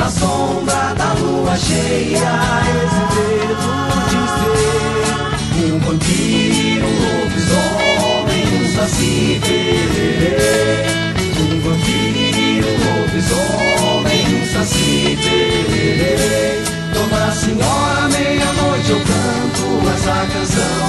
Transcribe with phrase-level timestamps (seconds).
[0.00, 2.32] Na sombra da lua cheia,
[2.72, 3.68] esse dedo
[4.08, 4.20] de
[5.60, 10.88] ser um vampiro, um lobisomem, um saci pererê.
[11.38, 16.62] Um vampiro, um lobisomem, um saci pererê.
[16.94, 20.82] Dona Senhora, meia-noite eu canto essa canção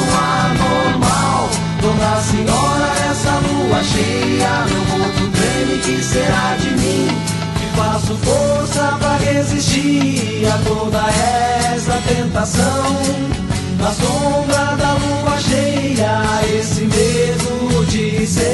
[0.48, 1.50] anormal.
[1.82, 7.31] Dona Senhora, essa lua cheia, meu corpo treme, que será de mim?
[7.82, 11.00] Faço força pra resistir a toda
[11.74, 12.96] essa tentação.
[13.80, 16.22] Na sombra da lua cheia,
[16.60, 18.46] esse medo de ser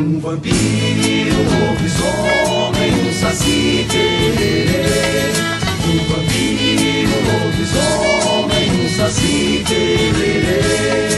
[0.00, 3.86] um vampiro, um lobisomem, um saci.
[5.86, 11.17] Um vampiro, um lobisomem, um saci pererê.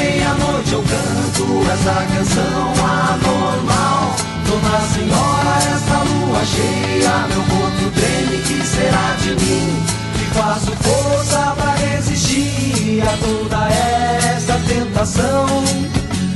[0.73, 4.15] eu canto essa canção anormal.
[4.47, 9.83] Dona Senhora, essa lua cheia, meu corpo treme, que será de mim?
[10.17, 15.47] Que faço força pra resistir a toda essa tentação.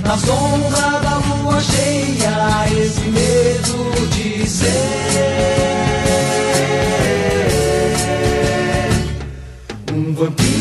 [0.03, 4.65] Na sombra da lua cheia, esse medo de ser
[9.93, 10.54] um vampiro,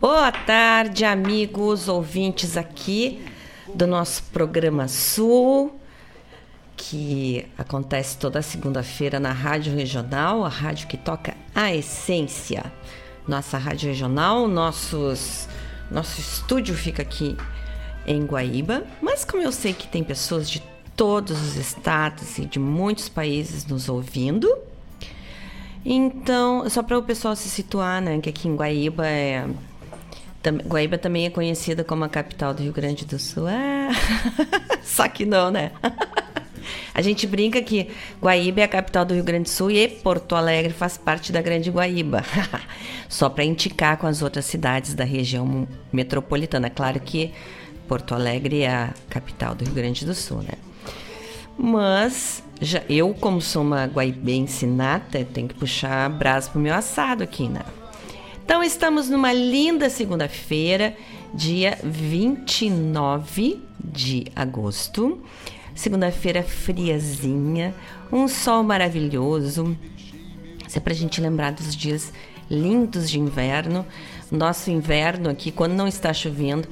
[0.00, 3.24] Boa tarde, amigos ouvintes aqui
[3.74, 5.78] do nosso programa Sul,
[6.76, 12.72] que acontece toda segunda-feira na Rádio Regional, a rádio que toca a essência.
[13.26, 15.48] Nossa Rádio Regional, nossos,
[15.90, 17.36] nosso estúdio fica aqui
[18.06, 20.62] em Guaíba, mas como eu sei que tem pessoas de
[20.94, 24.48] todos os estados e de muitos países nos ouvindo,
[25.84, 29.46] então, só para o pessoal se situar, né, que aqui em Guaíba é
[30.50, 33.46] Guaíba também é conhecida como a capital do Rio Grande do Sul.
[33.48, 33.88] Ah,
[34.84, 35.72] só que não, né?
[36.94, 37.88] A gente brinca que
[38.20, 41.40] Guaíba é a capital do Rio Grande do Sul e Porto Alegre faz parte da
[41.40, 42.24] Grande Guaíba.
[43.08, 46.70] Só para indicar com as outras cidades da região metropolitana.
[46.70, 47.32] Claro que
[47.88, 50.54] Porto Alegre é a capital do Rio Grande do Sul, né?
[51.56, 57.22] Mas já, eu, como sou uma guaibense nata, tenho que puxar brasa pro meu assado
[57.22, 57.62] aqui, né?
[58.44, 60.94] Então estamos numa linda segunda-feira,
[61.32, 65.22] dia 29 de agosto.
[65.74, 67.74] Segunda-feira friazinha,
[68.12, 69.76] um sol maravilhoso.
[70.66, 72.12] Isso é pra gente lembrar dos dias
[72.50, 73.84] lindos de inverno.
[74.30, 76.68] Nosso inverno aqui, quando não está chovendo,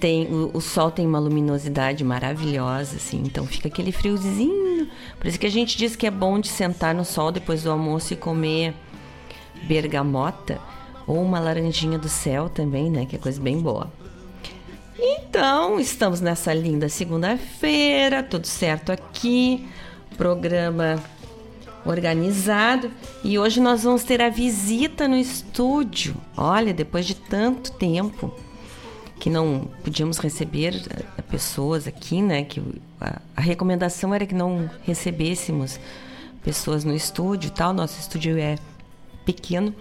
[0.00, 4.88] tem o, o sol tem uma luminosidade maravilhosa, assim, então fica aquele friozinho.
[5.18, 7.70] Por isso que a gente diz que é bom de sentar no sol depois do
[7.70, 8.74] almoço e comer
[9.64, 10.58] bergamota
[11.06, 13.04] ou uma laranjinha do céu também, né?
[13.04, 13.92] Que é coisa bem boa.
[15.02, 19.66] Então, estamos nessa linda segunda-feira, tudo certo aqui,
[20.18, 21.02] programa
[21.86, 22.90] organizado
[23.24, 26.14] e hoje nós vamos ter a visita no estúdio.
[26.36, 28.30] Olha, depois de tanto tempo
[29.18, 32.44] que não podíamos receber eh, pessoas aqui, né?
[32.44, 32.62] Que
[33.00, 35.80] a, recomendação era que não recebêssemos
[36.44, 37.72] pessoas no estúdio e tal.
[37.72, 38.56] Nosso estúdio é
[39.24, 39.74] pequeno,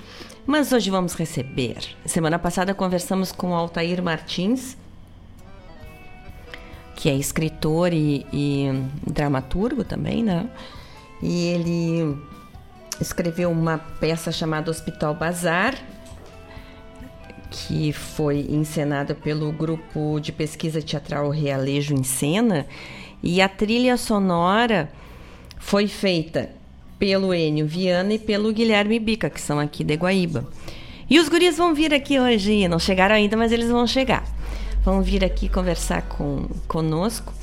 [0.45, 1.77] Mas hoje vamos receber.
[2.05, 4.77] Semana passada conversamos com Altair Martins,
[6.99, 8.67] que é escritor e, e
[9.09, 10.49] dramaturgo também, né?
[11.23, 12.17] E ele
[12.99, 15.75] escreveu uma peça chamada Hospital Bazar,
[17.49, 22.67] que foi encenada pelo grupo de pesquisa teatral Realejo em Cena,
[23.23, 24.91] e a trilha sonora
[25.57, 26.49] foi feita
[26.99, 30.45] pelo Enio Viana e pelo Guilherme Bica, que são aqui de Guaíba.
[31.09, 34.38] E os guris vão vir aqui hoje, não chegaram ainda, mas eles vão chegar
[34.83, 37.33] vão vir aqui conversar com, conosco.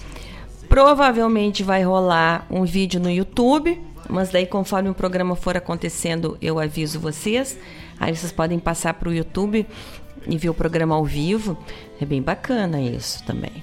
[0.69, 6.59] Provavelmente vai rolar um vídeo no YouTube, mas daí conforme o programa for acontecendo, eu
[6.59, 7.59] aviso vocês.
[7.99, 9.67] Aí vocês podem passar para o YouTube
[10.27, 11.57] e ver o programa ao vivo.
[12.01, 13.63] É bem bacana isso também.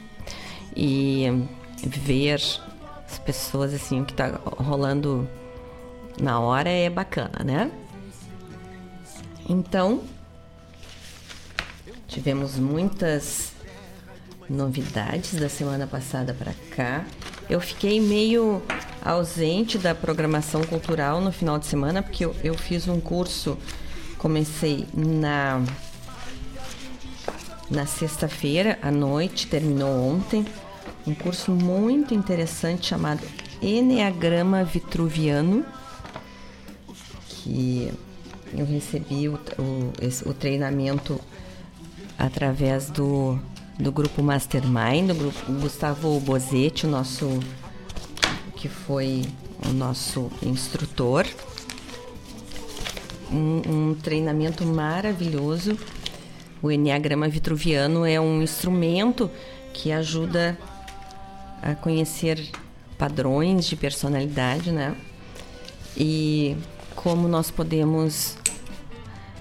[0.76, 1.46] E
[1.86, 5.28] ver as pessoas assim, o que está rolando
[6.20, 7.72] na hora é bacana, né?
[9.48, 10.02] Então,
[12.08, 13.53] tivemos muitas
[14.54, 17.06] novidades da semana passada para cá.
[17.50, 18.62] Eu fiquei meio
[19.04, 23.58] ausente da programação cultural no final de semana, porque eu, eu fiz um curso,
[24.18, 25.62] comecei na,
[27.70, 30.46] na sexta-feira à noite, terminou ontem,
[31.06, 33.22] um curso muito interessante chamado
[33.62, 35.66] Enneagrama Vitruviano,
[37.28, 37.92] que
[38.56, 41.20] eu recebi o, o, o treinamento
[42.18, 43.40] através do
[43.78, 47.40] do grupo Mastermind, do grupo Gustavo Bozetti, o nosso
[48.56, 49.26] que foi
[49.68, 51.26] o nosso instrutor.
[53.32, 55.78] Um, um treinamento maravilhoso.
[56.62, 59.30] O Enneagrama Vitruviano é um instrumento
[59.74, 60.58] que ajuda
[61.62, 62.52] a conhecer
[62.98, 64.96] padrões de personalidade, né?
[65.98, 66.56] E
[66.96, 68.38] como nós podemos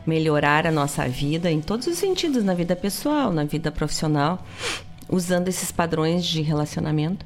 [0.07, 4.45] melhorar a nossa vida em todos os sentidos, na vida pessoal, na vida profissional,
[5.09, 7.25] usando esses padrões de relacionamento.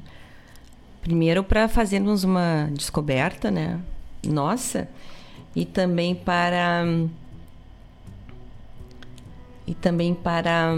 [1.01, 3.79] Primeiro para fazermos uma descoberta, né,
[4.25, 4.87] nossa,
[5.55, 6.85] e também para
[9.65, 10.73] e também para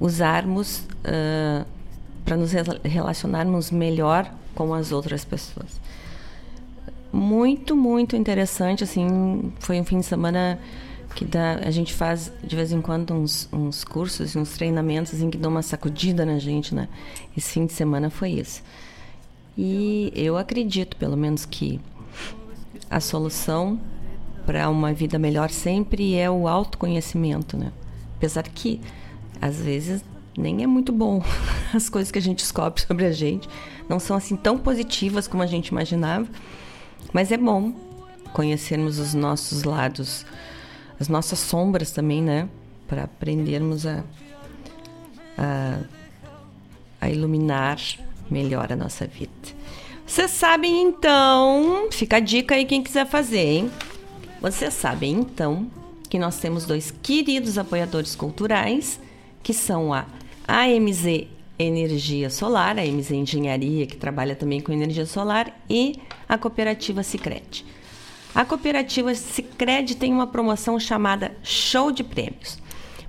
[0.00, 1.66] usarmos uh,
[2.24, 2.52] para nos
[2.82, 5.83] relacionarmos melhor com as outras pessoas
[7.14, 10.58] muito, muito interessante, assim, foi um fim de semana
[11.14, 15.30] que dá, a gente faz de vez em quando uns, uns cursos, uns treinamentos em
[15.30, 16.88] que dão uma sacudida na gente, né?
[17.36, 18.62] Esse fim de semana foi isso.
[19.56, 21.80] E eu acredito, pelo menos, que
[22.90, 23.78] a solução
[24.44, 27.72] para uma vida melhor sempre é o autoconhecimento, né?
[28.16, 28.80] Apesar que
[29.40, 30.04] às vezes
[30.36, 31.22] nem é muito bom
[31.72, 33.48] as coisas que a gente descobre sobre a gente,
[33.88, 36.26] não são assim tão positivas como a gente imaginava.
[37.14, 37.72] Mas é bom
[38.32, 40.26] conhecermos os nossos lados,
[40.98, 42.48] as nossas sombras também, né?
[42.88, 44.02] Para aprendermos a,
[45.38, 45.78] a,
[47.00, 47.78] a iluminar
[48.28, 49.30] melhor a nossa vida.
[50.04, 53.70] Vocês sabem então, fica a dica aí quem quiser fazer, hein?
[54.40, 55.70] Vocês sabem então
[56.10, 58.98] que nós temos dois queridos apoiadores culturais,
[59.40, 60.04] que são a
[60.48, 67.02] AMZ Energia Solar, a MZ Engenharia, que trabalha também com energia solar, e a cooperativa
[67.02, 67.64] Sicredi.
[68.34, 72.58] A cooperativa Sicredi tem uma promoção chamada Show de Prêmios.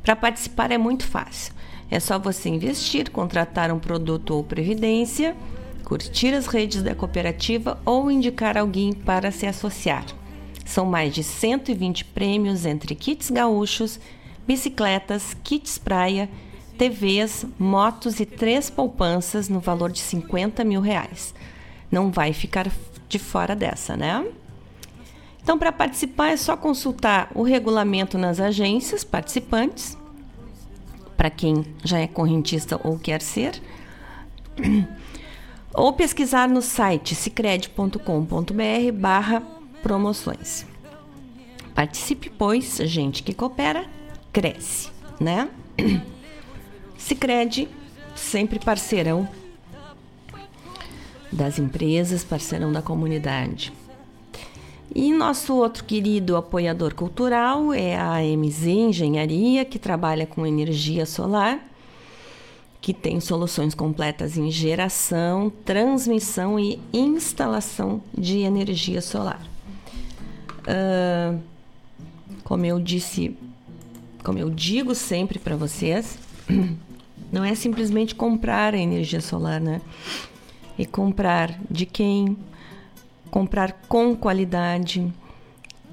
[0.03, 1.53] Para participar é muito fácil.
[1.89, 5.35] É só você investir, contratar um produto ou previdência,
[5.83, 10.05] curtir as redes da cooperativa ou indicar alguém para se associar.
[10.65, 13.99] São mais de 120 prêmios entre kits gaúchos,
[14.47, 16.29] bicicletas, kits praia
[16.77, 21.33] TVs, motos e três poupanças no valor de 50 mil reais.
[21.89, 22.69] Não vai ficar
[23.07, 24.25] de fora dessa, né?
[25.41, 29.95] Então, para participar é só consultar o regulamento nas agências participantes,
[31.15, 33.61] para quem já é correntista ou quer ser,
[35.73, 39.41] ou pesquisar no site cicred.com.br barra
[39.83, 40.65] promoções.
[41.75, 43.85] Participe, pois, gente que coopera,
[44.33, 45.49] cresce, né?
[46.97, 47.67] Sicredi
[48.15, 49.29] sempre parceirão
[51.35, 53.73] das empresas, parceirão da comunidade.
[54.93, 61.59] E nosso outro querido apoiador cultural é a MZ Engenharia, que trabalha com energia solar,
[62.81, 69.41] que tem soluções completas em geração, transmissão e instalação de energia solar.
[70.61, 71.39] Uh,
[72.43, 73.35] como eu disse,
[74.23, 76.17] como eu digo sempre para vocês,
[77.31, 79.81] Não é simplesmente comprar a energia solar, né?
[80.77, 82.37] E comprar de quem?
[83.31, 85.11] Comprar com qualidade,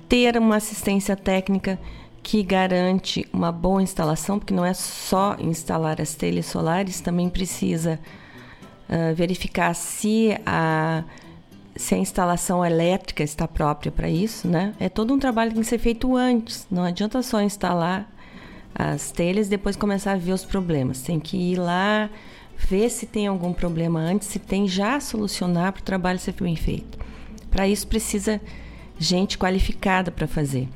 [0.09, 1.79] ter uma assistência técnica
[2.23, 7.99] que garante uma boa instalação, porque não é só instalar as telhas solares, também precisa
[8.89, 11.03] uh, verificar se a,
[11.75, 14.73] se a instalação elétrica está própria para isso, né?
[14.79, 16.67] É todo um trabalho que tem que ser feito antes.
[16.71, 18.09] Não adianta só instalar
[18.75, 21.03] as telhas e depois começar a ver os problemas.
[21.03, 22.09] Tem que ir lá,
[22.69, 26.57] ver se tem algum problema antes, se tem já solucionar para o trabalho ser bem
[26.57, 26.99] feito.
[27.51, 28.41] Para isso precisa
[28.99, 30.69] gente qualificada para fazer.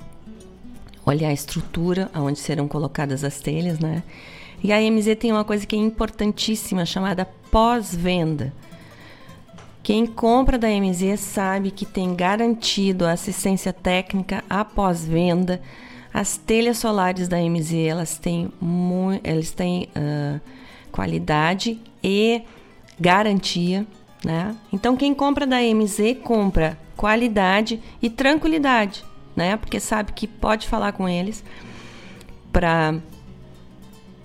[1.04, 4.02] Olhar a estrutura onde serão colocadas as telhas, né?
[4.62, 8.52] E a MZ tem uma coisa que é importantíssima chamada pós-venda.
[9.82, 15.62] Quem compra da MZ sabe que tem garantido a assistência técnica após venda.
[16.12, 18.50] As telhas solares da MZ elas têm,
[19.22, 20.40] elas têm uh,
[20.96, 22.40] qualidade e
[22.98, 23.86] garantia.
[24.24, 24.56] Né?
[24.72, 29.04] Então, quem compra da MZ compra qualidade e tranquilidade,
[29.36, 29.58] né?
[29.58, 31.44] porque sabe que pode falar com eles
[32.50, 33.02] para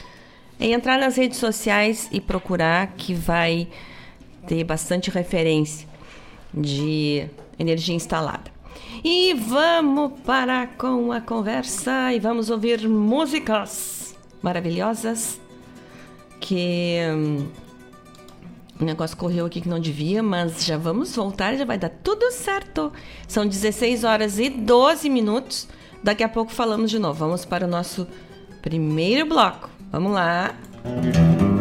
[0.57, 3.67] é entrar nas redes sociais e procurar que vai
[4.47, 5.85] ter bastante referência
[6.53, 7.27] de
[7.59, 8.56] energia instalada.
[9.03, 15.39] E vamos parar com a conversa e vamos ouvir músicas maravilhosas
[16.39, 17.47] que hum,
[18.79, 22.31] o negócio correu aqui que não devia, mas já vamos voltar, já vai dar tudo
[22.31, 22.91] certo.
[23.27, 25.67] São 16 horas e 12 minutos.
[26.03, 27.19] Daqui a pouco falamos de novo.
[27.19, 28.07] Vamos para o nosso
[28.61, 29.69] primeiro bloco.
[29.91, 30.53] Vamos lá.
[30.85, 31.56] É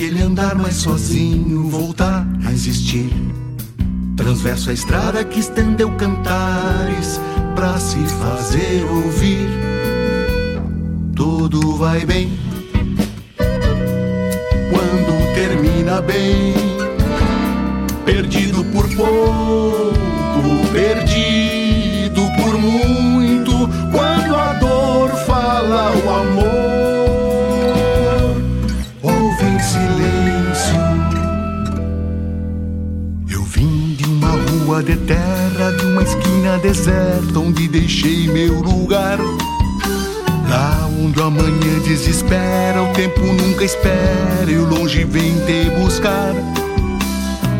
[0.00, 3.10] daquele andar mais sozinho voltar a existir.
[4.16, 7.20] Transverso a estrada que estendeu cantares
[7.54, 9.46] pra se fazer ouvir.
[11.14, 12.32] Tudo vai bem
[14.70, 16.54] quando termina bem.
[18.06, 19.92] Perdido por pouco,
[20.72, 23.52] perdido por muito.
[23.92, 26.59] Quando a dor fala o amor.
[34.70, 39.18] Rua de terra, de uma esquina deserta, onde deixei meu lugar.
[40.48, 46.32] Lá onde o amanhã desespera, o tempo nunca espera e o longe vem te buscar.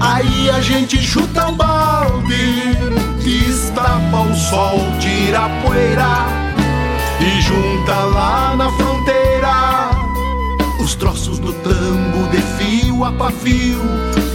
[0.01, 2.77] Aí a gente chuta um balde,
[3.25, 6.27] destapa o sol, tira a poeira
[7.19, 9.91] e junta lá na fronteira
[10.81, 13.81] os troços do tambo de fio a pavio,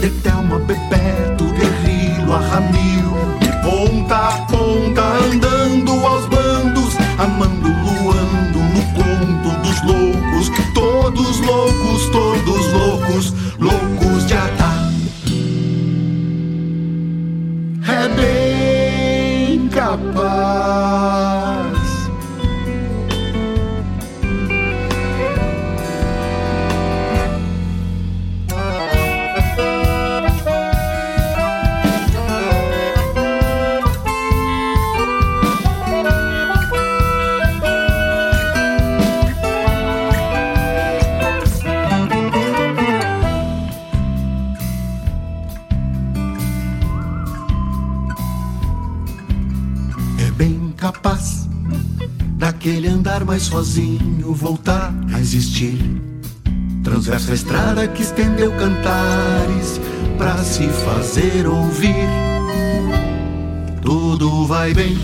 [0.01, 1.54] de Thelma Bebeto,
[2.35, 2.59] a
[3.39, 12.11] de ponta a ponta, andando aos bandos, amando, luando no conto dos loucos, todos loucos,
[12.11, 14.64] todos loucos, loucos de atar.
[53.15, 55.79] estar mais sozinho, voltar a existir.
[56.83, 59.79] Transversa a estrada que estendeu cantares
[60.17, 62.09] para se fazer ouvir.
[63.81, 64.97] Tudo vai bem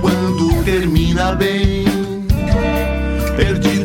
[0.00, 1.84] quando termina bem.
[3.36, 3.77] Perdi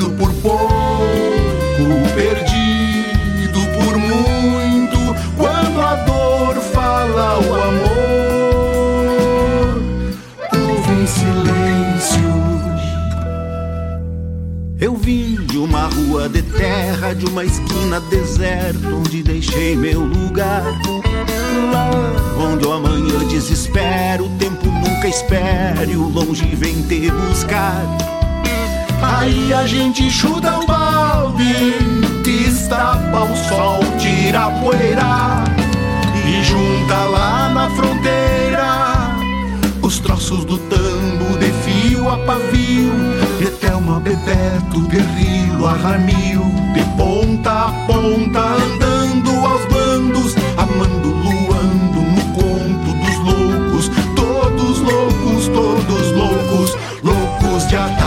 [14.84, 20.62] Eu vim de uma rua de terra, de uma esquina deserta, onde deixei meu lugar.
[21.72, 21.90] Lá
[22.38, 27.82] onde o amanhã desespero, o tempo nunca espera e o longe vem te buscar.
[29.02, 31.76] Aí a gente chuta o balde,
[32.22, 35.46] destapa o sol, tira a poeira
[36.28, 39.14] e junta lá na fronteira
[39.82, 43.03] os troços do tambo de fio a pavio
[43.96, 46.42] a Bebeto, Guerrilo, a Ramil,
[46.74, 55.48] de ponta a ponta, andando aos bandos, amando, luando no conto dos loucos, todos loucos,
[55.50, 58.03] todos loucos, loucos de ataque.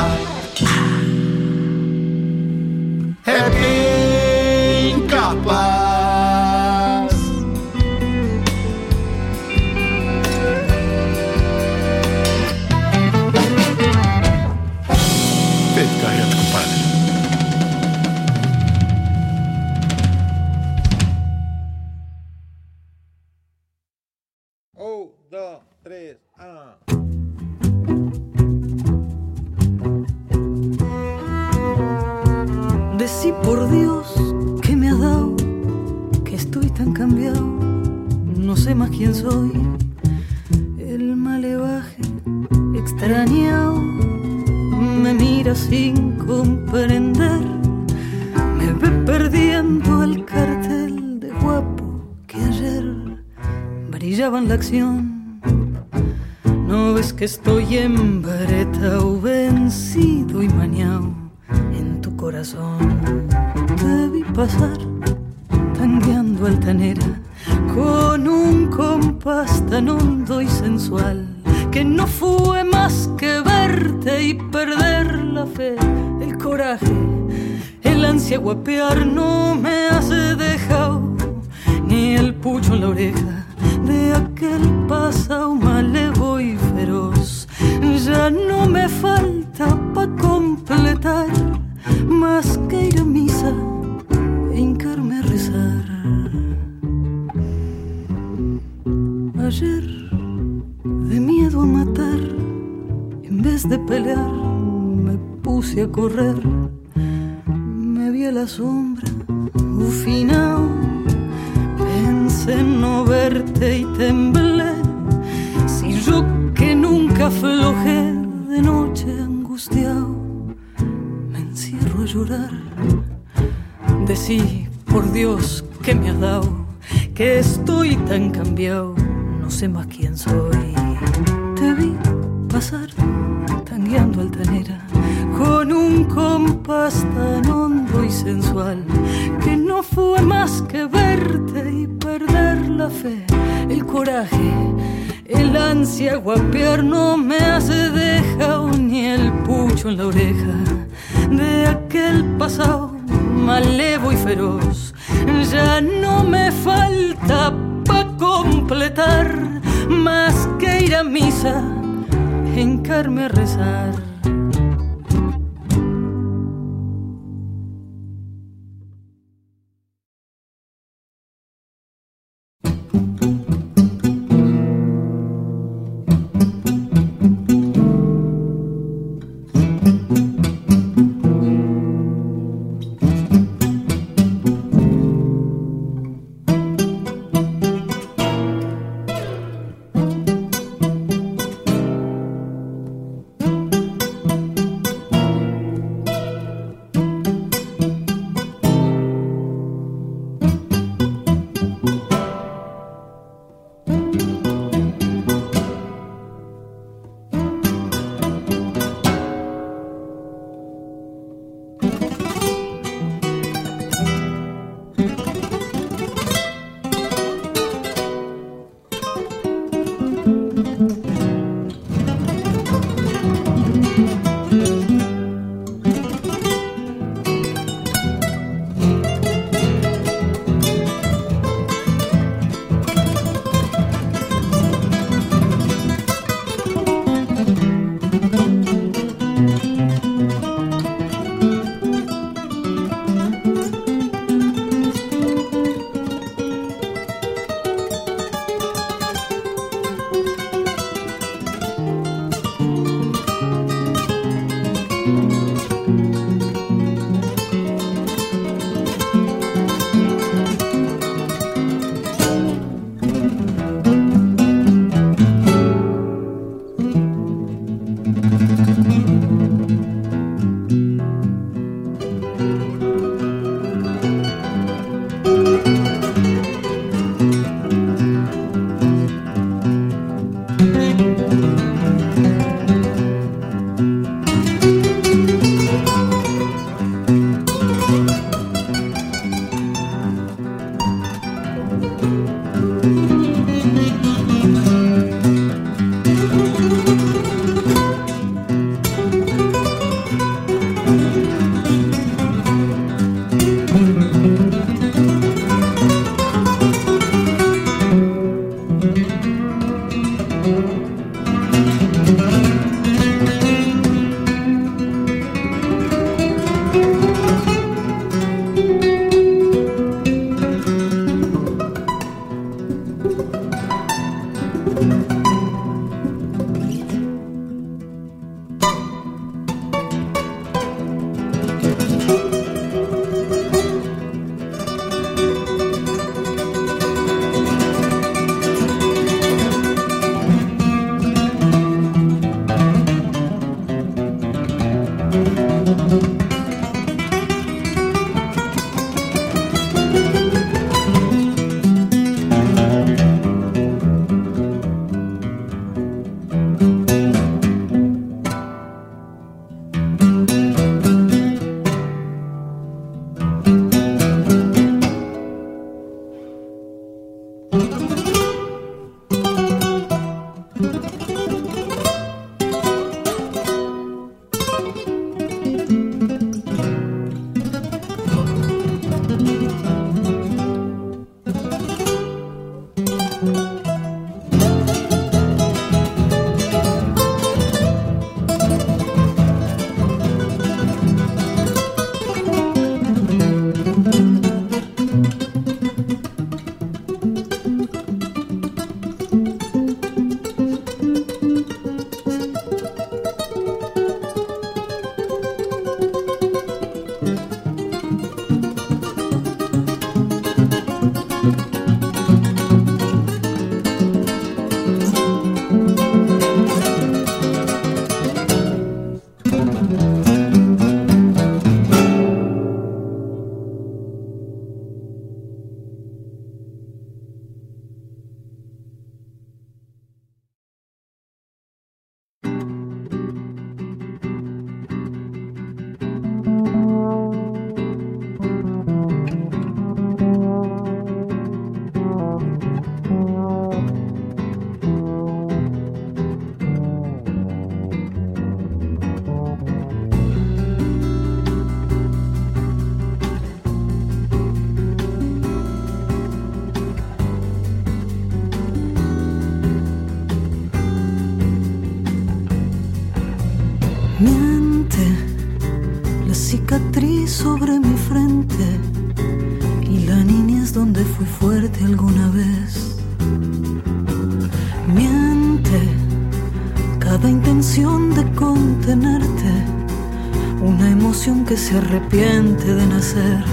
[481.58, 483.24] Arrepiente de nacer.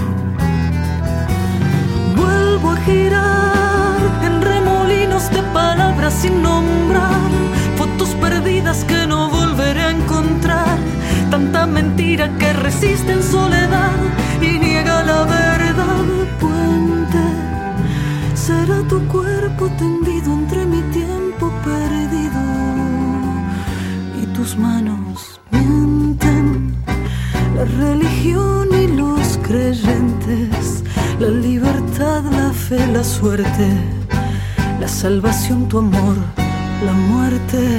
[2.16, 7.30] Vuelvo a girar en remolinos de palabras sin nombrar,
[7.76, 10.78] fotos perdidas que no volveré a encontrar
[11.30, 13.96] tanta mentira que resiste en soledad
[14.40, 16.04] y niega la verdad.
[16.40, 17.24] Puente,
[18.34, 22.40] será tu cuerpo tendido entre mi tiempo perdido
[24.22, 25.03] y tus manos
[33.14, 33.68] suerte,
[34.80, 36.16] la salvación, tu amor,
[36.84, 37.78] la muerte.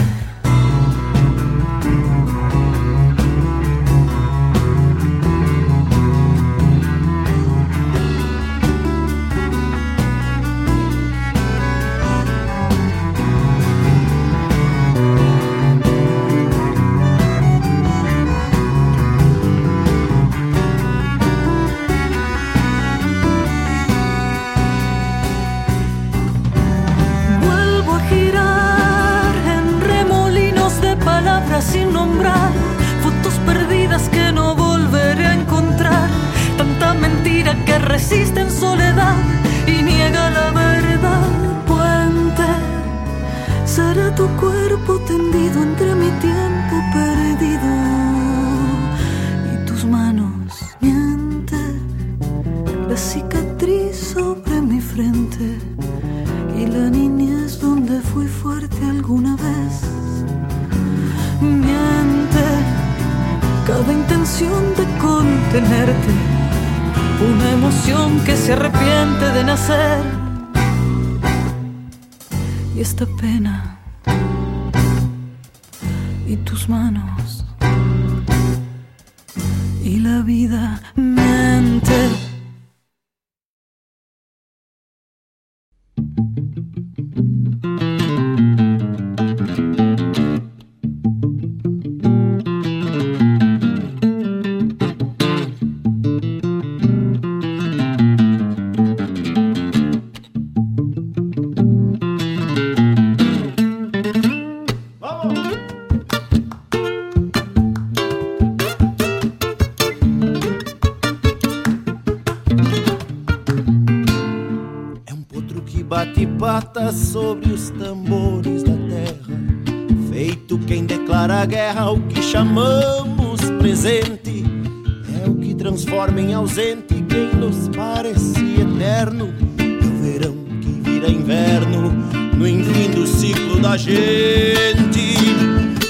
[133.65, 135.15] Da gente.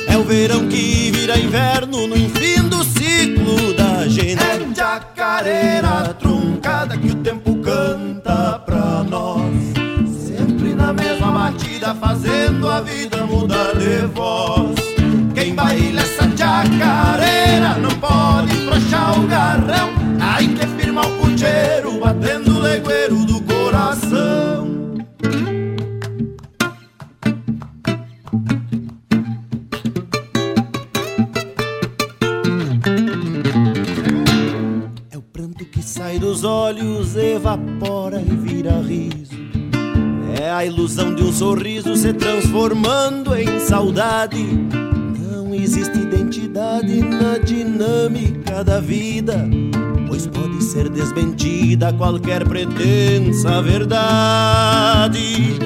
[0.08, 4.42] É o verão que vira inverno no enfim do ciclo da gente.
[4.42, 9.76] É jacareira truncada que o tempo canta pra nós
[10.76, 14.76] na mesma batida, fazendo a vida mudar de voz.
[15.34, 17.05] Quem baila essa chacareira
[36.46, 39.36] olhos, evapora e vira riso
[40.46, 44.44] é a ilusão de um sorriso se transformando em saudade.
[45.32, 49.48] Não existe identidade na dinâmica da vida,
[50.08, 55.58] pois pode ser desmentida qualquer pretensa verdade.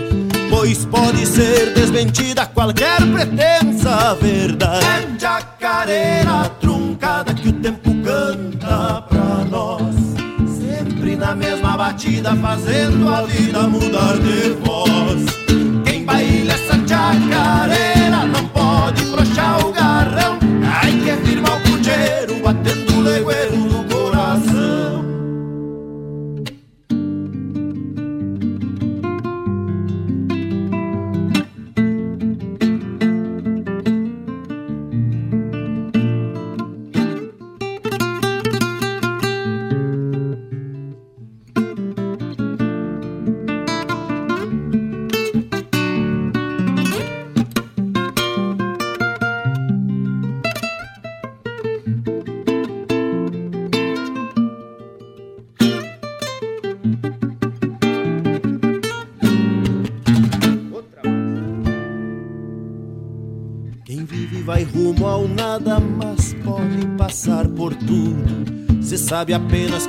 [0.50, 4.86] Pois pode ser desmentida qualquer pretensa verdade.
[4.86, 9.09] É jacareira truncada que o tempo canta
[11.20, 15.26] na mesma batida, fazendo a vida mudar de voz.
[15.86, 19.74] Quem baila essa chacareira não pode frouxar o
[69.30, 69.89] sabe apenas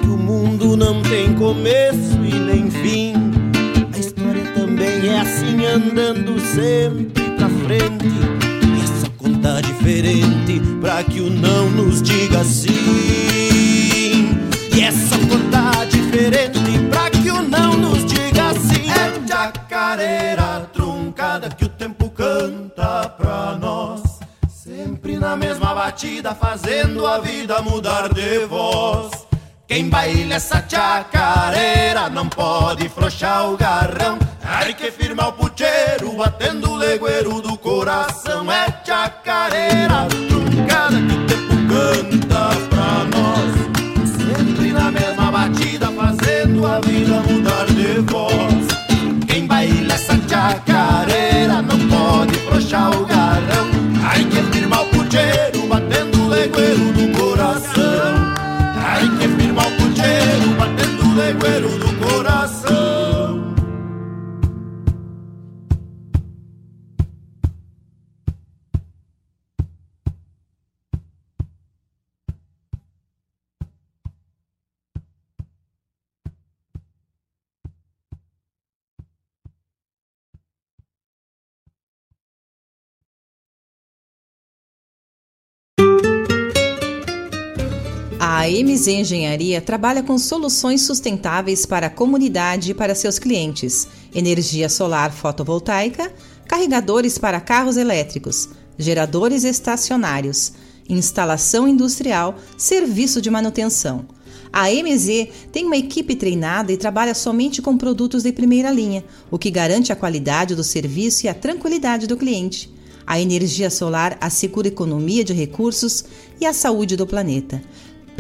[88.81, 95.13] MZ Engenharia trabalha com soluções sustentáveis para a comunidade e para seus clientes: energia solar
[95.13, 96.11] fotovoltaica,
[96.49, 100.55] carregadores para carros elétricos, geradores estacionários,
[100.89, 104.07] instalação industrial, serviço de manutenção.
[104.51, 109.39] A MZ tem uma equipe treinada e trabalha somente com produtos de primeira linha, o
[109.39, 112.73] que garante a qualidade do serviço e a tranquilidade do cliente.
[113.07, 116.05] A energia solar assegura economia de recursos
[116.41, 117.61] e a saúde do planeta.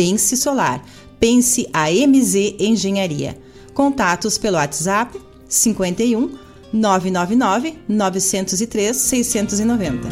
[0.00, 0.82] Pense Solar.
[1.20, 3.36] Pense a MZ Engenharia.
[3.74, 6.38] Contatos pelo WhatsApp 51
[6.72, 10.08] 999 903 690.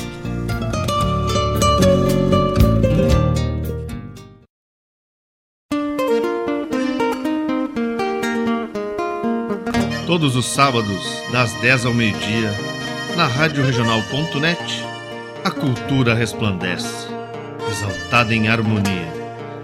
[10.07, 12.53] Todos os sábados, das 10 ao meio-dia,
[13.17, 14.85] na Rádio Regional.net,
[15.43, 17.09] a cultura resplandece,
[17.71, 19.18] exaltada em harmonia.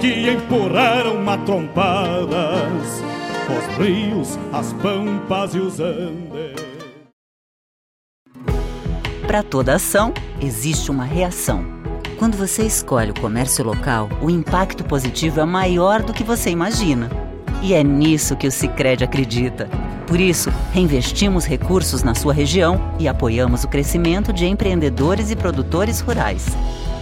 [0.00, 3.02] que empurraram matrompadas
[3.50, 6.70] os rios, as pampas e os andes.
[9.26, 11.64] Para toda ação, existe uma reação.
[12.18, 17.10] Quando você escolhe o comércio local, o impacto positivo é maior do que você imagina.
[17.62, 19.68] E é nisso que o Sicredi acredita.
[20.06, 26.00] Por isso, reinvestimos recursos na sua região e apoiamos o crescimento de empreendedores e produtores
[26.00, 26.46] rurais.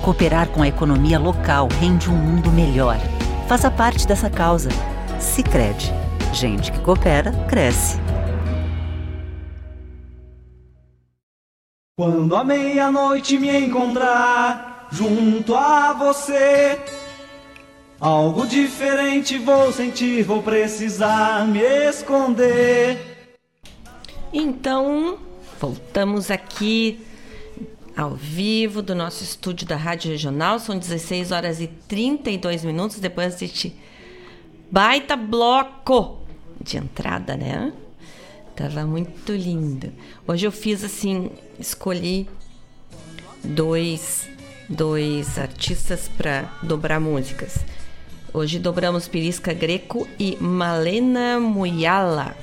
[0.02, 2.96] Cooperar com a economia local rende um mundo melhor.
[3.46, 4.70] Faça parte dessa causa.
[5.18, 5.92] Sicredi.
[6.32, 7.98] Gente que coopera, cresce.
[11.98, 16.78] Quando a meia-noite me encontrar junto a você,
[18.00, 23.18] algo diferente vou sentir, vou precisar me esconder.
[24.32, 25.18] Então,
[25.61, 27.04] voltamos aqui
[27.98, 30.61] ao vivo do nosso estúdio da Rádio Regional.
[30.61, 33.74] São 16 horas e 32 minutos depois deste
[34.70, 36.20] baita bloco
[36.62, 37.72] de entrada, né?
[38.54, 39.92] Tava muito lindo.
[40.28, 42.28] Hoje eu fiz assim, escolhi
[43.42, 44.28] dois,
[44.68, 47.64] dois artistas para dobrar músicas.
[48.32, 52.37] Hoje dobramos Pirisca Greco e Malena Muyala.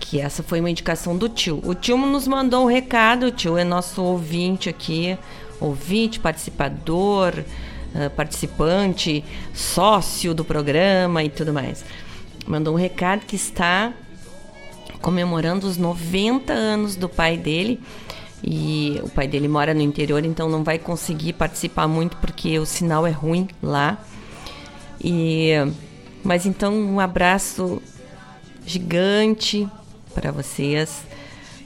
[0.00, 1.60] Que essa foi uma indicação do tio.
[1.64, 5.16] O tio nos mandou um recado, o tio é nosso ouvinte aqui,
[5.60, 7.44] ouvinte, participador,
[7.94, 9.22] uh, participante,
[9.54, 11.84] sócio do programa e tudo mais.
[12.46, 13.92] Mandou um recado que está
[15.00, 17.80] comemorando os 90 anos do pai dele.
[18.42, 22.64] E o pai dele mora no interior, então não vai conseguir participar muito porque o
[22.64, 23.98] sinal é ruim lá.
[25.02, 25.52] E
[26.22, 27.82] mas então um abraço
[28.66, 29.68] gigante
[30.14, 31.02] para vocês,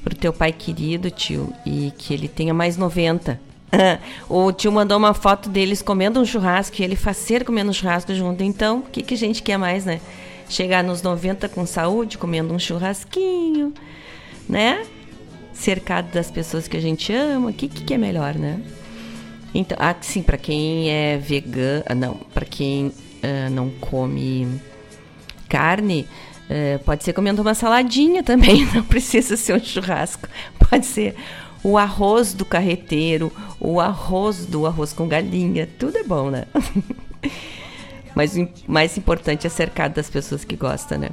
[0.03, 3.41] para o teu pai querido, tio, e que ele tenha mais 90
[4.29, 8.15] o tio mandou uma foto deles comendo um churrasco e ele faceiro comendo um churrasco
[8.15, 8.43] junto.
[8.43, 10.01] Então, o que, que a gente quer mais, né?
[10.49, 13.73] Chegar nos 90 com saúde, comendo um churrasquinho,
[14.49, 14.85] né?
[15.53, 17.51] Cercado das pessoas que a gente ama.
[17.51, 18.61] O que, que é melhor, né?
[19.55, 24.61] Então, assim, para quem é vegano, não, para quem uh, não come
[25.49, 26.09] carne,
[26.51, 30.29] uh, pode ser comendo uma saladinha também, não precisa ser um churrasco.
[30.71, 31.15] Pode ser
[31.63, 36.45] o arroz do carreteiro, o arroz do arroz com galinha, tudo é bom, né?
[38.15, 41.11] Mas o mais importante é cercado das pessoas que gostam, né?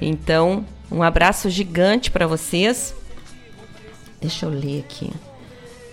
[0.00, 2.94] Então, um abraço gigante para vocês.
[4.20, 5.12] Deixa eu ler aqui.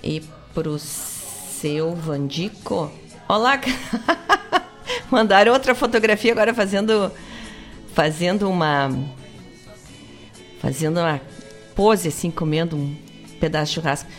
[0.04, 0.24] E
[0.54, 2.92] pro seu Vandico.
[3.28, 3.60] Olá!
[5.12, 7.12] Mandaram outra fotografia agora fazendo
[7.94, 8.90] fazendo uma
[10.60, 11.22] fazendo uma
[11.76, 12.96] pose assim comendo um
[13.40, 14.10] pedaço de churrasco.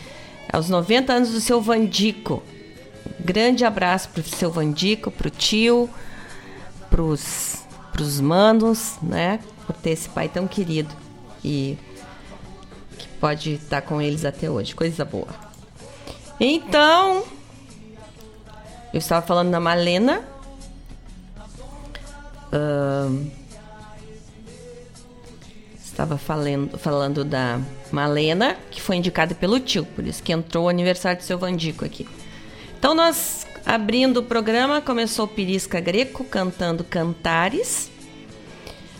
[0.51, 2.43] Aos 90 anos do seu Vandico.
[3.19, 5.89] Grande abraço pro seu Vandico, pro tio,
[6.89, 9.39] pros, pros manos, né?
[9.65, 10.93] Por ter esse pai tão querido
[11.43, 11.77] e
[12.97, 14.75] que pode estar com eles até hoje.
[14.75, 15.29] Coisa boa.
[16.39, 17.23] Então,
[18.93, 20.23] eu estava falando da Malena.
[22.51, 23.31] Uh,
[25.91, 27.59] estava falando, falando da
[27.91, 31.85] Malena, que foi indicada pelo tio, por isso que entrou o aniversário do seu Vandico
[31.85, 32.07] aqui.
[32.79, 37.91] Então nós abrindo o programa, começou Pirisca Greco cantando Cantares.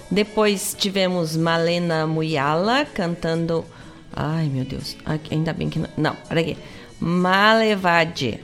[0.09, 3.65] Depois tivemos Malena Muyala cantando.
[4.13, 4.97] Ai meu Deus,
[5.31, 5.89] ainda bem que não.
[5.97, 6.57] Não, peraí.
[6.99, 8.39] Malevade.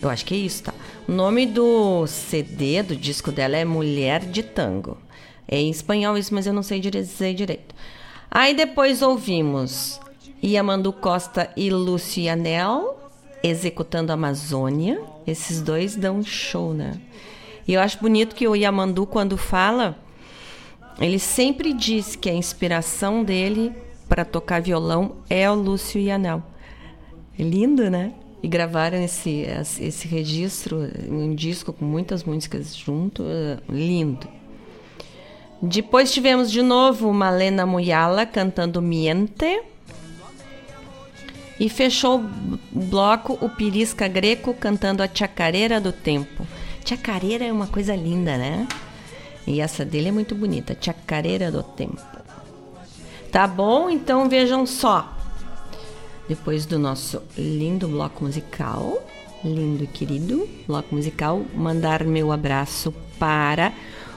[0.00, 0.74] Eu acho que é isso, tá?
[1.06, 4.98] O nome do CD, do disco dela é Mulher de Tango.
[5.48, 7.74] É em espanhol isso, mas eu não sei dizer direito.
[8.30, 10.00] Aí depois ouvimos
[10.42, 12.98] Yamandu Costa e Lucianel
[13.42, 15.02] executando Amazônia.
[15.26, 17.00] Esses dois dão um show, né?
[17.66, 19.96] E eu acho bonito que o Yamandu, quando fala,
[21.00, 23.72] ele sempre diz que a inspiração dele
[24.08, 26.42] para tocar violão é o Lúcio Yanel.
[27.38, 28.12] É lindo, né?
[28.42, 29.46] E gravaram esse,
[29.80, 30.78] esse registro,
[31.08, 33.22] um disco com muitas músicas junto,
[33.68, 34.28] lindo.
[35.62, 39.62] Depois tivemos de novo Malena Muyala cantando Miente.
[41.60, 46.44] E fechou o bloco o Pirisca Greco cantando a Chacareira do Tempo.
[46.84, 48.66] Chacareira é uma coisa linda, né?
[49.46, 52.02] E essa dele é muito bonita, Chacareira do Tempo.
[53.30, 53.88] Tá bom?
[53.88, 55.16] Então vejam só.
[56.28, 59.00] Depois do nosso lindo bloco musical,
[59.44, 63.72] lindo e querido bloco musical, mandar meu abraço para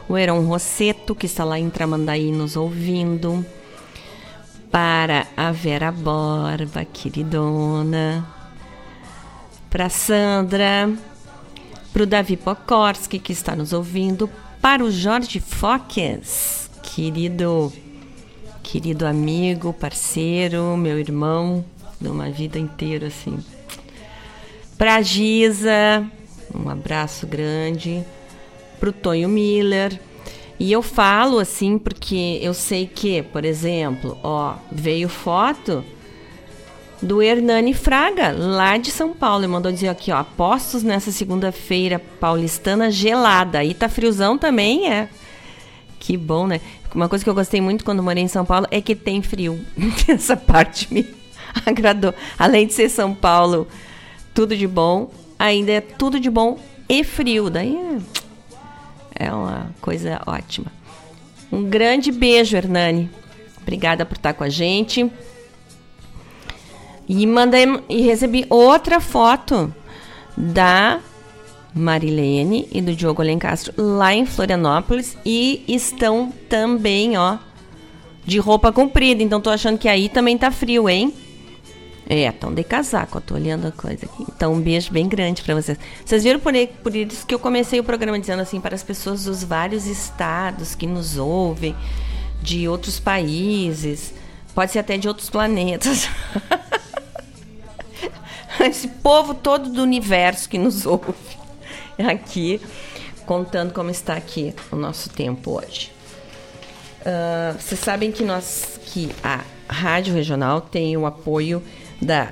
[0.08, 3.46] o Heron Rosseto, que está lá em Tramandaí nos ouvindo,
[4.72, 8.28] para a Vera Borba, queridona,
[9.70, 10.92] para Sandra,
[11.92, 14.30] para o Davi Pokorski, que está nos ouvindo,
[14.62, 17.72] para o Jorge Foques, querido,
[18.62, 21.64] querido amigo, parceiro, meu irmão,
[22.00, 23.40] de uma vida inteira, assim.
[24.78, 26.06] Para Giza,
[26.54, 28.04] um abraço grande
[28.76, 30.00] para o Tonho Miller.
[30.60, 35.84] E eu falo assim porque eu sei que, por exemplo, ó, veio foto
[37.02, 39.44] do Hernani Fraga, lá de São Paulo.
[39.44, 43.60] Ele mandou dizer aqui, ó, apostos nessa segunda-feira paulistana gelada.
[43.60, 45.10] Aí tá friozão também, é.
[46.00, 46.62] Que bom, né?
[46.94, 49.60] Uma coisa que eu gostei muito quando morei em São Paulo é que tem frio.
[50.08, 51.06] Essa parte me
[51.66, 52.14] agradou.
[52.40, 53.68] Além de ser São Paulo,
[54.34, 56.58] tudo de bom, ainda é tudo de bom
[56.88, 57.50] e frio.
[57.50, 57.98] Daí é
[59.32, 60.72] uma coisa ótima.
[61.52, 63.10] Um grande beijo, Hernani.
[63.62, 65.10] Obrigada por estar com a gente.
[67.08, 69.74] E mandei e recebi outra foto
[70.36, 71.00] da
[71.74, 77.38] Marilene e do Diogo Alencastro lá em Florianópolis e estão também, ó,
[78.26, 79.22] de roupa comprida.
[79.22, 81.14] Então tô achando que aí também tá frio, hein?
[82.08, 84.26] É, estão de casaco, eu tô olhando a coisa aqui.
[84.30, 85.78] Então, um beijo bem grande para vocês.
[86.06, 86.54] Vocês viram por,
[86.84, 90.76] por isso que eu comecei o programa dizendo assim, para as pessoas dos vários estados
[90.76, 91.76] que nos ouvem,
[92.44, 94.14] de outros países,
[94.54, 96.08] pode ser até de outros planetas.
[98.60, 101.14] Esse povo todo do universo que nos ouve
[101.98, 102.62] aqui,
[103.26, 105.92] contando como está aqui o nosso tempo hoje.
[107.02, 111.62] Uh, vocês sabem que nós, que a Rádio Regional tem o apoio
[112.02, 112.32] da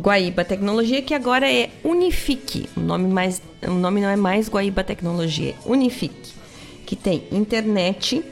[0.00, 2.68] Guaíba Tecnologia, que agora é Unifique.
[2.76, 6.32] O nome, mais, o nome não é mais Guaíba Tecnologia, é Unifique,
[6.84, 8.24] que tem internet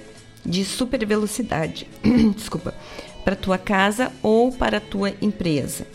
[0.44, 1.86] de super velocidade,
[2.34, 2.74] desculpa,
[3.24, 5.86] para tua casa ou para tua empresa.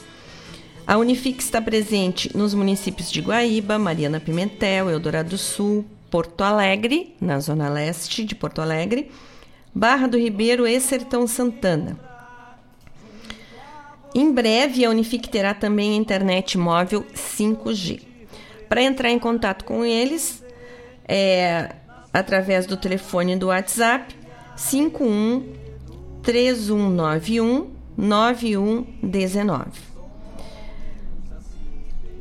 [0.86, 7.14] A Unifix está presente nos municípios de Guaíba, Mariana Pimentel, Eldorado do Sul, Porto Alegre,
[7.20, 9.12] na zona leste de Porto Alegre,
[9.76, 12.07] Barra do Ribeiro e Sertão Santana.
[14.18, 18.02] Em breve, a Unifique terá também internet móvel 5G.
[18.68, 20.44] Para entrar em contato com eles,
[21.08, 21.76] é
[22.12, 24.16] através do telefone do WhatsApp
[24.56, 25.54] 51
[26.24, 29.70] 3191 9119.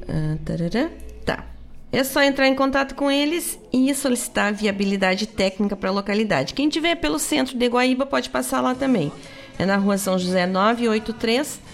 [0.06, 0.90] Ah, tarará.
[1.24, 1.46] Tá.
[1.90, 6.52] É só entrar em contato com eles e solicitar viabilidade técnica para a localidade.
[6.52, 9.10] Quem tiver pelo centro de Guaíba pode passar lá também.
[9.58, 11.64] É na rua São José 983,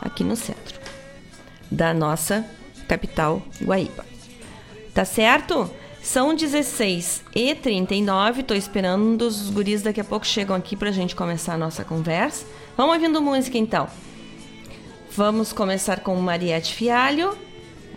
[0.00, 0.78] aqui no centro
[1.70, 2.44] da nossa
[2.86, 4.04] capital, Guaíba.
[4.94, 5.70] Tá certo?
[6.02, 11.14] São 16 e 39 Tô esperando os guris daqui a pouco chegam aqui pra gente
[11.14, 12.46] começar a nossa conversa.
[12.76, 13.88] Vamos ouvindo música então.
[15.14, 17.36] Vamos começar com Mariette Fialho.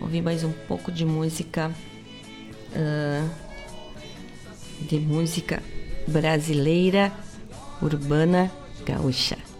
[0.00, 1.70] Ouvir mais um pouco de música.
[2.74, 3.30] Uh,
[4.80, 5.62] de música
[6.08, 7.12] brasileira,
[7.80, 8.50] urbana,
[8.84, 9.51] gaúcha.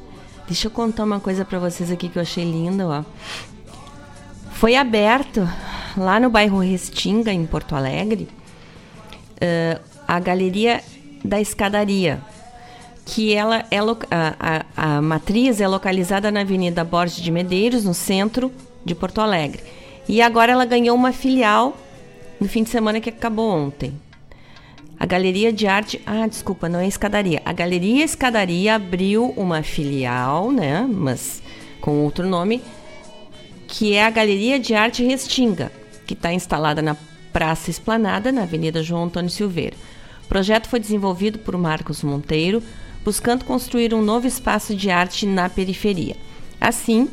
[0.53, 3.03] Deixa eu contar uma coisa para vocês aqui que eu achei linda, ó.
[4.50, 5.48] Foi aberto
[5.96, 8.28] lá no bairro Restinga, em Porto Alegre,
[9.40, 10.82] uh, a Galeria
[11.24, 12.20] da Escadaria,
[13.07, 17.94] que ela é a, a, a, matriz é localizada na Avenida Borges de Medeiros, no
[17.94, 18.53] centro
[18.84, 19.62] de Porto Alegre.
[20.07, 21.74] E agora ela ganhou uma filial
[22.38, 23.94] no fim de semana que acabou ontem.
[25.03, 27.42] A Galeria de Arte, ah, desculpa, não é Escadaria.
[27.44, 31.42] A Galeria Escadaria abriu uma filial, né, mas
[31.80, 32.62] com outro nome,
[33.66, 35.72] que é a Galeria de Arte Restinga,
[36.07, 36.96] que está instalada na
[37.32, 39.74] Praça Esplanada, na Avenida João Antônio Silveira.
[40.24, 42.62] O projeto foi desenvolvido por Marcos Monteiro,
[43.05, 46.14] buscando construir um novo espaço de arte na periferia.
[46.61, 47.11] Assim,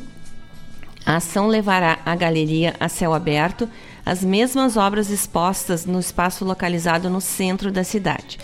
[1.04, 3.68] a ação levará a galeria a céu aberto
[4.04, 8.38] as mesmas obras expostas no espaço localizado no centro da cidade.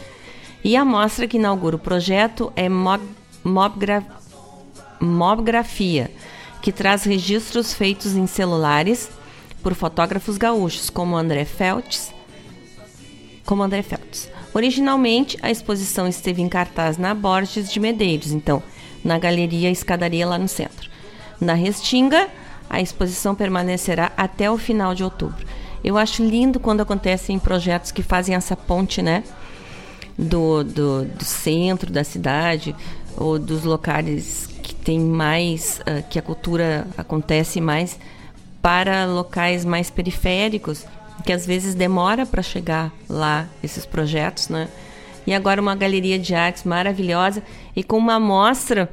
[0.62, 3.02] E a mostra que inaugura o projeto é Mob,
[3.44, 4.04] Mobgra,
[5.00, 6.10] Mobgrafia,
[6.60, 9.08] que traz registros feitos em celulares
[9.62, 12.12] por fotógrafos gaúchos como André Feltz.
[13.44, 14.28] Como André Feltz.
[14.52, 18.62] Originalmente, a exposição esteve em cartaz na Borges de Medeiros, então,
[19.04, 20.90] na Galeria Escadaria lá no centro.
[21.40, 22.28] Na Restinga,
[22.68, 25.44] a exposição permanecerá até o final de outubro.
[25.84, 29.22] Eu acho lindo quando acontecem projetos que fazem essa ponte, né?
[30.18, 32.74] Do, do, do centro da cidade
[33.16, 37.98] ou dos locais que tem mais, uh, que a cultura acontece mais
[38.62, 40.84] para locais mais periféricos,
[41.24, 44.68] que às vezes demora para chegar lá esses projetos, né?
[45.26, 47.42] E agora uma galeria de artes maravilhosa
[47.74, 48.90] e com uma mostra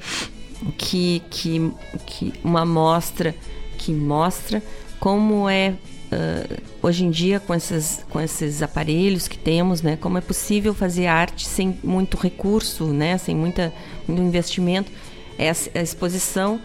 [0.78, 1.72] que, que,
[2.06, 3.36] que uma mostra
[3.84, 4.62] que mostra
[5.00, 5.76] como é
[6.12, 9.98] uh, hoje em dia com esses, com esses aparelhos que temos, né?
[9.98, 13.18] Como é possível fazer arte sem muito recurso, né?
[13.18, 13.74] Sem muita,
[14.08, 14.92] muito investimento.
[15.38, 16.60] Essa a exposição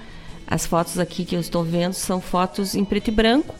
[0.50, 3.54] as fotos aqui que eu estou vendo são fotos em preto e branco,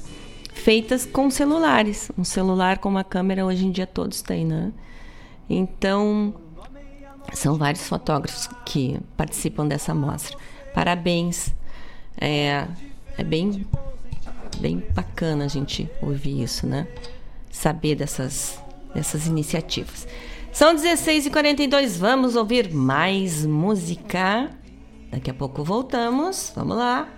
[0.54, 2.10] feitas com celulares.
[2.16, 4.72] Um celular com uma câmera hoje em dia todos têm, né?
[5.50, 6.34] Então,
[7.34, 10.38] são vários fotógrafos que participam dessa mostra.
[10.72, 11.54] Parabéns.
[12.18, 12.66] É,
[13.18, 13.66] é bem,
[14.58, 16.86] bem bacana a gente ouvir isso, né?
[17.50, 18.58] Saber dessas,
[18.94, 20.06] dessas iniciativas.
[20.52, 24.50] São 16h42, vamos ouvir mais música.
[25.10, 26.52] Daqui a pouco voltamos.
[26.54, 27.08] Vamos lá.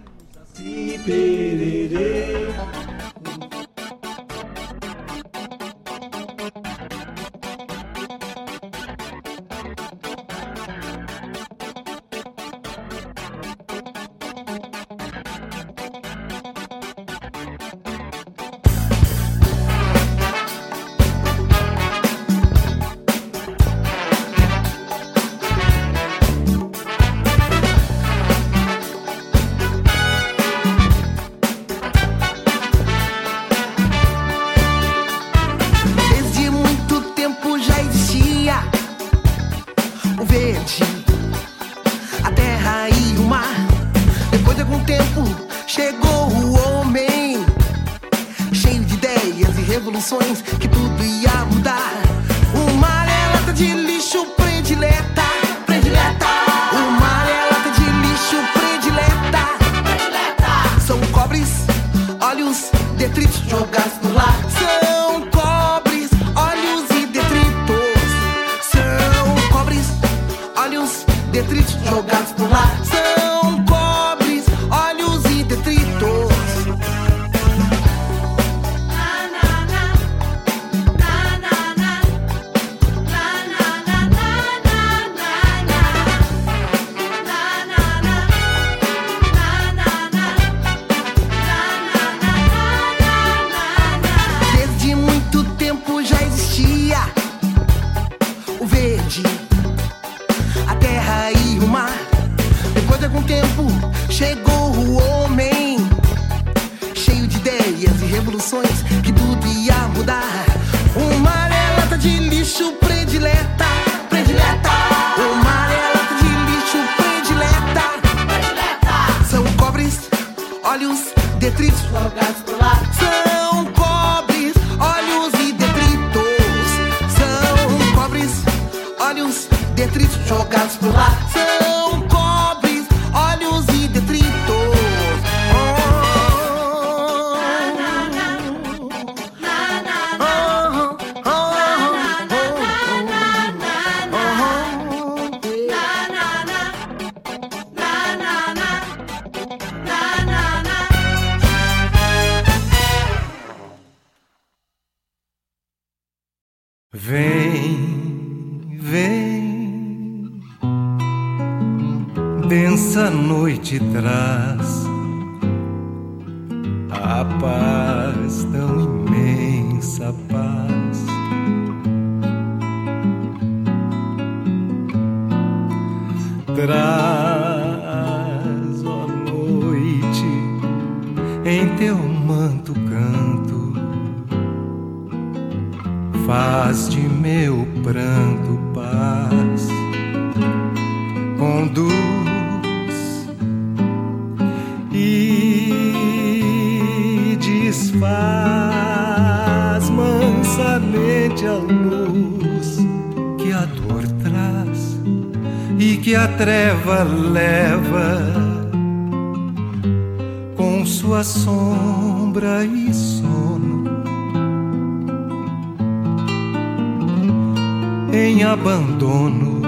[218.13, 219.63] em abandono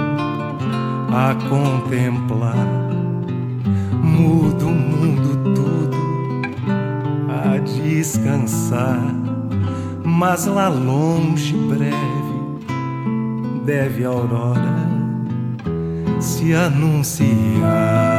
[1.11, 2.67] a contemplar.
[4.03, 5.97] Muda o mundo todo
[7.29, 9.01] a descansar,
[10.03, 11.93] mas lá longe breve
[13.65, 14.83] deve a aurora
[16.19, 18.12] se anunciar.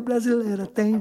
[0.00, 1.00] Brasileira tem,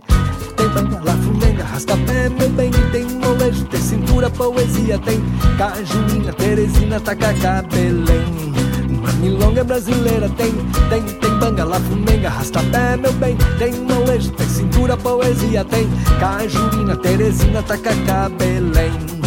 [0.56, 5.22] tem bangala, fumenga, rastapé, meu bem, tem molejo, tem cintura, poesia, tem
[5.58, 8.50] cajuína, teresina, tacacá, belém.
[8.89, 10.52] Uma milonga brasileira tem,
[10.89, 15.88] tem, tem bangala, fumenga, rastapé, meu bem, tem molejo, tem cintura, poesia, tem
[16.20, 19.18] cajuína, teresina, tacacá, belém.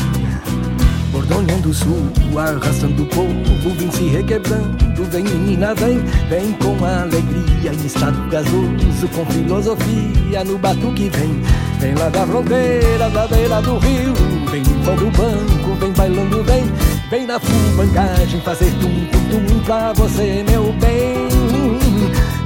[1.72, 7.86] Do sul, arrastando o povo, vem se requebrando, vem menina, vem, vem com alegria, em
[7.86, 11.42] estado gasoso, com filosofia, no batuque vem,
[11.80, 14.12] vem lá da fronteira, da beira do rio,
[14.50, 16.64] vem limpando o banco, vem bailando, vem,
[17.08, 21.26] vem na fubangagem, fazer tum tum tum pra você, meu bem.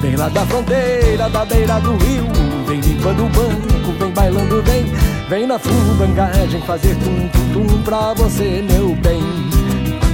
[0.01, 2.25] Vem lá da fronteira, da beira do rio,
[2.65, 4.85] vem limpando o banco, vem bailando, vem,
[5.29, 9.23] vem na fubangagem, fazer tum tum pra você, meu bem.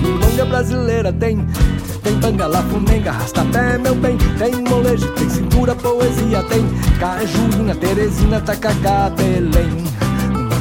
[0.00, 1.44] Milonga brasileira tem,
[2.02, 6.64] tem bangala, fumenga, rastapé, meu bem, tem molejo, tem cintura, poesia, tem
[6.98, 9.70] cajuína, teresina, tacacá, belém.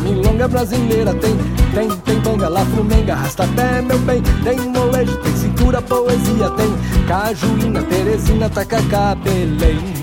[0.01, 1.37] Milonga brasileira tem,
[1.73, 8.49] tem, tem bangala, fumenga, rastapé, meu bem, tem molejo, tem cintura, poesia, tem cajuína, teresina,
[8.49, 10.00] tacacá, belém.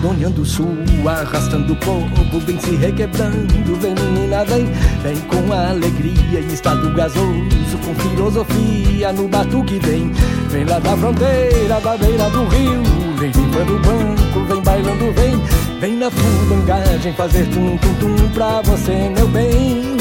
[0.00, 0.78] Bordonhão do sul,
[1.08, 4.66] arrastando o povo, vem se requebrando, vem menina, vem,
[5.02, 10.12] vem com alegria, em estado gasoso, com filosofia, no batuque vem,
[10.50, 12.82] vem lá da fronteira, da beira do rio,
[13.18, 18.62] vem limpando o banco, vem bailando, vem, vem na fubangagem, fazer tum tum tum pra
[18.62, 19.96] você, meu bem.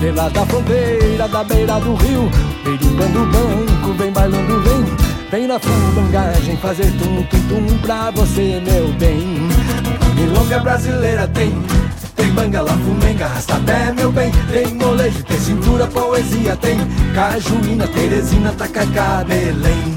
[0.00, 2.28] Vem lá da fronteira, da beira do rio,
[2.64, 5.01] vem limpando o banco, vem bailando, vem,
[5.32, 9.48] Vem na fubangagem fazer tum tum tum pra você, meu bem.
[10.14, 11.54] Milonga brasileira tem,
[12.14, 14.30] tem bangala, fumenga, rastapé, meu bem.
[14.52, 16.76] Tem molejo, tem cintura, poesia, tem
[17.14, 19.96] cajuína, teresina, tacacá, belém.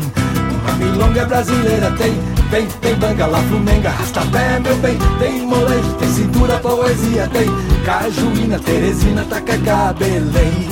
[0.63, 2.13] Uma milonga brasileira tem,
[2.49, 4.97] tem, tem bangala, fumenga, rastapé, meu bem.
[5.19, 7.49] Tem molejo, tem cintura, poesia, tem
[7.83, 10.69] cajuína, teresina, tacacá, belém.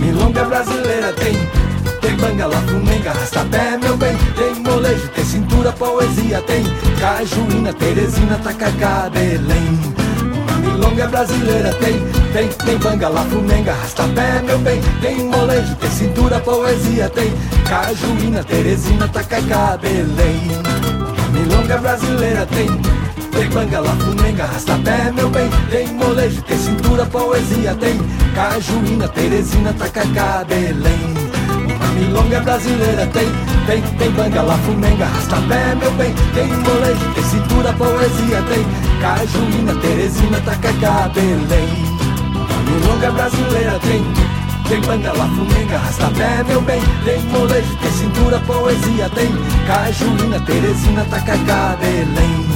[0.00, 1.63] milonga brasileira tem
[2.04, 4.14] tem bangala, flamenga, arrasta-pé, meu bem.
[4.36, 6.62] Tem molejo, tem cintura, poesia Tem
[7.00, 9.94] cajuína, teresina, tacacá, Belém.
[10.60, 11.98] Milonga brasileira tem
[12.32, 14.80] Tem, tem bangala, flamenga, arrasta-pé, meu bem.
[15.00, 17.32] Tem molejo, tem cintura, poesia Tem
[17.66, 20.42] cajuína, teresina, tacacá, Belém.
[21.32, 22.68] Milonga brasileira tem
[23.34, 25.50] tem bangala, flamenga, arrasta-pé, meu bem.
[25.68, 27.98] Tem molejo, tem cintura, poesia Tem
[28.32, 31.23] cajuína, teresina, tacacá, Belém
[31.94, 33.28] milonga brasileira tem
[33.66, 38.64] Tem, tem bangala, flamenga, arrasta-pé, meu bem Tem molejo, tem cintura, poesia Tem
[39.00, 41.68] cajuína, teresina, tacacá, Belém.
[42.66, 44.04] Milonga brasileira tem
[44.66, 49.30] tem bangala, flamenga, arrasta-pé, meu bem Tem molejo, tem cintura, poesia Tem
[49.66, 52.53] cajuína, teresina, tacacá, Belém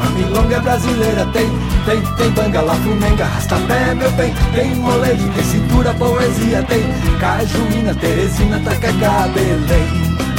[0.00, 1.48] uma milonga brasileira tem,
[1.84, 6.82] tem, tem bangala, flamenga, arrasta-pé, meu bem Tem molejo, tem cintura, poesia Tem
[7.18, 10.29] cajuína, teresina, tacacá, Belém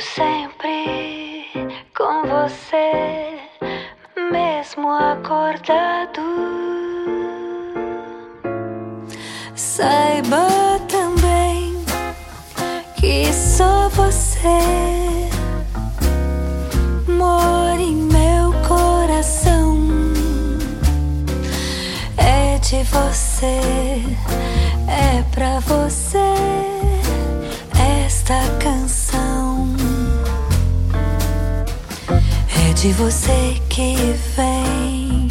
[0.00, 1.46] sempre
[1.96, 3.38] com você,
[4.30, 6.22] mesmo acordado.
[9.56, 10.46] Saiba
[10.88, 11.84] também
[12.96, 15.28] que só você
[17.08, 19.78] mora em meu coração.
[22.16, 23.60] É de você,
[24.86, 26.18] é pra você
[28.04, 28.97] esta canção.
[32.80, 33.96] De você que
[34.36, 35.26] vem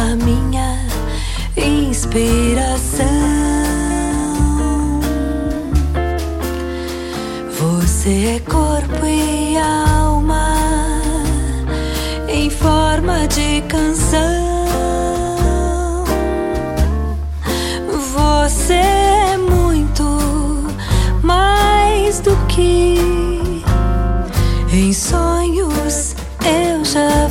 [0.00, 0.84] a minha
[1.56, 3.06] inspiração.
[7.56, 10.56] Você é corpo e alma
[12.26, 14.18] em forma de canção.
[18.12, 20.02] Você é muito
[21.22, 22.98] mais do que
[24.72, 25.27] em sonhos
[26.96, 27.27] eu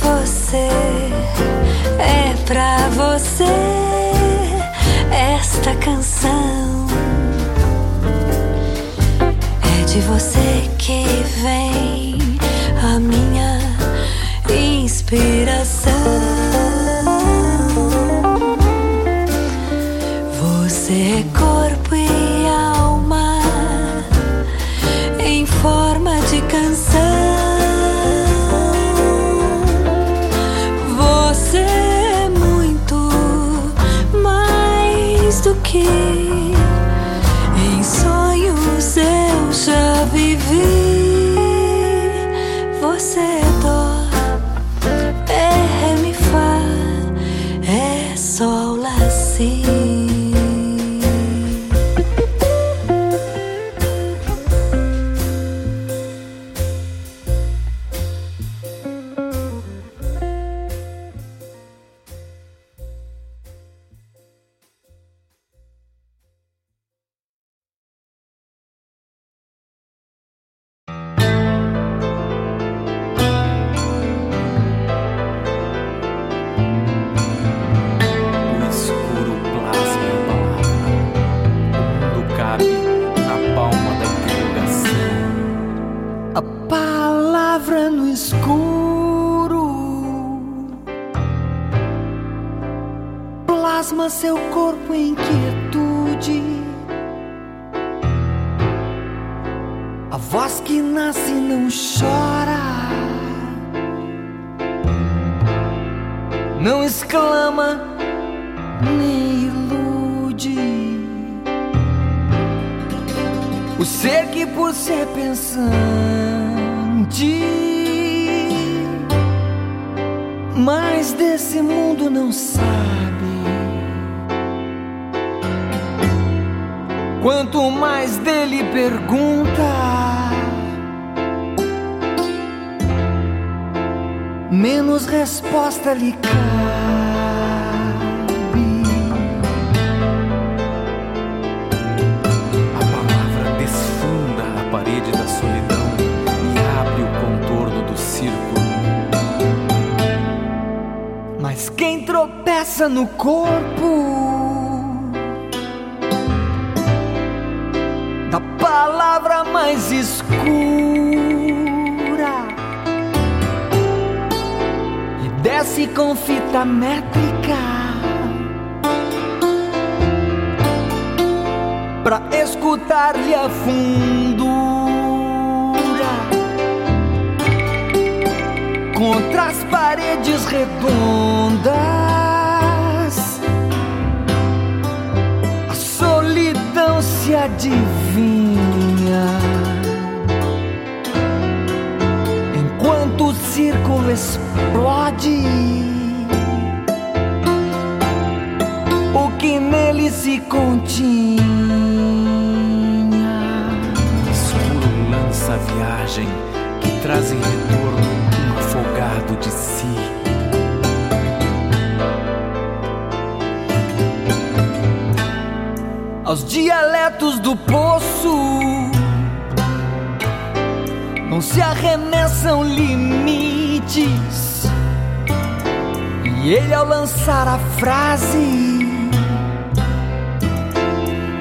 [0.00, 0.68] você,
[1.98, 3.44] é pra você
[5.10, 6.86] esta canção.
[9.62, 11.04] É de você que
[11.42, 12.18] vem
[12.82, 13.58] a minha
[14.50, 15.37] inspiração.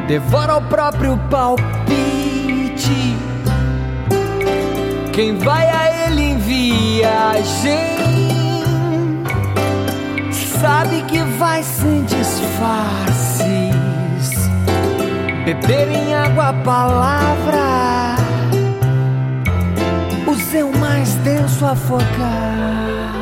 [0.07, 1.67] Devora o próprio palpite.
[5.13, 7.97] Quem vai a ele em viagem
[10.61, 13.47] sabe que vai sem disfarces
[15.45, 18.15] beber em água a palavra,
[20.27, 23.16] o seu mais denso afogar-se.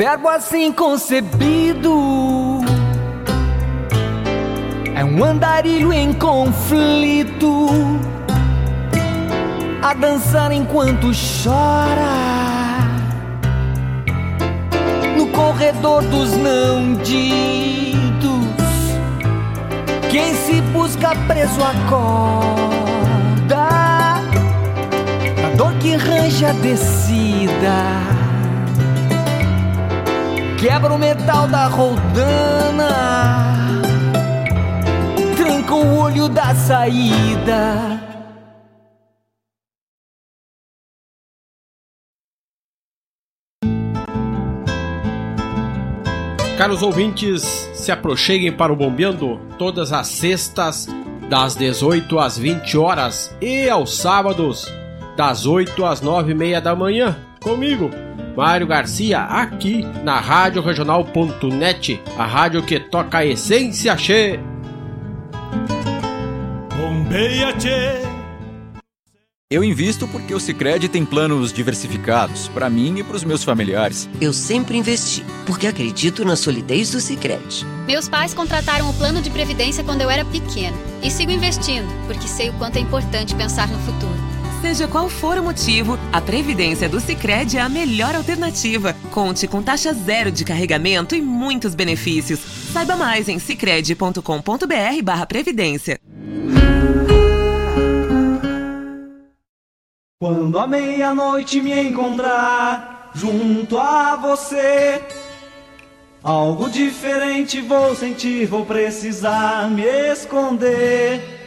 [0.00, 1.92] Verbo assim concebido.
[4.96, 7.68] É um andarilho em conflito.
[9.82, 12.80] A dançar enquanto chora.
[15.18, 18.30] No corredor dos não ditos.
[20.10, 22.38] Quem se busca preso acorda,
[25.44, 28.19] a dor que range a descida
[30.60, 32.88] quebra o metal da roldana
[35.36, 37.98] tranca o olho da saída.
[46.58, 47.42] Caros ouvintes,
[47.72, 50.86] se aproxeguem para o Bombeando todas as sextas,
[51.30, 54.70] das 18 às 20 horas e aos sábados,
[55.16, 57.90] das 8 às 9 e meia da manhã, comigo,
[58.40, 64.40] Mário Garcia, aqui na Rádio Regional.net, a rádio que toca a essência che.
[66.74, 68.00] Bombeia Tchê.
[69.52, 74.08] Eu invisto porque o Sicredi tem planos diversificados para mim e para os meus familiares.
[74.18, 77.66] Eu sempre investi, porque acredito na solidez do Sicredi.
[77.86, 82.26] Meus pais contrataram o plano de previdência quando eu era pequeno e sigo investindo, porque
[82.26, 84.29] sei o quanto é importante pensar no futuro.
[84.60, 88.94] Seja qual for o motivo, a previdência do Sicredi é a melhor alternativa.
[89.10, 92.40] Conte com taxa zero de carregamento e muitos benefícios.
[92.70, 95.98] Saiba mais em sicredi.com.br/previdência.
[100.20, 105.00] Quando a meia-noite me encontrar junto a você,
[106.22, 111.39] algo diferente vou sentir, vou precisar me esconder.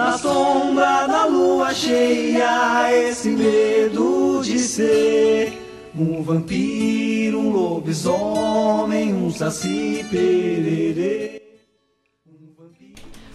[0.00, 5.52] Na sombra da lua cheia, esse medo de ser
[5.94, 11.42] um vampiro, um lobisomem, um saci pererê.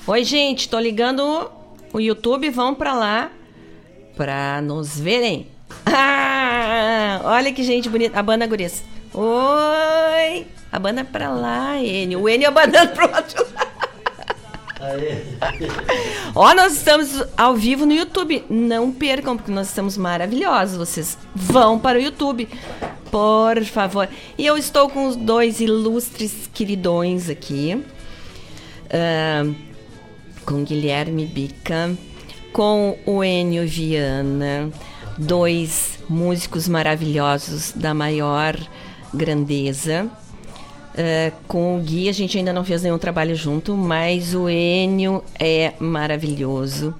[0.08, 1.52] Oi, gente, tô ligando
[1.94, 3.32] o YouTube, vão pra lá
[4.16, 5.48] pra nos verem.
[5.88, 8.20] Ah, olha que gente bonita.
[8.20, 8.84] A banda Guris.
[9.14, 10.48] Oi!
[10.72, 12.22] A banda pra lá, Enio.
[12.22, 13.65] O Enio abanando pro outro lado.
[16.36, 18.44] Ó, nós estamos ao vivo no YouTube.
[18.50, 20.78] Não percam, porque nós estamos maravilhosos.
[20.78, 22.48] Vocês vão para o YouTube,
[23.12, 24.10] por favor.
[24.38, 27.84] E eu estou com os dois ilustres queridões aqui.
[28.92, 29.44] Ah,
[30.46, 31.92] com Guilherme Bica,
[32.54, 34.70] com o Enio Viana,
[35.18, 38.56] dois músicos maravilhosos da maior
[39.14, 40.10] grandeza.
[40.96, 45.22] Uh, com o Gui a gente ainda não fez nenhum trabalho junto, mas o Enio
[45.38, 46.96] é maravilhoso.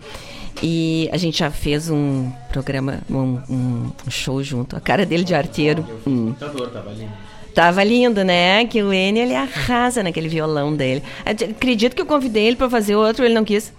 [0.62, 4.76] E a gente já fez um programa, um, um show junto.
[4.76, 5.86] A cara dele de arteiro.
[6.06, 6.34] Hum.
[6.40, 7.12] Tava lindo.
[7.54, 8.66] Tava lindo, né?
[8.66, 11.02] Que o Enio ele arrasa naquele violão dele.
[11.26, 13.72] Acredito que eu convidei ele para fazer outro, ele não quis.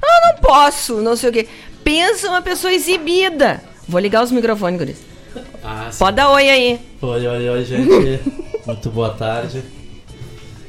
[0.00, 1.48] Ah, não posso, não sei o quê.
[1.82, 3.60] Pensa uma pessoa exibida.
[3.88, 5.13] Vou ligar os microfones, Guris.
[5.62, 5.90] Ah.
[5.98, 6.80] Pode dar oi aí.
[7.02, 8.20] Oi, oi, oi, gente.
[8.66, 9.62] Muito boa tarde.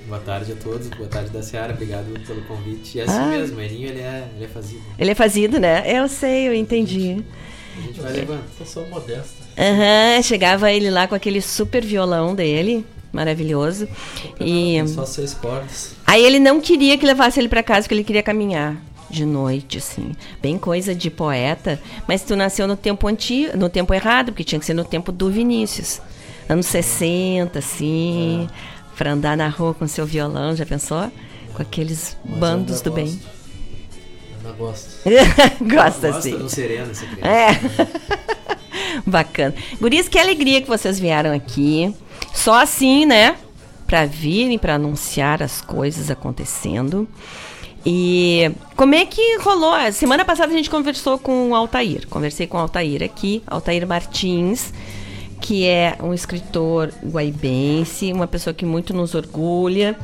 [0.08, 2.98] Boa tarde a todos, boa tarde da Seara, obrigado pelo convite.
[2.98, 3.26] E é assim Ah.
[3.28, 4.82] mesmo, o Elinho ele é, ele é fazido.
[5.00, 5.84] Ele é fazido, né?
[5.88, 7.24] Eu sei, eu entendi.
[7.78, 8.44] A gente vai levando.
[8.60, 9.44] Eu sou modesta.
[9.58, 13.88] Aham, chegava ele lá com aquele super violão dele, maravilhoso.
[14.40, 15.96] E Só seis cordas.
[16.06, 18.78] aí ele não queria que levasse ele pra casa, porque ele queria caminhar
[19.10, 20.12] de noite, assim.
[20.42, 24.60] Bem coisa de poeta, mas tu nasceu no tempo antigo, no tempo errado, porque tinha
[24.60, 26.02] que ser no tempo do Vinícius.
[26.48, 28.48] Anos 60, assim,
[28.98, 31.12] pra andar na rua com seu violão, já pensou?
[31.54, 33.06] Com aqueles Mas bandos do bem.
[33.06, 33.36] gosto.
[34.38, 34.90] Ainda gosto.
[35.66, 36.50] Gosta, Gosta sim.
[36.50, 37.28] sereno, essa criança.
[37.28, 38.56] É.
[39.06, 39.54] Bacana.
[39.80, 41.94] Gurias, que alegria que vocês vieram aqui.
[42.34, 43.36] Só assim, né?
[43.88, 47.08] Pra virem, pra anunciar as coisas acontecendo.
[47.86, 49.74] E como é que rolou?
[49.92, 52.08] Semana passada a gente conversou com o Altair.
[52.08, 54.74] Conversei com o Altair aqui, Altair Martins,
[55.40, 59.96] que é um escritor guaibense, uma pessoa que muito nos orgulha.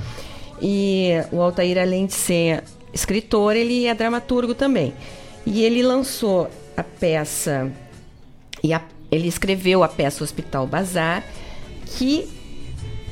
[0.62, 2.64] E o Altair, além de ser
[2.94, 4.94] escritor, ele é dramaturgo também.
[5.44, 7.72] E ele lançou a peça
[8.64, 11.24] e a- ele escreveu a peça Hospital Bazar,
[11.98, 12.30] que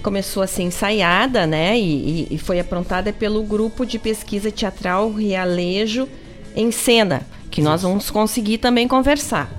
[0.02, 1.78] começou a ser ensaiada, né?
[1.80, 6.08] E, e- e foi aprontada pelo grupo de pesquisa teatral Realejo
[6.56, 7.22] em Cena,
[7.52, 9.50] que nós vamos conseguir também conversar.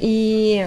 [0.00, 0.66] E,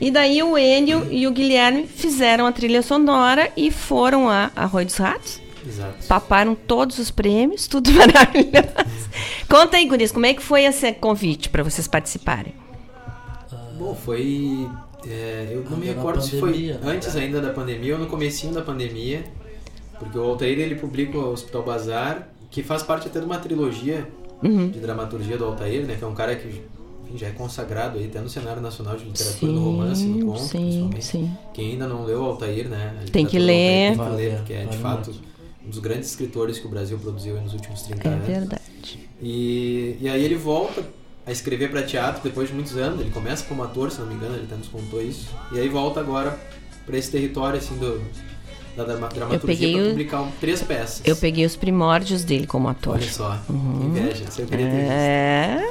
[0.00, 4.86] e daí o Enio e o Guilherme fizeram a trilha sonora e foram a Arroio
[4.86, 5.40] dos Ratos.
[5.66, 6.06] Exato.
[6.06, 9.08] Paparam todos os prêmios, tudo maravilhoso.
[9.48, 12.54] Conta aí, Guris, como é que foi esse convite para vocês participarem?
[13.78, 14.66] Bom, foi.
[15.06, 16.78] É, eu não me recordo se foi né?
[16.82, 19.24] antes ainda da pandemia ou no comecinho da pandemia.
[19.98, 24.06] Porque o Altair ele publica o Hospital Bazar, que faz parte até de uma trilogia
[24.40, 24.68] Uhum.
[24.70, 25.96] de dramaturgia do Altair, né?
[25.98, 29.04] Que é um cara que enfim, já é consagrado aí até no cenário nacional de
[29.04, 31.04] literatura do Sim, romance, no conto, sim, principalmente.
[31.04, 31.30] sim.
[31.52, 32.94] Quem ainda não leu o Altair, né?
[33.10, 33.88] Tem que ler.
[33.88, 35.10] Altair Tem que Vale, ler, porque é de fato
[35.66, 38.26] um dos grandes escritores que o Brasil produziu nos últimos 30 É anos.
[38.26, 38.62] verdade.
[39.20, 40.84] E, e aí ele volta
[41.28, 43.00] a escrever para teatro depois de muitos anos.
[43.02, 45.28] Ele começa como ator, se não me engano, ele até nos contou isso.
[45.52, 46.38] E aí volta agora
[46.86, 48.00] para esse território assim do,
[48.74, 51.02] da drama- dramaturgia peguei para publicar um- três peças.
[51.04, 52.94] Eu peguei os primórdios dele como ator.
[52.94, 53.88] Olha só, Uhum.
[53.90, 54.24] inveja.
[54.38, 54.90] Eu queria ter visto.
[54.90, 55.70] É.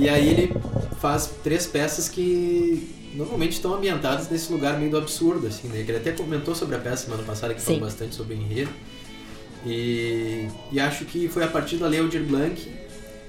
[0.00, 0.56] E aí ele
[1.00, 5.84] faz três peças que normalmente estão ambientadas nesse lugar meio do absurdo, assim, né?
[5.84, 7.84] Que ele até comentou sobre a peça semana passada, que falou Sim.
[7.86, 8.70] bastante sobre o enredo.
[9.64, 12.60] E, e acho que foi a partir da Lei Aldir Blanc,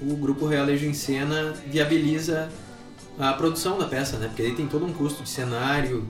[0.00, 2.48] o Grupo Realejo em Cena viabiliza
[3.18, 4.28] a produção da peça, né?
[4.28, 6.06] Porque aí tem todo um custo de cenário,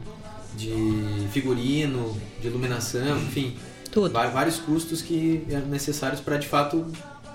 [0.57, 3.57] de figurino, de iluminação, enfim.
[3.91, 4.13] Tudo.
[4.13, 6.87] Vários custos que eram necessários para de fato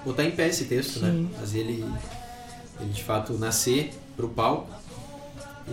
[0.06, 1.12] botar em pé esse texto, né?
[1.12, 1.30] Sim.
[1.40, 1.86] Fazer ele,
[2.80, 4.70] ele de fato nascer para o palco.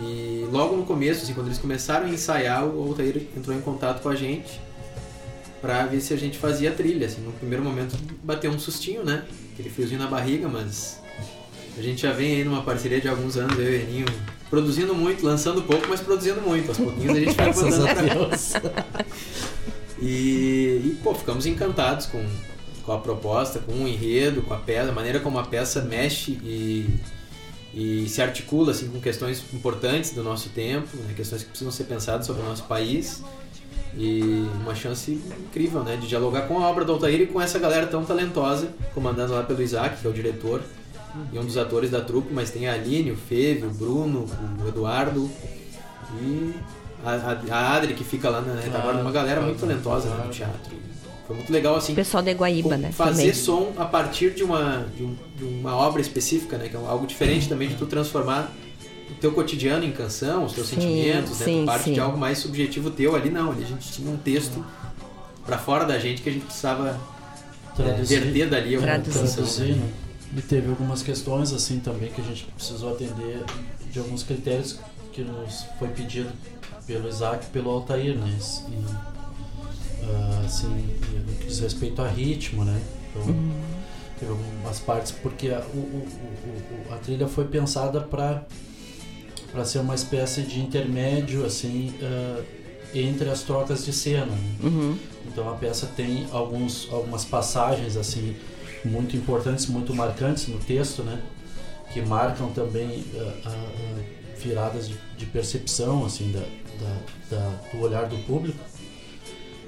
[0.01, 4.01] E logo no começo, assim, quando eles começaram a ensaiar, o Altair entrou em contato
[4.01, 4.61] com a gente
[5.61, 7.07] para ver se a gente fazia a trilha.
[7.07, 9.25] Assim, no primeiro momento bateu um sustinho, né?
[9.53, 10.99] Aquele friozinho na barriga, mas
[11.77, 14.05] a gente já vem aí numa parceria de alguns anos, eu e o Eninho,
[14.49, 16.69] produzindo muito, lançando pouco, mas produzindo muito.
[16.69, 19.05] Aos pouquinhos a gente vai a pra
[20.01, 22.25] e, e, pô, ficamos encantados com,
[22.83, 26.31] com a proposta, com o enredo, com a peça, a maneira como a peça mexe
[26.43, 26.89] e,
[27.73, 31.85] e se articula assim, com questões importantes do nosso tempo, né, questões que precisam ser
[31.85, 33.23] pensadas sobre o nosso país.
[33.97, 35.11] E uma chance
[35.47, 38.69] incrível né, de dialogar com a obra do Altair e com essa galera tão talentosa,
[38.93, 40.61] comandando lá pelo Isaac, que é o diretor
[41.33, 44.25] e um dos atores da trupe, mas tem a Aline, o Feve, o Bruno,
[44.63, 45.29] o Eduardo
[46.21, 46.53] e
[47.03, 50.31] a, a, a Adri, que fica lá na retaguarda, uma galera muito talentosa né, no
[50.31, 50.77] teatro.
[51.25, 51.93] Foi muito legal assim.
[51.93, 52.91] O pessoal da Guaíba, né?
[52.91, 53.33] Fazer também.
[53.33, 56.67] som a partir de uma, de, um- de uma obra específica, né?
[56.69, 58.51] Que é algo diferente também de tu transformar
[59.11, 61.45] o teu cotidiano em canção, os teus Sim, sentimentos, né?
[61.45, 61.93] sim, Tu parte sim.
[61.93, 63.51] de algo mais subjetivo teu ali, não.
[63.51, 64.63] Ali a gente tinha um texto
[65.45, 68.19] pra fora da gente que a gente precisava é, Traduzir.
[68.21, 69.23] verter dali alguma canção.
[69.25, 69.89] Traduzir, né?
[70.37, 73.43] E teve algumas questões assim também que a gente precisou atender
[73.91, 74.77] de alguns critérios
[75.11, 76.29] que nos foi pedido
[76.85, 78.37] pelo Isaac e pelo Altair, né?
[78.69, 80.67] E, ah, assim,
[81.27, 82.79] no que diz respeito a ritmo, né?
[83.09, 83.51] Então, Uhum.
[84.19, 88.43] teve algumas partes porque a, o- o- o- a trilha foi pensada para
[89.51, 92.41] para ser uma espécie de intermédio assim ah,
[92.93, 94.25] entre as trocas de cena.
[94.25, 94.37] né?
[94.63, 94.97] Uhum.
[95.27, 98.35] Então a peça tem alguns, algumas passagens assim
[98.83, 101.21] muito importantes, muito marcantes no texto, né?
[101.93, 104.01] Que marcam também ah, ah,
[104.37, 108.57] viradas de, de percepção assim da, da- da- do olhar do público.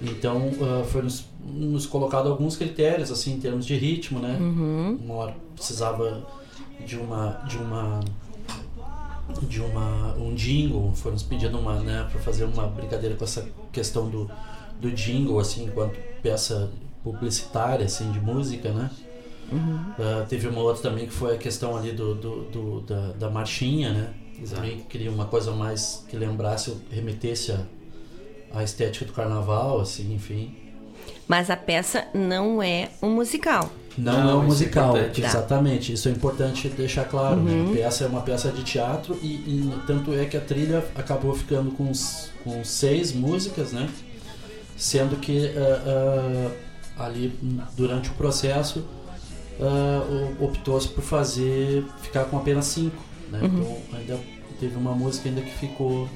[0.02, 4.38] Então ah, foi nos, nos colocado alguns critérios assim em termos de ritmo, né?
[4.40, 4.98] Uhum.
[5.04, 6.26] Uma hora precisava
[6.86, 8.00] de uma de uma
[9.46, 13.48] de uma um jingle, foi nos pedindo uma, né, para fazer uma brincadeira com essa
[13.72, 14.30] questão do,
[14.80, 16.70] do jingle assim, enquanto peça
[17.04, 18.90] publicitária assim de música, né?
[19.52, 19.80] Uhum.
[20.00, 23.30] Ah, teve uma outra também que foi a questão ali do, do, do- da, da
[23.30, 24.14] marchinha, né?
[24.42, 24.62] Exato.
[24.62, 27.66] Também queria uma coisa mais que lembrasse, remetesse a,
[28.54, 30.56] a estética do carnaval, assim, enfim.
[31.28, 33.70] Mas a peça não é um musical.
[33.98, 34.94] Não, Não, é um é musical.
[34.94, 35.10] Tá.
[35.18, 35.94] exatamente.
[35.94, 37.38] Isso é importante deixar claro.
[37.42, 37.52] né?
[37.52, 37.72] Uhum.
[37.72, 41.34] A peça é uma peça de teatro e, e tanto é que a trilha acabou
[41.36, 41.92] ficando com,
[42.44, 43.90] com seis músicas, né?
[44.78, 46.52] Sendo que ah,
[46.98, 48.84] ah, ali hum, durante o processo
[49.60, 53.40] o- optou-se por fazer ficar com apenas cinco, né?
[53.44, 53.48] Uhum.
[53.60, 54.20] Então ainda
[54.60, 56.08] teve uma música ainda que ficou,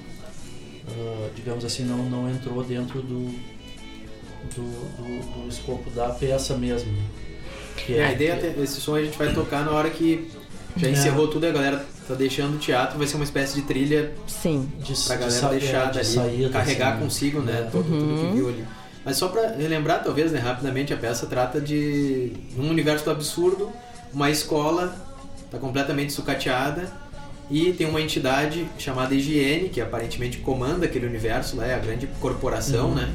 [1.36, 3.26] digamos assim, não, não entrou dentro do,
[4.56, 4.62] do,
[4.98, 6.92] do, do escopo da peça mesmo.
[6.92, 7.04] né?
[7.76, 10.30] Que É, a ideia é esse som a gente vai tocar na hora que
[10.78, 10.92] já É.
[10.92, 14.12] encerrou tudo e a galera tá deixando o teatro, vai ser uma espécie de trilha
[14.28, 14.70] Sim.
[14.80, 17.70] de, pra de galera deixar é, de dali, saída, carregar assim, consigo, né, É.
[17.72, 18.30] todo, tudo Uhum.
[18.30, 18.66] que viu ali.
[19.04, 23.70] Mas só pra relembrar, talvez, né, rapidamente, a peça trata de um universo do absurdo,
[24.14, 24.96] uma escola
[25.52, 26.92] tá completamente sucateada
[27.50, 32.08] e tem uma entidade chamada Higiene, que aparentemente comanda aquele universo, lá é a grande
[32.20, 32.96] corporação, Uhum.
[32.96, 33.14] né,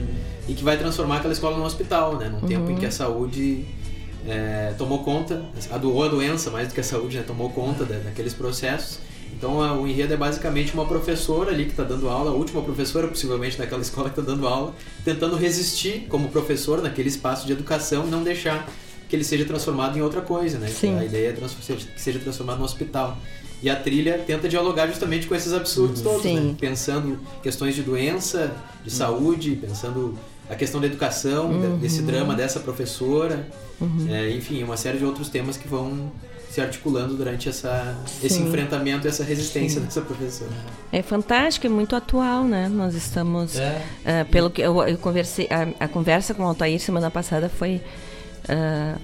[0.48, 2.78] e que vai transformar aquela escola num hospital, né, num tempo em Uhum.
[2.80, 3.64] que a saúde
[4.30, 7.50] é, tomou conta, a, do, ou a doença mais do que a saúde, né, tomou
[7.50, 8.98] conta da- daqueles processos.
[9.36, 12.62] Então a, o enredo é basicamente uma professora ali que está dando aula, a última
[12.62, 14.74] professora possivelmente daquela escola que está dando aula,
[15.04, 18.68] tentando resistir como professor naquele espaço de educação e não deixar
[19.08, 20.68] que ele seja transformado em outra coisa, né?
[20.68, 20.96] Sim.
[20.98, 23.18] A ideia é que seja transformado no hospital.
[23.62, 26.40] E a trilha tenta dialogar justamente com esses absurdos todos, Sim.
[26.40, 26.56] né?
[26.58, 28.52] Pensando questões de doença,
[28.84, 30.16] de saúde, pensando
[30.50, 31.78] a questão da educação, Uhum.
[31.78, 33.46] desse drama dessa professora,
[33.80, 34.06] Uhum.
[34.10, 36.10] é, enfim, uma série de outros temas que vão
[36.50, 39.86] se articulando durante essa, esse enfrentamento e essa resistência Sim.
[39.86, 40.50] dessa professora.
[40.90, 42.68] É fantástico, é muito atual, né?
[42.68, 43.56] Nós estamos.
[43.56, 43.80] É.
[44.04, 47.80] ah, pelo que eu, eu conversei, a, a conversa com o Altair semana passada foi
[48.48, 48.96] ah,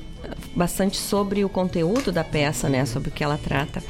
[0.57, 2.85] bastante sobre o conteúdo da peça, né?
[2.85, 3.81] Sobre o que ela trata.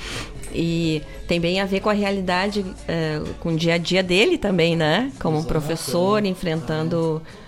[0.52, 4.36] E tem bem a ver com a realidade, ah, com o dia a dia dele
[4.36, 5.10] também, né?
[5.18, 7.45] Como Exato, professor enfrentando ah,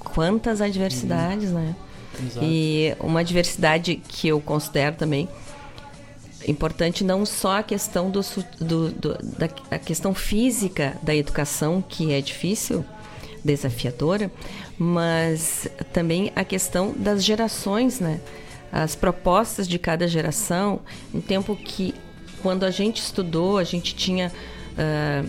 [0.00, 1.74] quantas adversidades, né?
[2.20, 2.44] Exato.
[2.46, 5.28] E uma diversidade que eu considero também
[6.46, 8.20] importante não só a questão do,
[8.60, 12.84] do- do- da questão física da educação que é difícil
[13.44, 14.30] desafiadora
[14.78, 18.20] mas também a questão das gerações né
[18.72, 20.80] as propostas de cada geração
[21.12, 21.94] um tempo que
[22.42, 24.32] quando a gente estudou a gente tinha
[24.78, 25.24] ah,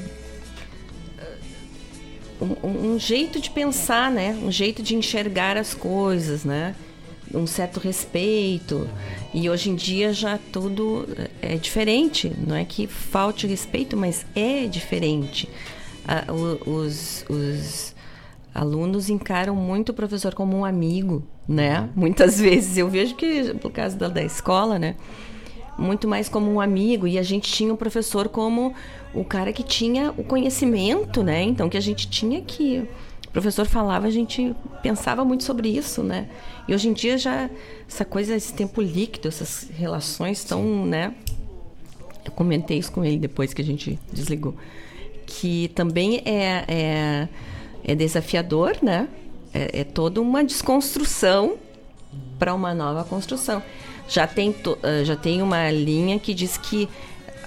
[2.41, 4.37] um, um- jeito de pensar, né?
[4.43, 6.75] Um jeito de enxergar as coisas, né?
[7.33, 8.89] Um certo respeito.
[9.33, 11.07] E hoje em dia já tudo
[11.41, 12.31] é diferente.
[12.45, 15.47] Não é que falte respeito, mas é diferente.
[16.07, 16.25] Ah,
[16.65, 17.95] os, os
[18.53, 21.87] alunos encaram muito o professor como um amigo, né?
[21.95, 24.95] Muitas vezes eu vejo que, por causa da, da escola, né?
[25.79, 28.73] Muito mais como um amigo e a gente tinha o professor como
[29.13, 31.41] o cara que tinha o conhecimento, né?
[31.43, 32.87] Então que a gente tinha que
[33.27, 36.27] o professor falava, a gente pensava muito sobre isso, né?
[36.67, 37.49] E hoje em dia já
[37.87, 41.13] essa coisa, esse tempo líquido, essas relações estão, né?
[42.25, 44.55] Eu comentei isso com ele depois que a gente desligou,
[45.25, 47.29] que também é é,
[47.83, 49.07] é desafiador, né?
[49.53, 51.57] É, é toda uma desconstrução
[52.37, 53.61] para uma nova construção.
[54.09, 54.53] Já tem,
[54.83, 56.89] eh, já tem uma linha que diz que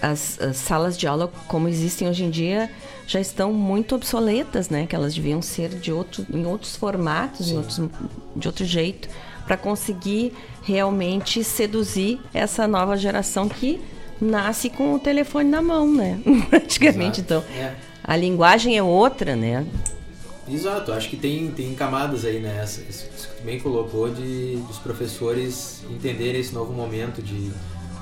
[0.01, 2.71] as, as salas de aula como existem hoje em dia
[3.07, 4.87] já estão muito obsoletas, né?
[4.87, 7.81] Que elas deviam ser de outro, em outros formatos, em outros,
[8.35, 9.09] de outro jeito,
[9.45, 10.33] para conseguir
[10.63, 13.81] realmente seduzir essa nova geração que
[14.21, 16.21] nasce com o telefone na mão, né?
[16.49, 17.43] Praticamente, então.
[17.57, 17.75] É.
[18.05, 19.67] A linguagem é outra, né?
[20.53, 22.61] Exato, acho que tem, tem camadas aí, né?
[22.63, 27.51] Essa- Isso que tu bem colocou de dos professores entenderem esse novo momento de.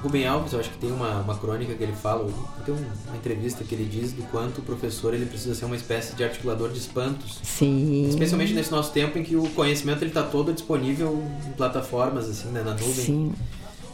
[0.03, 2.27] Rubem Alves, eu acho que tem uma, uma crônica que ele fala,
[2.65, 2.79] tem um-
[3.09, 6.25] uma entrevista que ele diz do quanto o professor ele precisa ser uma espécie de
[6.25, 7.39] articulador de espantos.
[7.43, 8.09] Sim.
[8.09, 12.63] Especialmente nesse nosso tempo em que o conhecimento está todo disponível em plataformas, assim, né,
[12.63, 12.93] na nuvem.
[13.05, 13.33] Sim.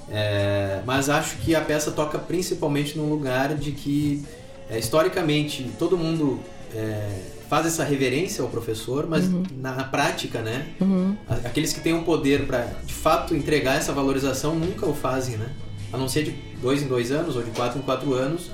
[0.09, 4.23] É, mas acho que a peça toca principalmente num lugar de que,
[4.71, 6.39] é, historicamente, todo mundo
[6.73, 7.19] é,
[7.49, 9.43] faz essa reverência ao professor, mas Uhum.
[9.59, 10.67] na, na prática, né?
[10.81, 11.17] Uhum.
[11.45, 15.49] Aqueles que têm o poder para, de fato, entregar essa valorização nunca o fazem, né?
[15.93, 18.51] A não ser de dois em dois anos ou de quatro em quatro anos,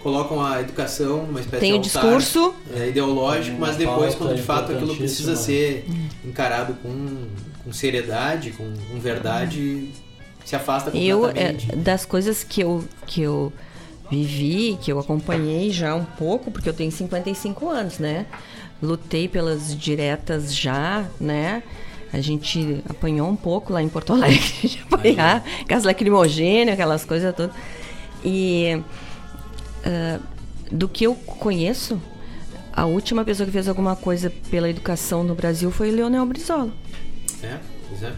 [0.00, 2.54] colocam a educação numa espécie Tem de o altar, discurso.
[2.74, 5.84] é, ideológico, mas depois, quando de fato aquilo precisa ser
[6.24, 7.26] encarado com,
[7.64, 9.90] com seriedade, com, com verdade,
[10.44, 11.76] se afasta Eu, é, completamente.
[11.76, 13.52] das coisas que eu, que eu
[14.12, 18.26] vivi, que eu acompanhei já um pouco, porque eu tenho 55 anos, né?
[18.82, 21.62] Lutei pelas diretas já, né?
[22.12, 27.34] A gente apanhou um pouco lá em Porto Alegre, de apanhar, gás lacrimogêneo, aquelas coisas
[27.34, 27.56] todas.
[28.22, 28.82] E
[29.84, 30.20] ah,
[30.70, 32.00] do que eu conheço,
[32.72, 36.70] a última pessoa que fez alguma coisa pela educação no Brasil foi o Leonel Brizola
[37.42, 37.58] É,
[37.88, 38.12] pois é.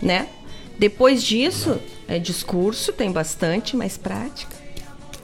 [0.00, 0.28] né?
[0.78, 1.78] Depois disso,
[2.08, 4.56] é discurso, tem bastante, mas prática,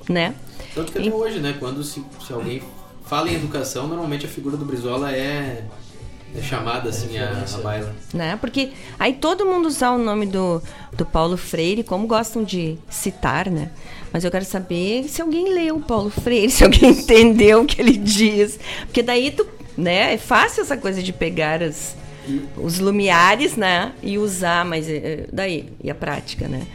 [0.09, 0.35] né?
[0.75, 1.57] Tanto que até hoje, né?
[1.59, 2.63] Quando se, se alguém
[3.07, 5.65] fala em educação, normalmente a figura do Brizola é,
[6.35, 7.95] é chamada assim a, a baila.
[8.13, 8.37] né?
[8.37, 10.63] Porque aí todo mundo usa o nome do,
[10.93, 13.71] do Paulo Freire, como gostam de citar, né?
[14.13, 17.81] Mas eu quero saber se alguém leu o Paulo Freire, se alguém entendeu o que
[17.81, 18.59] ele diz.
[18.87, 19.47] Porque daí tu,
[19.77, 20.15] né?
[20.15, 21.97] É fácil essa coisa de pegar as,
[22.57, 23.93] os lumiares, né?
[24.03, 26.67] E usar, mas eh, daí, e a prática, né?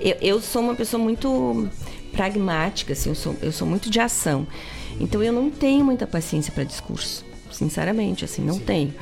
[0.00, 1.68] Eu, eu sou uma pessoa muito
[2.12, 4.46] pragmática, assim, eu sou, eu sou muito de ação.
[5.00, 8.92] Então eu não tenho muita paciência para discurso, sinceramente, assim, não tenho.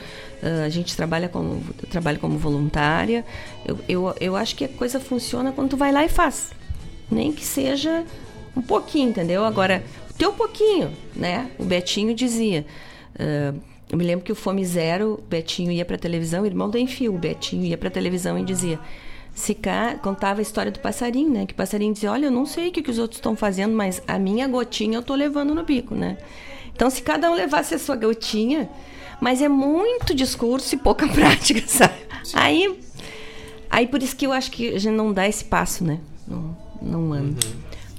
[0.43, 3.25] Ah, a gente trabalha como, eu trabalho como voluntária.
[3.65, 6.51] Eu, eu, eu acho que a coisa funciona quando tu vai lá e faz.
[7.11, 8.05] Nem que seja
[8.57, 9.45] um pouquinho, entendeu?
[9.45, 11.51] Agora, o teu pouquinho, né?
[11.59, 12.67] O Betinho dizia.
[13.19, 13.55] ah,
[13.89, 16.77] eu me lembro que o Fome Zero, o Betinho ia pra televisão, o irmão do
[16.77, 18.79] Enfio, o Betinho ia pra televisão e dizia.
[19.37, 21.45] Se cá, contava a história do passarinho, né?
[21.47, 23.77] Que o passarinho dizia: Olha, eu não sei o que, que os outros estão fazendo,
[23.77, 26.17] mas a minha gotinha eu tô levando no bico, né?
[26.75, 28.67] Então, se cada um levasse a sua gotinha,
[29.21, 31.93] mas é muito discurso e pouca prática, sabe?
[32.33, 32.79] Aí,
[33.71, 36.01] aí por isso que eu acho que a gente não dá esse passo, né?
[36.27, 37.39] Não, não anda.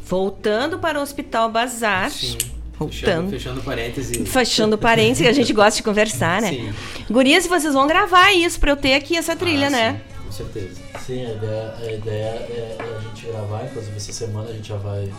[0.04, 2.10] Voltando para o Hospital Bazar.
[2.10, 2.46] Fechando,
[2.80, 3.30] Voltando.
[3.30, 4.30] fechando parênteses.
[4.30, 6.50] Fechando parênteses, que a gente gosta de conversar, né?
[6.52, 6.74] Sim.
[7.12, 9.92] Gurias, vocês vão gravar isso pra eu ter aqui essa trilha, Ah, né?
[9.94, 10.82] sim, certeza.
[11.06, 14.68] Sim, a ideia, a ideia é, é a gente gravar, inclusive essa semana a gente
[14.70, 15.12] já vai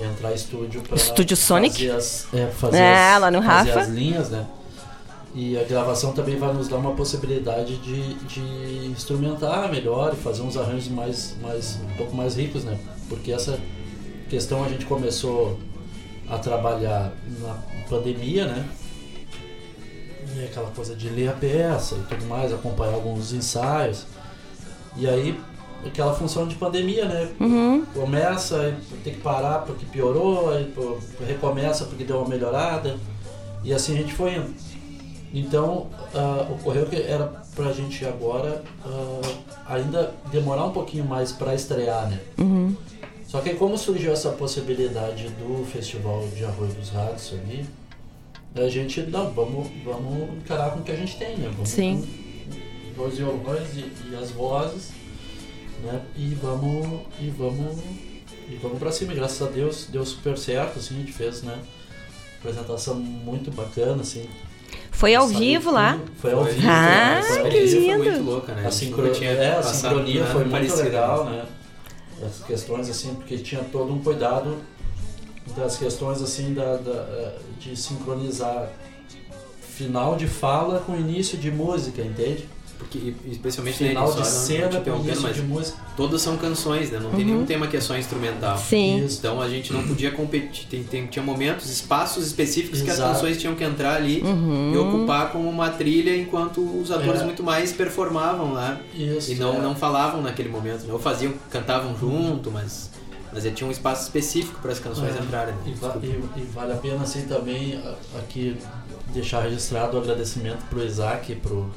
[0.00, 1.74] é, entrar em estúdio para Estúdio Sonic?
[1.76, 3.80] fazer as, é, fazer É, as, lá no fazer Rafa.
[3.80, 4.46] as linhas, né?
[5.34, 10.40] E a gravação também vai nos dar uma possibilidade de, de instrumentar melhor e fazer
[10.42, 12.78] uns arranjos mais, mais, um pouco mais ricos, né?
[13.08, 13.58] Porque essa
[14.30, 15.58] questão a gente começou
[16.28, 17.54] a trabalhar na
[17.88, 18.64] pandemia, né?
[20.36, 24.04] E aquela coisa de ler a peça e tudo mais, acompanhar alguns ensaios.
[24.96, 25.40] E aí,
[25.84, 27.28] aquela função de pandemia, né?
[27.40, 27.84] Uhum.
[27.94, 30.72] Começa, tem que parar porque piorou, aí
[31.26, 32.96] recomeça porque deu uma melhorada.
[33.64, 34.54] E assim a gente foi indo.
[35.32, 39.20] Então, ah, ocorreu que era pra gente agora ah,
[39.68, 42.20] ainda demorar um pouquinho mais pra estrear, né?
[42.38, 42.76] Uhum.
[43.26, 47.66] Só que como surgiu essa possibilidade do Festival de Arroio dos Ratos ali,
[48.56, 51.50] a gente, não, vamos, vamos encarar com o que a gente tem, né?
[51.52, 52.06] Vamos Sim.
[52.94, 54.90] com dois violões e, e as vozes,
[55.82, 56.00] né?
[56.16, 57.78] E vamos, e vamos,
[58.48, 59.12] e vamos pra cima.
[59.12, 61.58] E graças a Deus deu super certo, assim, a gente fez, né?
[62.38, 64.26] Apresentação muito bacana, assim.
[64.90, 66.00] Foi ao Saiu vivo lá?
[66.18, 66.66] Foi ao vivo.
[66.66, 67.22] Ah, né?
[67.22, 67.80] Foi ao que vivo.
[67.80, 68.02] lindo.
[68.02, 68.66] Foi muito louca, né?
[68.66, 69.12] A, sincro...
[69.12, 71.32] tinha é, a passado sincronia foi muito legal, né?
[71.32, 72.26] né?
[72.26, 74.56] As questões assim, porque tinha todo um cuidado
[75.54, 78.68] das questões assim da, da- eh, de sincronizar
[79.74, 82.48] final de fala com início de música, entende?
[82.78, 85.78] Porque, especialmente Final na de cena com início de música.
[85.96, 86.98] Todas são canções, né?
[86.98, 87.26] Não tem Uhum.
[87.26, 88.58] nenhum tema que é só instrumental.
[88.58, 89.02] Sim.
[89.10, 90.66] Então a gente não podia competir.
[90.68, 93.14] Tem, tem- tinha momentos, espaços específicos que as Exato.
[93.14, 94.72] canções tinham que entrar ali Uhum.
[94.74, 97.24] e ocupar como uma trilha enquanto os atores É.
[97.24, 98.78] muito mais performavam lá.
[98.94, 99.58] Isso, e não, é.
[99.62, 100.84] não falavam naquele momento.
[100.84, 100.92] Né?
[100.92, 102.90] Ou faziam, cantavam junto, mas
[103.36, 105.54] Mas ele tinha um espaço específico para as canções É, entrarem.
[105.66, 107.78] E, va- e- e vale a pena assim também
[108.18, 108.56] aqui
[109.12, 111.70] deixar registrado o agradecimento pro Isaac e pro,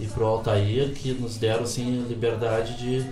[0.00, 3.04] e pro Altair que nos deram assim liberdade de,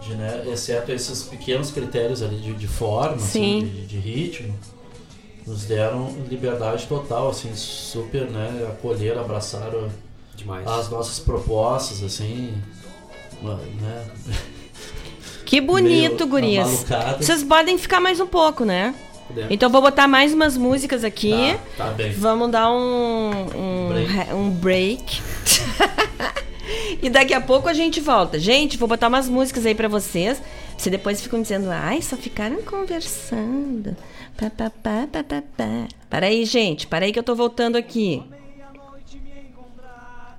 [0.00, 3.66] de né, exceto esses pequenos critérios ali de, de forma, assim, Sim.
[3.66, 4.58] de, de ritmo,
[5.46, 9.90] nos deram liberdade total, assim, super, né, acolheram, abraçaram
[10.34, 10.66] Demais.
[10.66, 12.54] as nossas propostas, assim,
[13.42, 14.10] né?
[15.50, 16.86] Que bonito, gurias.
[17.18, 18.94] Vocês podem ficar mais um pouco, né?
[19.50, 21.32] Então vou botar mais umas músicas aqui.
[21.76, 22.12] Tá, tá bem.
[22.12, 24.12] Vamos dar um, um Break.
[24.12, 25.20] re- um break.
[27.02, 28.38] e daqui a pouco a gente volta.
[28.38, 30.40] Gente, vou botar umas músicas aí pra vocês.
[30.78, 33.96] Você depois ficam dizendo, ai, só ficaram conversando.
[34.38, 35.88] Pá, pá, pá, pá, pá, pá.
[36.08, 36.86] Para aí, gente.
[36.86, 38.22] Para aí que eu tô voltando aqui.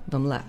[0.08, 0.42] Vamos lá.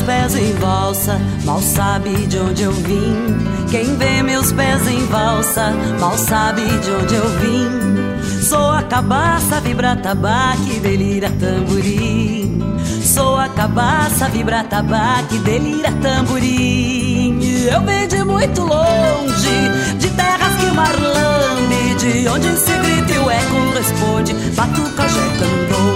[0.00, 3.36] Meus pés em valsa, mal sabe de onde eu vim.
[3.70, 8.42] Quem vê meus pés em valsa, mal sabe de onde eu vim.
[8.42, 12.58] Sou a cabaça, vibra tabaque, delira tamborim.
[13.02, 17.40] Sou a cabaça, vibra tabaque, delira tamborim.
[17.70, 23.12] Eu venho de muito longe, de terras que o mar lambe, de onde se grita
[23.12, 25.90] e o eco responde, batucajé candombe.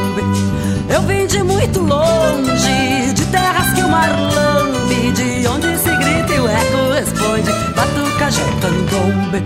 [0.95, 6.35] Eu vim de muito longe, de terras que o mar lambe, de onde se grita
[6.35, 9.43] e o eco responde, batucajé candombe.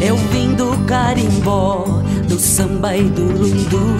[0.00, 1.93] Eu vim do carimbó,
[2.34, 3.96] do samba e do lundu.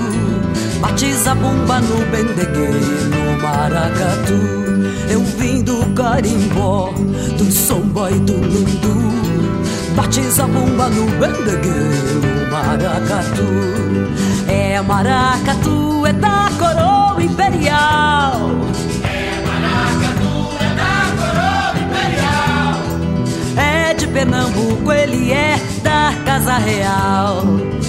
[0.81, 2.69] Batiza bumba no bendegue,
[3.13, 4.35] no maracatu.
[5.09, 6.93] Eu vim do carimbó,
[7.39, 9.95] do samba e do lundu.
[9.95, 11.69] Batiza bumba no bendegue,
[12.25, 13.47] no maracatu.
[14.49, 18.51] É maracatu, é da coroa imperial.
[23.57, 27.84] É de Pernambuco, ele é da Casa Real.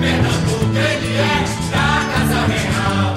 [0.00, 3.12] Ele é da Casa Real.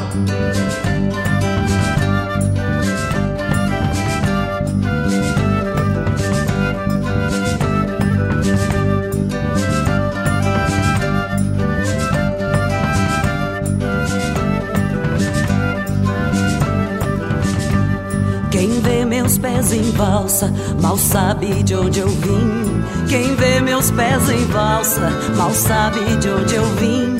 [18.50, 20.52] Quem vê meus pés em valsa,
[20.82, 22.61] mal sabe de onde eu vim.
[23.08, 27.18] Quem vê meus pés em valsa, mal sabe de onde eu vim.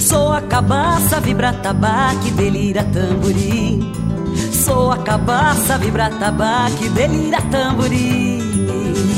[0.00, 3.92] Sou a cabaça, vibra tabaque, delira tamborim.
[4.52, 8.40] Sou a cabaça, vibra tabaque, delira tamborim.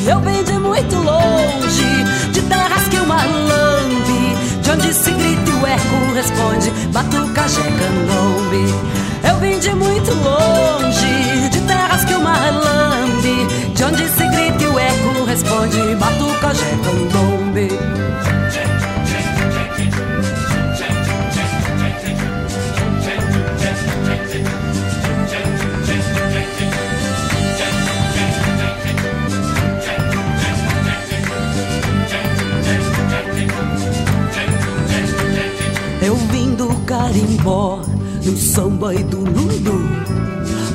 [0.07, 5.51] Eu venho de muito longe, de terras que o mar lambe, de onde se grita
[5.51, 8.75] e o eco responde, batucajé candombe.
[9.29, 14.65] Eu vim de muito longe, de terras que o mar lambe, de onde se grita
[14.65, 17.69] e o eco responde, batucajé candombe.
[36.05, 37.83] Eu vim do carimbó,
[38.25, 40.03] do samba e do lundu.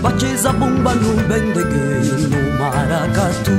[0.02, 3.52] Batiza a bomba no bendegueiro, no maracatu.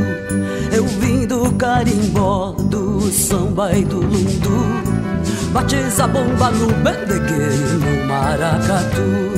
[0.73, 4.59] Eu vim do carimbó, do samba e do lundu.
[5.53, 9.29] Batiza a bomba no bendegueiro, no maracatu.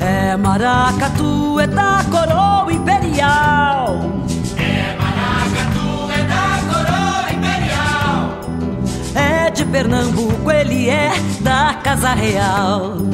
[0.00, 3.96] É maracatu, é da coroa imperial
[4.58, 8.40] É maracatu, é da coroa imperial.
[9.14, 13.13] É de Pernambuco, ele é da Casa Real.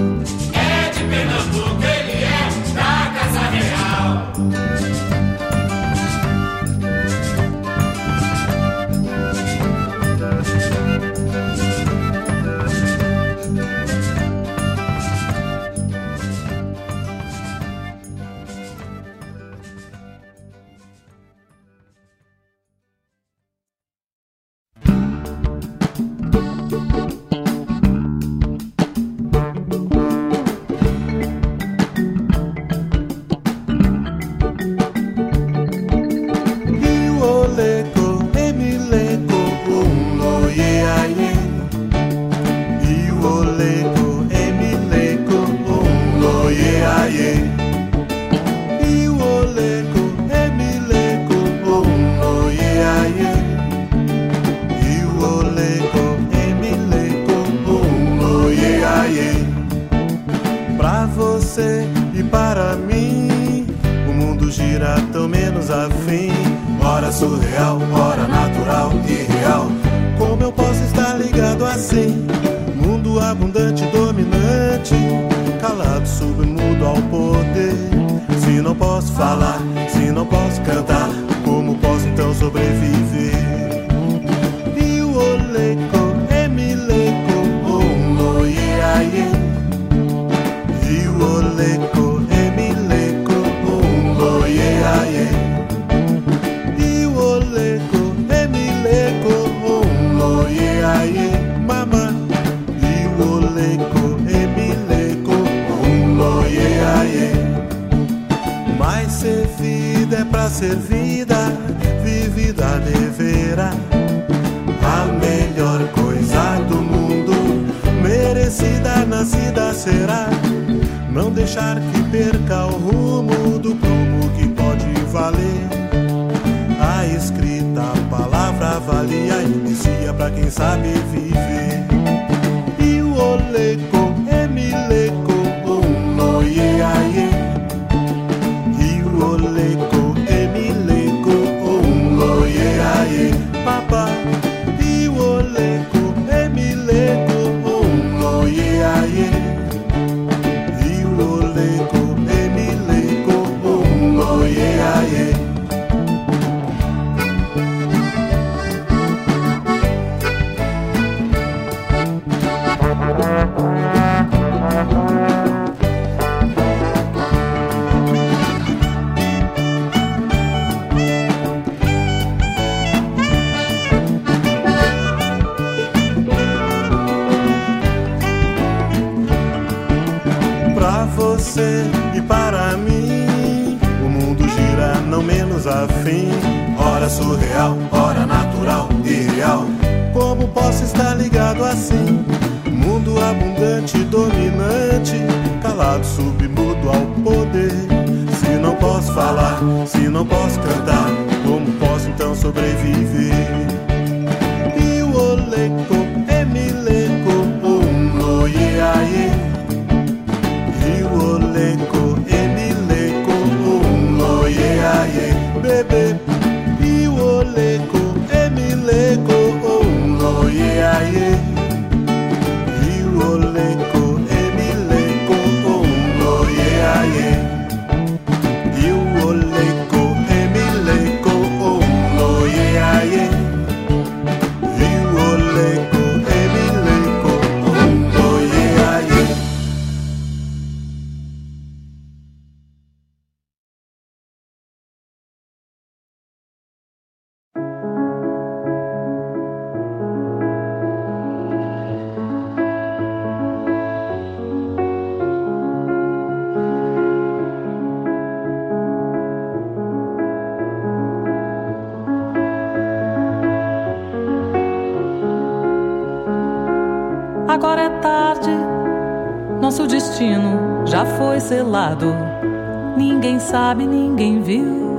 [273.01, 274.99] Ninguém sabe, ninguém viu.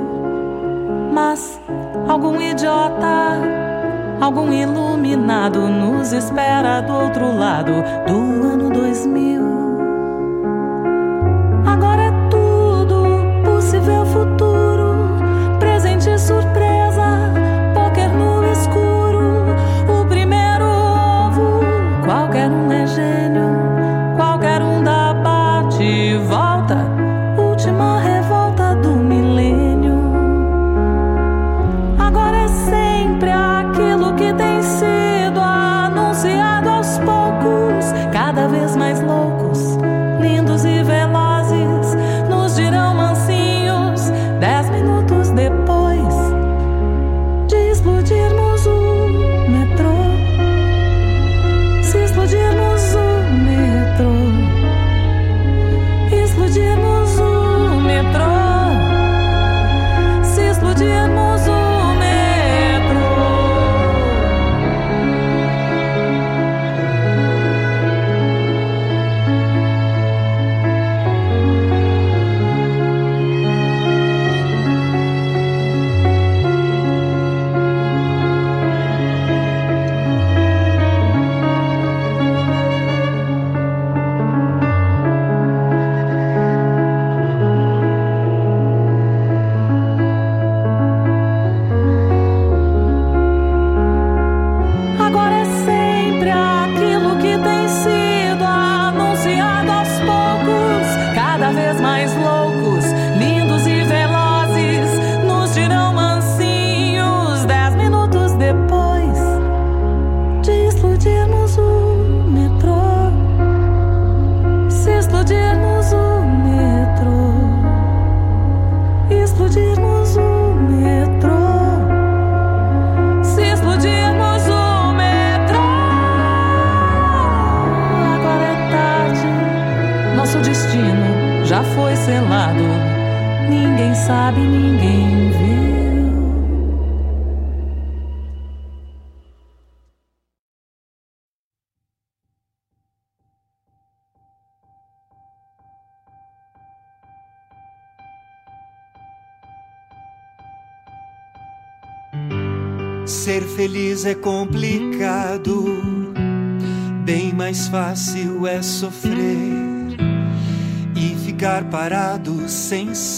[1.13, 1.61] Mas
[2.07, 3.37] algum idiota,
[4.19, 7.71] algum iluminado nos espera do outro lado
[8.07, 9.50] do ano 2000.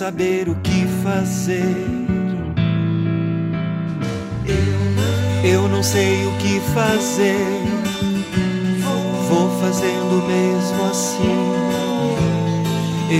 [0.04, 1.78] Saber o que fazer.
[5.46, 7.38] Eu não sei o que fazer,
[9.30, 11.40] vou fazendo mesmo assim.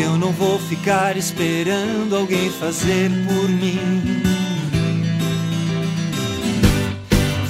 [0.03, 4.22] Eu não vou ficar esperando alguém fazer por mim.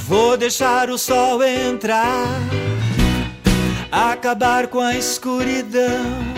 [0.06, 2.38] Vou deixar o sol entrar,
[3.90, 6.33] acabar com a escuridão,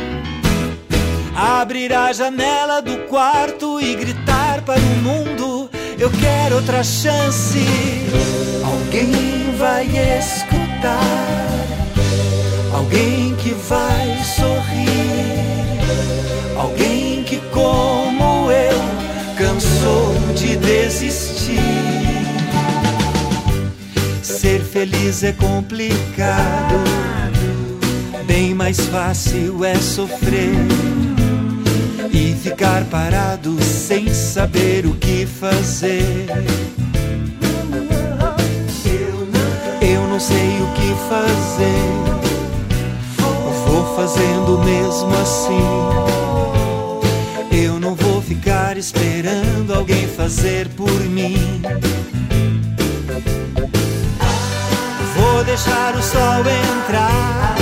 [1.36, 7.58] abrir a janela do quarto e gritar para o mundo: Eu quero outra chance.
[8.64, 9.84] Alguém vai
[10.18, 10.98] escutar,
[12.72, 15.78] alguém que vai sorrir,
[16.58, 18.78] alguém que, como eu,
[19.36, 21.60] cansou de desistir.
[24.22, 26.74] Ser feliz é complicado,
[28.26, 30.95] bem mais fácil é sofrer
[32.56, 36.26] ficar parado sem saber o que fazer.
[39.82, 41.92] Eu não sei o que fazer,
[43.66, 45.60] vou fazendo mesmo assim.
[47.52, 51.60] Eu não vou ficar esperando alguém fazer por mim.
[55.14, 57.54] Vou deixar o sol entrar,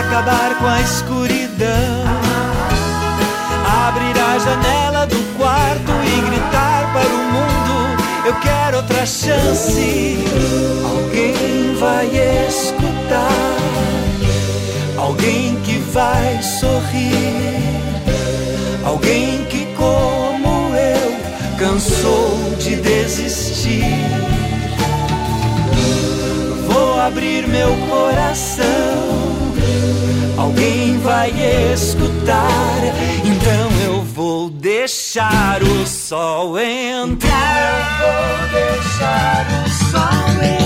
[0.00, 2.05] acabar com a escuridão,
[4.38, 10.18] janela do quarto e gritar para o mundo: Eu quero outra chance.
[10.84, 12.06] Alguém vai
[12.48, 13.56] escutar,
[14.98, 17.80] alguém que vai sorrir,
[18.84, 21.16] alguém que, como eu,
[21.58, 24.26] cansou de desistir
[26.96, 28.64] vou abrir meu coração.
[30.36, 31.30] Alguém vai
[31.72, 32.80] escutar,
[34.16, 38.00] vou deixar o sol entrar.
[38.00, 40.65] Vou deixar o sol entrar.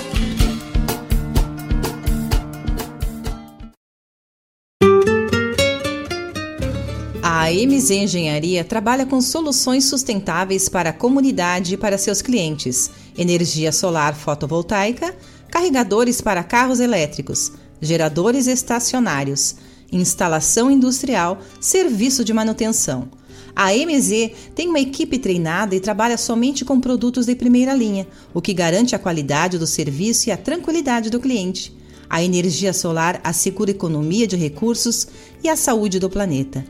[7.51, 13.73] A MZ Engenharia trabalha com soluções sustentáveis para a comunidade e para seus clientes: energia
[13.73, 15.13] solar fotovoltaica,
[15.49, 17.51] carregadores para carros elétricos,
[17.81, 19.57] geradores estacionários,
[19.91, 23.09] instalação industrial, serviço de manutenção.
[23.53, 28.41] A MZ tem uma equipe treinada e trabalha somente com produtos de primeira linha, o
[28.41, 31.75] que garante a qualidade do serviço e a tranquilidade do cliente.
[32.09, 35.07] A energia solar assegura economia de recursos
[35.41, 36.61] e a saúde do planeta.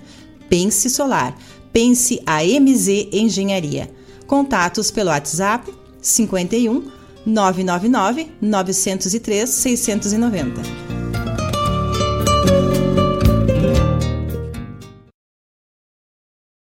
[0.51, 1.33] Pense Solar.
[1.71, 3.89] Pense a MZ Engenharia.
[4.27, 6.91] Contatos pelo WhatsApp 51
[7.25, 10.61] 999 903 690.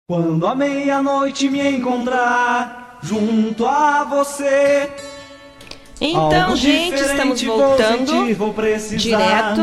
[0.07, 4.91] Quando a meia-noite me encontrar junto a você.
[5.99, 8.55] Então, Algo gente, estamos diferente vou voltando sentir, vou
[8.99, 9.61] direto.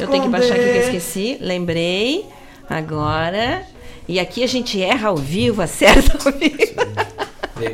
[0.00, 1.36] Eu tenho que baixar aqui que eu esqueci.
[1.38, 2.37] Lembrei.
[2.68, 3.64] Agora.
[4.06, 6.56] E aqui a gente erra ao vivo, acerta ao vivo.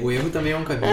[0.03, 0.91] O erro também é um caminho.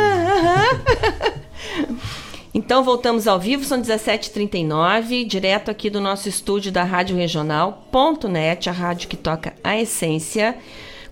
[2.54, 8.74] Então voltamos ao vivo, são 17h39, direto aqui do nosso estúdio da Rádio Regional.net, a
[8.74, 10.58] rádio que toca a essência,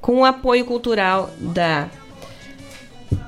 [0.01, 1.87] com o apoio cultural da,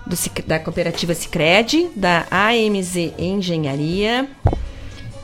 [0.06, 4.28] do da cooperativa Cicred, da AMZ Engenharia.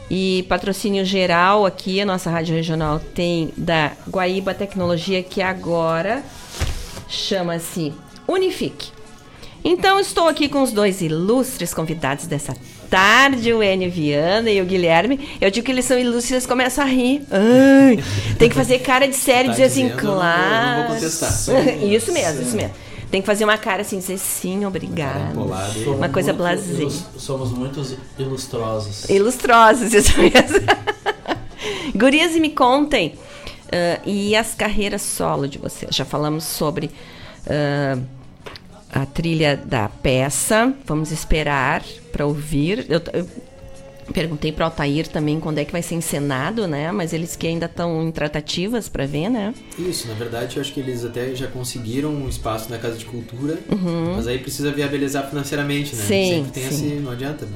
[0.09, 6.23] E patrocínio geral aqui, a nossa rádio regional tem da Guaíba Tecnologia, que agora
[7.09, 7.93] chama-se
[8.27, 8.91] Unifique.
[9.63, 12.55] Então, estou aqui com os dois ilustres convidados dessa
[12.89, 15.29] tarde, o Enio Viana e o Guilherme.
[15.41, 17.21] Eu digo que eles são ilustres, eles começam a rir.
[17.29, 18.01] Ai,
[18.37, 20.07] tem que fazer cara de sério e Tá dizer assim, claro.
[20.07, 21.29] eu não vou contestar.
[21.83, 22.86] isso mesmo, isso mesmo.
[23.09, 25.39] Tem que fazer uma cara assim, dizer sim, obrigado.
[25.95, 26.73] Uma coisa Muito blasé.
[26.73, 29.09] ilus- Somos muitos ilustrosos.
[29.09, 30.67] Ilustrosos, isso mesmo.
[31.95, 33.15] Gurias, e me contem.
[33.71, 35.95] ah, e as carreiras solo de vocês?
[35.95, 36.91] Já falamos sobre
[37.49, 37.97] ah,
[38.91, 40.73] a trilha da peça.
[40.85, 42.85] Vamos esperar para ouvir.
[42.89, 43.27] Eu, eu
[44.13, 46.91] perguntei para o Altair também quando é que vai ser encenado, né?
[46.91, 49.53] Mas eles que ainda estão em tratativas para ver, né?
[49.77, 53.05] Isso, na verdade, eu acho que eles até já conseguiram um espaço na Casa de
[53.05, 54.13] Cultura, Uhum.
[54.15, 56.03] mas aí precisa viabilizar financeiramente, né?
[56.03, 56.87] Sim, Sempre tem sim.
[56.93, 57.47] esse, não adianta.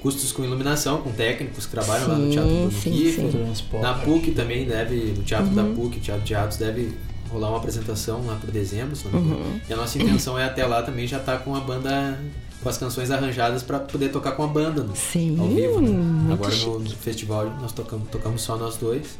[0.00, 3.80] Custos com iluminação, com técnicos que trabalham lá no Sim, Teatro do sim, sim.
[3.80, 5.74] Na PUC também deve, no Teatro da Uhum.
[5.74, 6.92] PUC, Teatro de Atos, deve
[7.28, 9.40] rolar uma apresentação lá para dezembro, se não me engano.
[9.44, 9.60] Uhum.
[9.68, 12.16] E a nossa intenção é até lá também já estar com a banda,
[12.62, 15.80] com as canções arranjadas para poder tocar com a banda no, Sim, ao vivo.
[15.80, 16.32] Né?
[16.34, 19.16] Agora no, no festival nós tocamos, tocamos só nós dois.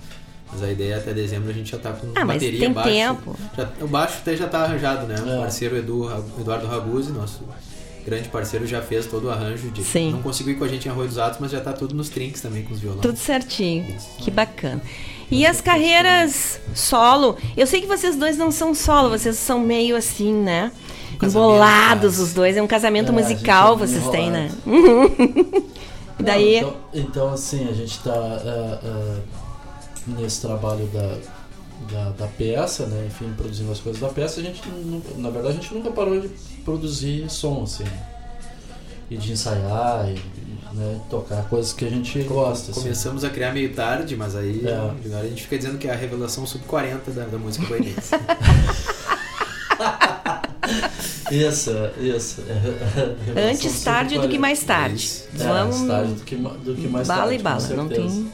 [0.51, 2.73] Mas a ideia é até dezembro a gente já tá com Ah, mas bateria, tem
[2.73, 2.89] baixo.
[2.90, 3.36] tempo.
[3.56, 5.15] Já- o baixo até já tá arranjado, né?
[5.19, 5.36] É.
[5.36, 6.09] O parceiro Edu,
[6.40, 7.40] Eduardo Raguzzi, nosso
[8.05, 9.70] grande parceiro, já fez todo o arranjo.
[9.70, 10.10] De, Sim.
[10.12, 12.09] Não conseguiu ir com a gente em Arroio dos Atos, mas já tá tudo nos
[12.09, 13.02] trinks também com os violões.
[13.02, 13.94] Tudo certinho.
[14.19, 14.81] Que bacana.
[15.31, 17.36] E as carreiras solo?
[17.55, 20.73] Eu sei que vocês dois não são solo, vocês são meio assim, né?
[21.23, 22.57] Embolados os dois.
[22.57, 24.51] É um casamento É, musical é vocês têm, né?
[26.19, 26.57] Não, Daí.
[26.57, 28.81] então, então, assim, a gente está
[30.07, 31.16] nesse trabalho da,
[31.93, 33.07] da, da peça, né?
[33.07, 34.40] Enfim, produzindo as coisas da peça.
[34.40, 34.61] A gente,
[35.16, 36.28] na verdade, a gente nunca parou de
[36.65, 37.85] produzir som, assim.
[39.11, 42.73] E de ensaiar, e, e, né, tocar coisas que a gente gosta.
[42.73, 42.81] assim.
[42.82, 44.74] Começamos a criar meio tarde, mas aí É.
[44.74, 48.11] agora a gente fica dizendo que é a revelação sub-40 da, da música goianense.
[51.31, 51.70] Isso,
[52.01, 52.43] isso.
[53.36, 54.39] Antes tarde do que 140.
[54.40, 55.11] mais tarde.
[55.39, 57.35] É, Vamos- antes tarde do que, do que mais Bala tarde.
[57.35, 58.31] e bala, não tem-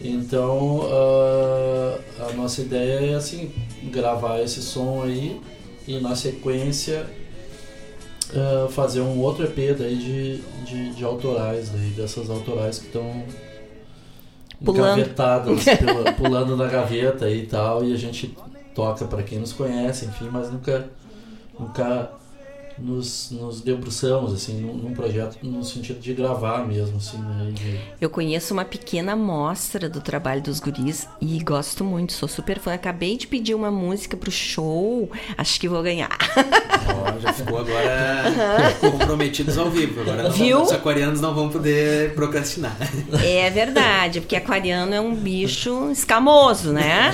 [0.00, 1.98] Então, ah,
[2.30, 3.50] a nossa ideia é assim,
[3.84, 5.40] gravar esse som aí
[5.86, 7.06] e na sequência
[8.34, 13.22] ah, fazer um outro EP daí de, de, de autorais, daí, dessas autorais que estão
[14.60, 18.36] engavetadas, pela- pulando na gaveta e tal, e a gente
[18.74, 20.88] toca para quem nos conhece, enfim, mas nunca,
[21.58, 22.10] nunca
[22.82, 27.52] nos, nos debruçamos assim, num, num projeto no sentido de gravar mesmo, assim, né?
[27.52, 32.58] de- Eu conheço uma pequena amostra do trabalho dos guris e gosto muito, sou super
[32.58, 32.74] fã.
[32.74, 36.10] Acabei de pedir uma música pro show, acho que vou ganhar.
[36.88, 38.24] Ó, já ficou agora
[38.80, 40.00] comprometidos ao vivo.
[40.00, 40.62] Agora não, Viu?
[40.62, 42.76] os aquarianos não vão poder procrastinar.
[43.24, 47.12] É verdade, porque aquariano é um bicho escamoso, né?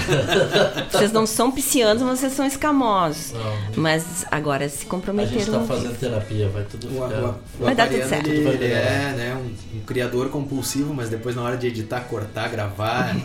[0.91, 3.33] Vocês não são piscianos, mas vocês são escamosos.
[3.77, 5.58] Mas agora se comprometeram.
[5.61, 7.21] Tá fazendo terapia, vai tudo O, ficar.
[7.21, 8.29] o, o Vai dar tudo certo.
[8.29, 12.01] ele, Tudo ele é né, um, um criador compulsivo, mas depois na hora de editar,
[12.01, 13.17] cortar, gravar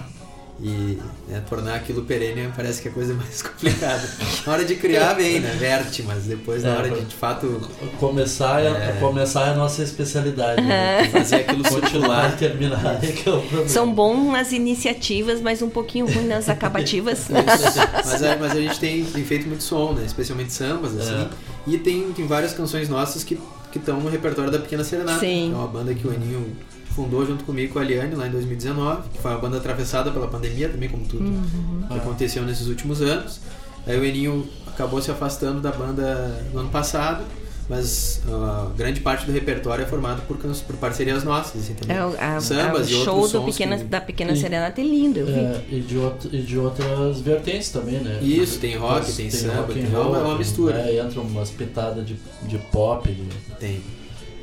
[0.61, 4.07] e né, tornar aquilo perene parece que é a coisa mais complicada.
[4.45, 5.55] Na hora de criar, vem, né?
[5.59, 7.61] Verte, mas depois na É, hora pra- de de fato
[7.99, 8.97] Começar é, É.
[8.99, 10.61] começar é a nossa especialidade.
[10.61, 11.05] né?
[11.11, 12.33] fazer aquilo Continuar circular.
[12.33, 13.67] e terminar é que é o problema.
[13.67, 17.25] São bons nas iniciativas, mas um pouquinho ruim nas acabativas.
[17.29, 20.03] mas, a, mas a gente tem, tem feito muito som, né?
[20.05, 21.13] Especialmente sambas, assim.
[21.23, 21.27] É.
[21.65, 23.39] E tem, tem várias canções nossas que
[23.75, 25.19] estão no repertório da Pequena Serenata.
[25.19, 25.47] Sim.
[25.49, 26.55] Que é uma banda que o Aninho
[26.95, 29.09] fundou junto comigo com a Aliane lá em 2019.
[29.09, 31.85] Que foi uma banda atravessada pela pandemia também, como tudo Uhum.
[31.89, 33.39] que aconteceu nesses últimos anos.
[33.85, 37.23] Aí o Eninho acabou se afastando da banda no ano passado.
[37.69, 41.95] Mas a grande parte do repertório é formado por, por parcerias nossas, assim, também.
[41.95, 44.37] É, o, a- Sambas o e show outros do sons pequena, que- da Pequena E-
[44.37, 45.31] Serenata é lindo, eu vi.
[45.31, 45.95] É, e, de
[46.35, 48.19] e de outras vertentes também, né?
[48.21, 50.77] Isso, tem rock, tem samba, rock tem- é uma- é uma tem, mistura.
[50.77, 53.23] É, entra umas pitadas de, de pop, de,
[53.61, 53.81] Tem.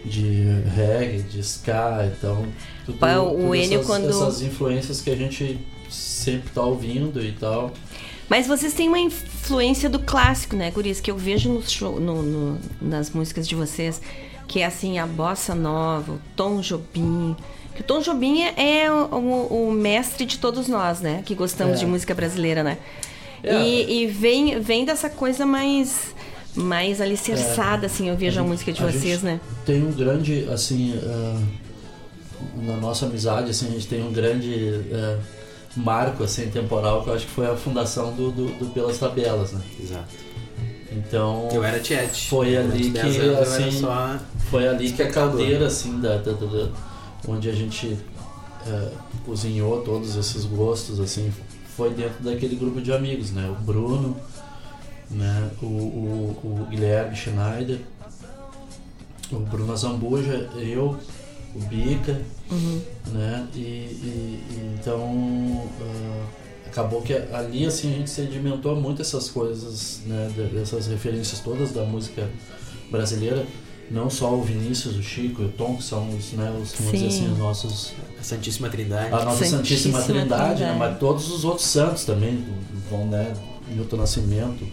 [0.05, 0.45] De
[0.75, 2.45] reggae, de ska, então.
[2.87, 5.59] Tudo, o tudo Enio essas, quando- essas influências que a gente
[5.89, 7.73] sempre tá ouvindo e tal.
[8.29, 11.01] Mas vocês têm uma influência do clássico, né, Guris?
[11.01, 14.01] Que eu vejo no show, no- no- nas músicas de vocês,
[14.47, 17.35] que é assim, a bossa nova, o Tom Jobim.
[17.75, 21.23] Que o Tom Jobim é o, o- o mestre de todos nós, né?
[21.25, 21.81] Que gostamos É.
[21.81, 22.79] de música brasileira, né?
[23.43, 23.55] É.
[23.63, 26.15] E, e vem, vem dessa coisa mais,
[26.55, 29.41] mais alicerçada, assim, eu vejo a, gente- música de a vocês, gente né?
[29.65, 31.41] Tem um grande, assim, ah,
[32.63, 35.19] na nossa amizade, assim, a gente tem um grande ah,
[35.77, 39.53] marco, assim, temporal, que eu acho que foi a fundação do, do, do Pelas Tabelas,
[39.53, 39.61] né?
[39.81, 40.09] Exato.
[40.93, 41.49] Então...
[41.53, 42.29] Eu era Tiete.
[42.29, 44.19] Foi ali que, 10 anos eu era assim, só
[44.51, 46.69] foi ali que a caldeira, assim, da, da- da- da-
[47.29, 47.97] onde a gente
[48.67, 48.89] ah,
[49.25, 51.33] cozinhou todos esses gostos, assim,
[51.77, 53.49] foi dentro daquele grupo de amigos, né?
[53.49, 54.17] O Bruno,
[55.11, 55.51] né?
[55.63, 57.79] O, o, o Guilherme Schneider,
[59.33, 60.97] o Bruno Zambuja, eu,
[61.55, 62.21] o Bica,
[62.51, 62.81] Uhum.
[63.13, 63.47] né?
[63.55, 66.27] E, e- e então ah,
[66.67, 70.29] acabou que ali assim a gente sedimentou muito essas coisas, né?
[70.53, 72.29] Dessas referências todas da música
[72.91, 73.47] brasileira.
[73.89, 76.93] Não só o Vinícius, o Chico e o Tom, que são os, né, os, vamos
[76.93, 77.25] dizer Sim.
[77.25, 79.13] assim, os nossos a Santíssima Trindade.
[79.13, 80.69] a nossa Santíssima, Santíssima Trindade, né?
[80.69, 80.79] Trindade.
[80.79, 82.45] mas todos os outros santos também
[82.89, 83.33] vão, né?
[83.69, 84.65] Milton Nascimento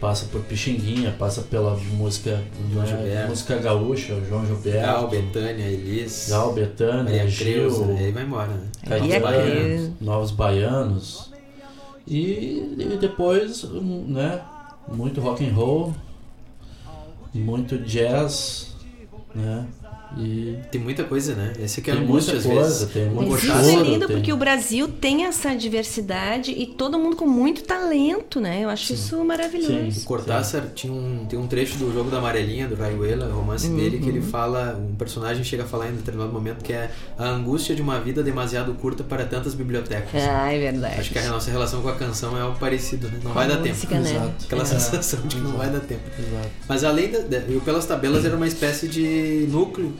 [0.00, 2.42] passa por Pixinguinha, passa pela música,
[2.72, 3.28] João né, Gilberto.
[3.28, 6.26] música gaúcha, João Gilberto, Gal, Betânia, Elis.
[6.28, 8.66] Gal Betânia, Maria Gil, Creuza, aí vai embora, né?
[8.86, 9.92] Caetano Maria Baiano, Creuza.
[10.00, 11.30] Novos Baianos
[12.06, 14.40] e, e depois, né?
[14.88, 15.94] Muito rock and roll,
[17.34, 18.74] muito jazz,
[19.34, 19.66] né?
[20.16, 21.52] E Tem muita coisa, né?
[21.60, 22.92] Esse aqui é angústia muita às coisa, vezes.
[22.92, 24.16] tem Um muito isso é lindo tem.
[24.16, 28.64] porque o Brasil tem essa diversidade e todo mundo com muito talento, né?
[28.64, 30.00] Eu acho isso maravilhoso.
[30.00, 33.68] O Cortázar tinha um, tem um trecho do jogo da Amarelinha, do Rayuela, o romance
[33.68, 37.28] dele, que ele fala, um personagem chega a falar em determinado momento que é a
[37.28, 40.22] angústia de uma vida demasiado curta para tantas bibliotecas.
[40.28, 41.00] Ah, é verdade.
[41.00, 43.18] Acho que a nossa relação com a canção é algo parecido, né?
[43.22, 44.02] Não vai a dar música, tempo.
[44.02, 44.10] né?
[44.12, 44.44] Exato.
[44.46, 44.64] Aquela É.
[44.64, 45.58] sensação de que não Exato.
[45.58, 46.02] vai dar tempo.
[46.18, 46.48] Exato.
[46.68, 49.92] Mas além da, da- eu pelas tabelas era uma espécie de núcleo,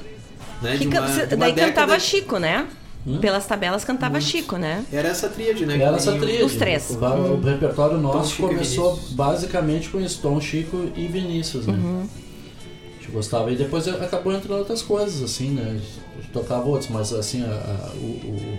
[0.63, 0.77] né?
[0.79, 2.67] Que can- uma, cê- de uma daí década- cantava Chico, né?
[3.07, 3.19] Hum?
[3.21, 4.85] Pelas tabelas cantava Chico, né?
[4.93, 5.81] Era essa tríade, né?
[5.81, 6.43] Era essa o- tríade.
[6.43, 6.91] Os três.
[6.91, 11.75] O, o repertório nosso e começou basicamente com isso, Tom, Chico e Vinícius, né?
[11.75, 12.07] Uhum.
[12.07, 13.51] A gente gostava.
[13.51, 15.81] E depois acabou entrando outras coisas, assim, né?
[16.17, 18.59] A gente tocava outros, mas assim, a- a- o, o,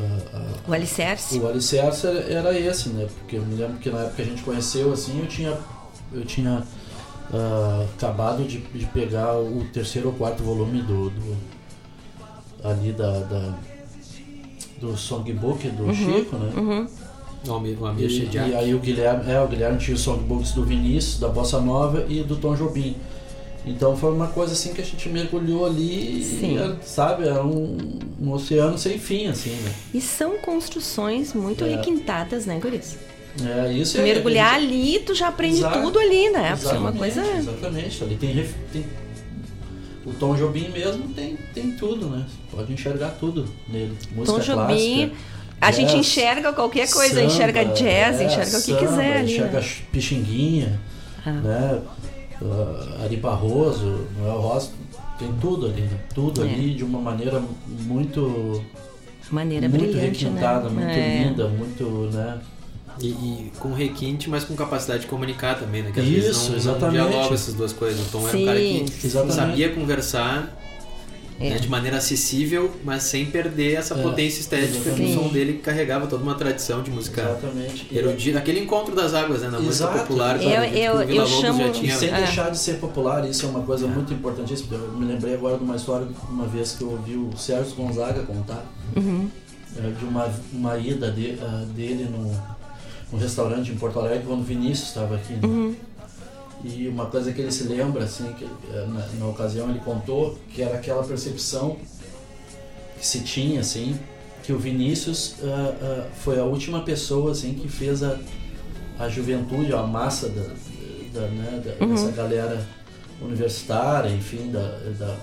[0.00, 1.38] a- a- O Alicerce.
[1.38, 3.06] o alicerce era, era esse, né?
[3.18, 5.56] Porque eu me lembro que na época que a gente conheceu, assim, eu tinha,
[6.12, 6.62] eu tinha
[7.32, 11.36] ah, acabado de, de pegar o terceiro ou quarto volume do, do-
[12.64, 13.54] ali da, da-
[14.80, 16.52] do songbook do Chico, né?
[16.56, 16.86] Uhum.
[17.46, 20.52] O Almir- o Almir E, e aí o Guilherme, é, o Guilherme tinha os songbooks
[20.52, 22.96] do Vinícius, da Bossa Nova e do Tom Jobim.
[23.64, 26.54] Então foi uma coisa assim que a gente mergulhou ali, Sim.
[26.54, 29.72] e era, sabe, era um, um oceano sem fim, assim, né?
[29.94, 31.76] E são construções muito É.
[31.76, 32.96] requintadas, né, Guris?
[33.44, 35.80] É, isso é- Mergulhar gente- ali, tu já aprende Exato.
[35.82, 36.38] tudo ali, né?
[36.38, 37.20] É uma Exatamente, coisa.
[37.36, 38.86] Exatamente, ali tem, tem-
[40.06, 42.24] O Tom Jobim mesmo tem, tem tudo, né?
[42.50, 43.96] Pode enxergar tudo nele.
[44.14, 45.08] Música Tom Jobim.
[45.10, 45.12] clássica,
[45.60, 49.16] A gente jazz, enxerga qualquer coisa, samba, enxerga jazz, é, enxerga o que samba, quiser
[49.16, 49.32] ali.
[49.32, 49.66] Enxerga Né?
[49.90, 50.80] Pixinguinha,
[51.24, 51.30] Ah.
[51.32, 51.82] né?
[52.40, 54.70] Uh, Ari Barroso, Noel Rosa,
[55.18, 55.98] tem tudo ali, né?
[56.14, 56.50] Tudo É.
[56.50, 57.42] ali de uma maneira
[57.86, 58.62] muito.
[59.30, 60.84] Maneira muito brilhante, requintada, né?
[60.84, 61.24] muito É.
[61.24, 62.38] linda, muito, né?
[63.00, 65.90] E, e com requinte, mas com capacidade de comunicar também, né?
[65.92, 67.08] Que às Isso, vezes não, não exatamente.
[67.10, 68.00] dialoga essas duas coisas.
[68.06, 69.34] O Tom era um Sim, cara que exatamente.
[69.36, 70.58] sabia conversar
[71.38, 71.50] É.
[71.50, 75.14] né, de maneira acessível, mas sem perder essa É, potência estética do exatamente.
[75.14, 77.86] som dele, que carregava toda uma tradição de música Exatamente.
[77.94, 78.38] erudita.
[78.38, 79.50] Aquele encontro das águas, né?
[79.50, 79.98] Na música Exato.
[79.98, 80.42] popular.
[80.42, 81.94] Eu- que eu- o eu chamo- já E tinha...
[81.98, 82.16] sem É.
[82.16, 84.74] deixar de ser popular, isso é uma coisa muito importantíssima.
[84.78, 88.22] Eu me lembrei agora de uma história, uma vez que eu ouvi o Sérgio Gonzaga
[88.22, 88.64] contar,
[88.96, 89.28] Uhum.
[89.76, 92.55] é, de uma, uma ida de- ah, dele no,
[93.12, 95.32] num restaurante em Porto Alegre, quando o Vinícius estava aqui.
[95.34, 95.40] né?
[95.44, 95.74] Uhum.
[96.64, 100.36] E uma coisa que ele se lembra, assim, que eh, na, na ocasião ele contou,
[100.50, 101.76] que era aquela percepção
[102.98, 103.96] que se tinha, assim,
[104.42, 108.18] que o Vinícius ah, ah, foi a última pessoa, assim, que fez a,
[108.98, 110.42] a juventude, a massa da,
[111.12, 111.92] da, né, da- Uhum.
[111.94, 112.66] dessa galera
[113.20, 114.60] universitária, enfim, da,
[114.98, 115.16] da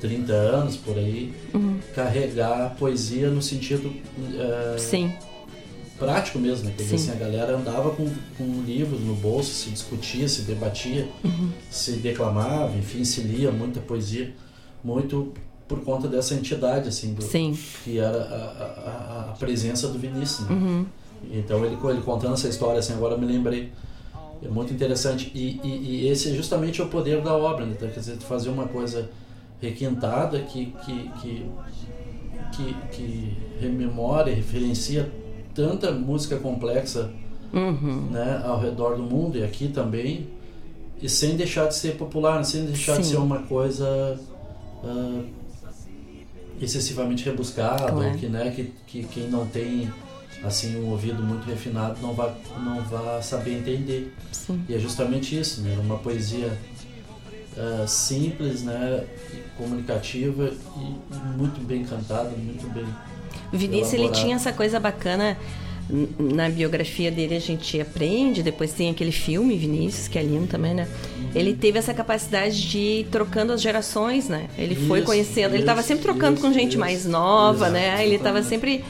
[0.00, 1.78] 30 anos por aí, Uhum.
[1.94, 3.92] carregar a poesia no sentido
[4.36, 5.12] eh, Sim.
[5.98, 6.74] Prático mesmo, né?
[6.76, 7.10] Quer dizer, Sim.
[7.10, 11.50] assim, a galera andava com, com livros no bolso, se discutia, se debatia, Uhum.
[11.70, 14.34] se declamava, enfim, se lia muita poesia,
[14.82, 15.32] muito
[15.68, 17.56] por conta dessa entidade, assim, do, Sim.
[17.84, 20.48] que era a, a- a presença do Vinícius.
[20.48, 20.54] né?
[20.54, 20.86] Uhum.
[21.32, 23.72] Então ele, ele contando essa história, assim, agora eu me lembrei.
[24.42, 25.32] É muito interessante.
[25.34, 27.74] E, e- e esse é justamente o poder da obra, né?
[27.78, 29.08] Quer dizer, fazer uma coisa
[29.62, 31.46] requintada que, que, que,
[32.54, 35.10] que, que rememora e referencia
[35.54, 37.10] tanta música complexa
[37.52, 38.08] Uhum.
[38.10, 40.26] né, ao redor do mundo e aqui também,
[41.00, 43.12] e sem deixar de ser popular, sem deixar de Sim.
[43.12, 44.18] ser uma coisa
[44.82, 45.22] ah,
[46.60, 48.18] excessivamente rebuscada, Claro.
[48.18, 49.88] que, né, que, que quem não tem
[50.42, 52.32] assim um ouvido muito refinado não vai
[52.62, 54.12] não vai saber entender.
[54.32, 54.62] Sim.
[54.68, 56.58] E é justamente isso, né, uma poesia
[57.56, 59.04] ah, simples, né,
[59.56, 62.86] comunicativa e muito bem cantada, muito bem
[63.52, 65.36] O Vinícius, ele tinha essa coisa bacana.
[66.18, 70.72] Na biografia dele a gente aprende, depois tem aquele filme, Vinícius, que é lindo também,
[70.72, 70.88] né?
[71.34, 74.46] Ele teve essa capacidade de ir trocando as gerações, né?
[74.56, 76.78] Ele foi Isso, conhecendo, ele estava isso, sempre trocando isso, com gente isso.
[76.78, 78.02] mais nova, né?
[78.02, 78.82] Ele estava sempre.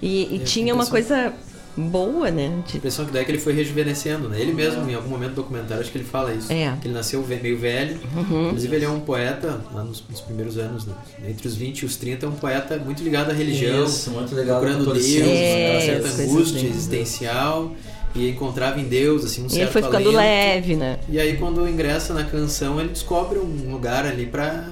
[0.00, 1.34] E, e tinha uma coisa
[1.78, 2.60] boa, né?
[2.66, 4.40] A De- impressão que dá é que ele foi rejuvenescendo, né?
[4.40, 6.52] Ele mesmo, em algum momento do documentário, acho que ele fala isso.
[6.52, 6.74] É.
[6.80, 7.98] Que ele nasceu meio velho.
[8.16, 8.46] Uhum.
[8.48, 10.94] Inclusive, ele é um poeta, lá nos, nos primeiros anos, né?
[11.28, 13.84] entre os 20 e os 30, é um poeta muito ligado à religião.
[13.84, 16.68] Isso, muito ligado procurando Deus, É, uma certa angústia assim.
[16.68, 17.72] existencial.
[18.14, 20.16] E encontrava em Deus, assim, um E certo ele foi ficando alento.
[20.16, 20.98] leve, né?
[21.10, 24.64] E aí, quando ingressa na canção, ele descobre um lugar ali pra,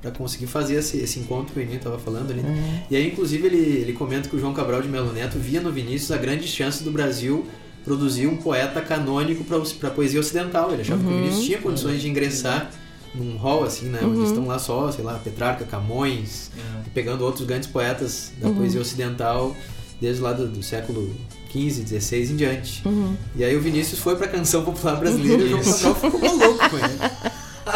[0.00, 2.40] pra conseguir fazer esse, esse encontro que o Eninho tava falando ali.
[2.40, 2.82] É.
[2.90, 5.72] E aí, inclusive, ele, ele comenta que o João Cabral de Melo Neto via no
[5.72, 7.46] Vinícius a grande chance do Brasil
[7.84, 10.72] produzir um poeta canônico pra, pra poesia ocidental.
[10.72, 11.18] Ele achava que o Uhum.
[11.22, 12.70] Vinícius tinha condições de ingressar
[13.14, 14.00] num hall, assim, né?
[14.02, 14.24] Onde Uhum.
[14.24, 16.90] estão lá só, sei lá, Petrarca, Camões, É.
[16.94, 18.54] pegando outros grandes poetas da Uhum.
[18.56, 19.56] poesia ocidental
[20.00, 21.12] desde lá do, do século
[21.50, 22.86] XV, XVI em diante.
[22.86, 23.16] Uhum.
[23.34, 26.70] E aí o Vinícius foi pra canção popular brasileira e o João Cabral ficou maluco
[26.70, 26.98] com ele.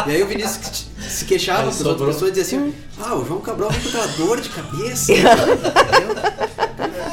[0.07, 3.25] E aí o Vinícius se queixava com as outras pessoas e dizia assim: Ah, o
[3.25, 5.11] João Cabral vem com aquela dor de cabeça.
[5.11, 5.33] entendeu?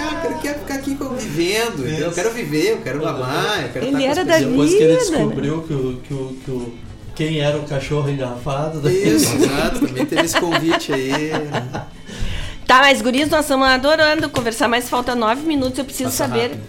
[0.02, 2.07] Ah, eu quero ficar aqui vivendo, entendeu?
[2.09, 4.51] eu quero viver, eu quero amar, eu quero Ele estar era com as da pessoas.
[4.51, 5.19] Depois que ele vida, né?
[5.19, 6.74] descobriu que o, que o, que o,
[7.15, 8.81] quem era o cachorro engarrafado.
[8.81, 11.11] daí- Isso, exato, também teve esse convite aí.
[11.32, 11.86] né?
[12.66, 16.43] Tá, mas guris, nós estamos adorando conversar, mas falta nove minutos, eu preciso Passa saber
[16.52, 16.62] rápido.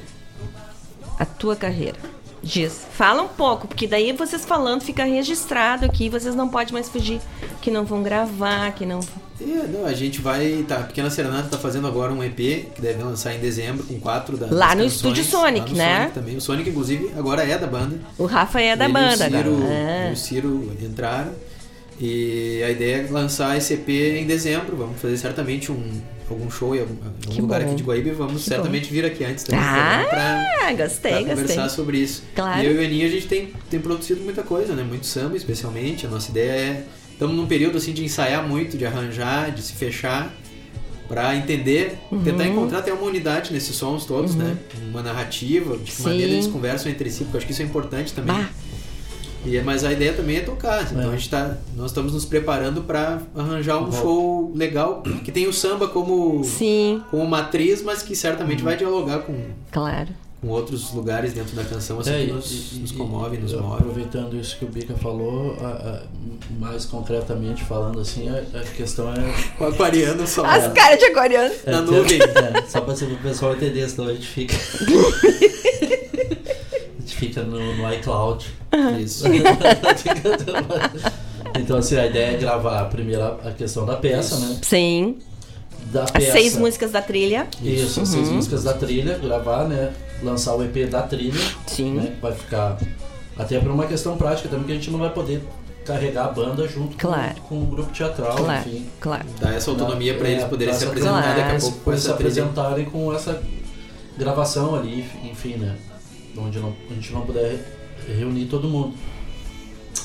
[1.20, 1.98] a tua carreira.
[2.44, 6.90] Diz, fala um pouco, porque daí vocês falando fica registrado aqui, vocês não podem mais
[6.90, 7.22] fugir,
[7.62, 9.00] que não vão gravar, que não...
[9.40, 10.64] É, não, a gente vai.
[10.68, 14.00] Tá, a Pequena Serenata tá fazendo agora um EP que deve lançar em dezembro com
[14.00, 15.98] quatro da, Lá no canções, Estúdio Sonic, no né?
[15.98, 16.38] Sonic também.
[16.38, 18.00] O Sonic, inclusive, agora é da banda.
[18.20, 19.74] O Rafa é da Ele banda e o Ciro, agora.
[19.74, 20.10] Ah.
[20.10, 21.32] e o Ciro entraram.
[22.02, 24.76] E a ideia é lançar esse EP em dezembro.
[24.76, 26.96] Vamos fazer certamente um, algum show em algum,
[27.30, 27.68] Que lugar bom.
[27.68, 31.20] aqui de Guaíba e vamos Que certamente vir aqui antes também Ah, pra, gostei, pra
[31.20, 31.36] gostei.
[31.36, 32.24] conversar sobre isso.
[32.34, 32.62] Claro.
[32.62, 34.84] E eu e o Aninha, a gente tem, tem produzido muita coisa, né?
[34.84, 36.06] Muito samba, especialmente.
[36.08, 36.84] A nossa ideia é...
[37.12, 40.34] Estamos num período assim de ensaiar muito, de arranjar, de se fechar
[41.08, 42.24] para entender, Uhum.
[42.24, 44.58] tentar encontrar até uma unidade nesses sons todos, né?
[44.90, 46.04] Uma narrativa, de que Sim.
[46.04, 48.36] maneira eles conversam entre si, porque eu acho que isso é importante também.
[48.36, 48.50] Bah.
[49.46, 50.84] E, é- mas a ideia também é tocar.
[50.92, 51.14] Então É.
[51.14, 55.54] a gente tá, nós estamos nos preparando para arranjar um show legal que tem o
[55.54, 59.34] samba como Sim, como matriz, mas que certamente vai dialogar com,
[59.72, 60.10] claro.
[60.40, 63.52] com outros lugares dentro da canção, assim, É, que nos, e- nos e- comove, nos
[63.52, 63.74] e move.
[63.78, 66.02] Aproveitando isso que o Bica falou, a- a-
[66.60, 69.34] mais concretamente falando assim, a, a questão é.
[69.64, 71.54] O aquariano só As caras de aquariano.
[71.66, 72.20] é na ter- nuvem.
[72.22, 74.56] é, só pra ser pro pessoal entender, senão a gente fica.
[77.22, 78.44] fica no, no iCloud.
[79.00, 79.26] Isso.
[81.60, 84.58] então assim, a ideia é gravar primeiro a a questão da peça, né?
[84.64, 85.18] Sim.
[85.92, 86.32] Da As peça.
[86.32, 87.48] seis músicas da trilha.
[87.62, 88.36] Isso, as seis Uhum.
[88.36, 89.92] músicas da trilha, gravar, né?
[90.24, 91.40] Lançar o EP da trilha.
[91.68, 91.94] Sim.
[91.96, 92.16] Né?
[92.22, 92.78] Vai ficar.
[93.38, 95.42] Até por uma questão prática também, que a gente não vai poder
[95.86, 97.36] carregar a banda junto com- Claro.
[97.50, 98.86] com, o grupo teatral, Claro, enfim.
[99.00, 99.26] claro.
[99.40, 101.60] Dá essa autonomia para É, eles poderem dá se apresentar daqui a Claro.
[101.62, 103.42] pouco com se apresentarem com essa
[104.18, 105.76] gravação ali, enfim, né?
[106.38, 107.60] Onde não, a gente não puder
[108.08, 108.94] reunir todo mundo.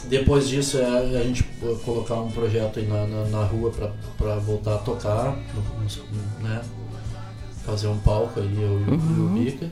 [0.09, 0.85] Depois disso é
[1.19, 1.43] a gente
[1.85, 3.73] colocar um projeto aí na, na, na rua
[4.19, 5.37] pra voltar a tocar,
[6.41, 6.63] né?
[7.65, 9.27] Fazer um palco aí, eu e o- e Uhum.
[9.27, 9.71] o Bica.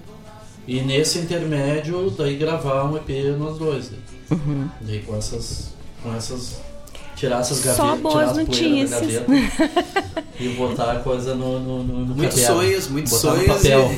[0.67, 3.09] E nesse intermédio, daí gravar um EP
[3.39, 3.91] nós dois.
[3.91, 3.99] Né?
[4.33, 4.69] Uhum.
[4.81, 5.71] Daí com essas.
[6.03, 6.61] Com essas.
[7.25, 8.01] Tirar essas Só gavetas.
[8.01, 9.23] boas tirar as poeiras da notícias.
[9.27, 12.63] gaveta e botar a coisa no, no, no, no Muitos caderno.
[12.63, 13.57] sonhos, muitos Botar no sonhos.
[13.63, 13.91] papel.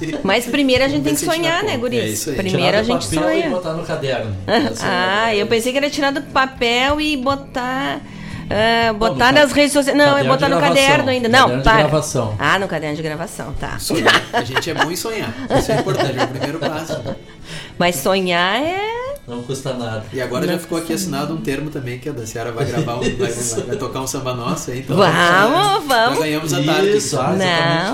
[0.00, 2.00] e- Mas primeiro a gente tem que sonhar, né, guris?
[2.00, 2.36] É isso aí.
[2.36, 3.50] Primeiro Tirar a gente papel e sonha.
[3.50, 4.36] botar no caderno.
[4.46, 8.00] É Ah, eu pensei que era tirar do papel e botar.
[8.50, 9.96] ah, botar no nas redes sociais.
[9.98, 11.28] Não, é botar no caderno ainda.
[11.28, 11.78] Caderno Não, de para.
[11.78, 12.34] gravação.
[12.38, 13.78] Ah, no caderno de gravação, tá.
[13.78, 14.22] Sonhar.
[14.32, 15.32] A gente é bom em sonhar.
[15.58, 17.00] Isso é importante, é o primeiro passo.
[17.78, 19.13] Mas sonhar é.
[19.26, 20.04] Não custa nada.
[20.12, 22.96] E agora já Não ficou aqui assinado um termo também que a Daciara vai gravar,
[22.96, 24.96] um, vai, vai- vai tocar um samba nosso aí, então.
[24.96, 26.18] Vamos, já, vamos.
[26.18, 26.96] Já ganhamos a tarde.
[26.96, 27.36] Isso, ah, Não.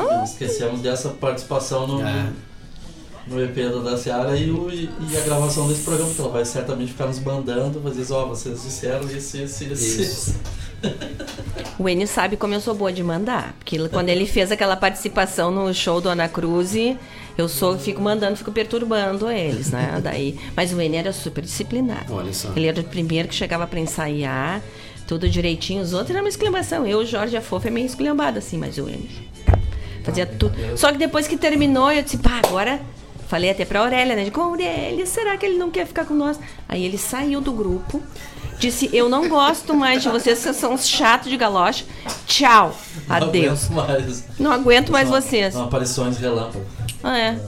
[0.02, 0.31] exatamente.
[0.32, 2.27] Esquecemos dessa participação no, É.
[3.28, 3.55] no EP
[3.85, 7.20] da Seara e, o- e a gravação desse programa, que ela vai certamente ficar nos
[7.20, 10.35] mandando, vai dizer, ó, vocês disseram isso, isso, isso, Isso.
[11.78, 13.55] O Enio sabe como eu sou boa de mandar.
[13.59, 16.73] Porque quando ele fez aquela participação no show do Ana Cruz,
[17.40, 19.98] eu sou, fico mandando, fico perturbando eles, né?
[20.02, 22.14] Daí, mas o Enio era super disciplinado.
[22.14, 22.52] Olha só.
[22.54, 24.62] Ele era o primeiro que chegava pra ensaiar,
[25.06, 25.82] tudo direitinho.
[25.82, 26.86] Os outros eram uma exclamação.
[26.86, 29.30] Eu, Jorge, a Fofa é meio esculhambada, assim, mas o Enio
[30.02, 30.54] fazia tudo.
[30.76, 32.80] Só que depois que terminou, eu disse, pá, agora.
[33.28, 34.24] Falei até pra Aurélia, né?
[34.24, 36.36] Digo, Aurélia, será que ele não quer ficar com nós?
[36.68, 38.02] Aí ele saiu do grupo,
[38.58, 41.84] disse, eu não gosto mais de vocês, vocês são uns chatos de galocha.
[42.26, 42.74] Tchau,
[43.08, 43.70] adeus.
[43.70, 44.24] Não aguento mais.
[44.36, 45.54] Não aguento mais vocês.
[45.54, 46.66] São aparições relâmpago.
[47.02, 47.39] Ah, é.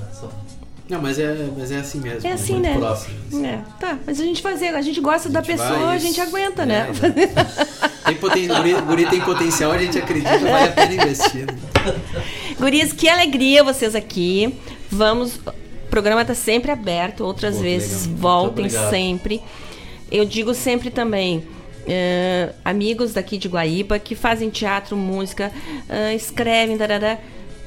[0.89, 2.27] Não, mas é, mas é assim mesmo.
[2.29, 2.77] É assim, muito né?
[2.77, 3.47] próximo.
[3.47, 3.99] É, tá.
[4.07, 6.67] Mas a gente fazer, a gente gosta da gente pessoa, vai, a gente aguenta, É,
[6.67, 6.87] né?
[8.05, 8.49] Tem poten...
[8.49, 11.47] guri, guri tem potencial, a gente acredita, vale a pena investir.
[11.47, 11.57] né?
[12.59, 14.55] Gurias, que alegria vocês aqui.
[14.91, 15.37] Vamos.
[15.37, 18.19] O programa está sempre aberto, outras Pô, vezes legal.
[18.21, 19.41] voltem sempre.
[20.11, 21.45] Eu digo sempre também.
[21.87, 25.51] eh, amigos daqui de Guaíba que fazem teatro, música,
[25.89, 27.19] eh, escrevem, darará,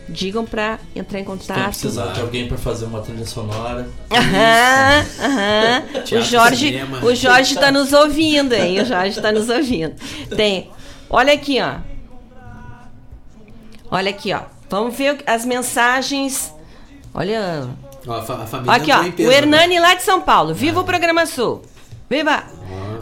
[0.07, 1.63] digam para entrar em Tem contato.
[1.69, 3.87] precisar de alguém pra fazer uma trilha sonora.
[4.11, 5.83] Aham, aham.
[6.17, 6.99] O Jorge, cinema.
[7.03, 8.81] o Jorge está nos ouvindo, hein?
[8.81, 9.95] O Jorge está nos ouvindo.
[10.35, 10.69] Tem.
[11.09, 11.75] Olha aqui, ó.
[13.89, 14.41] Olha aqui, ó.
[14.69, 16.53] Vamos ver as mensagens.
[17.13, 17.67] Olha.
[18.07, 19.03] Ó, a, fa- a família Aqui, ó.
[19.11, 19.37] peso, O né?
[19.37, 20.53] Hernani lá de São Paulo.
[20.53, 21.61] Viva o programa Sul.
[22.09, 22.43] Viva!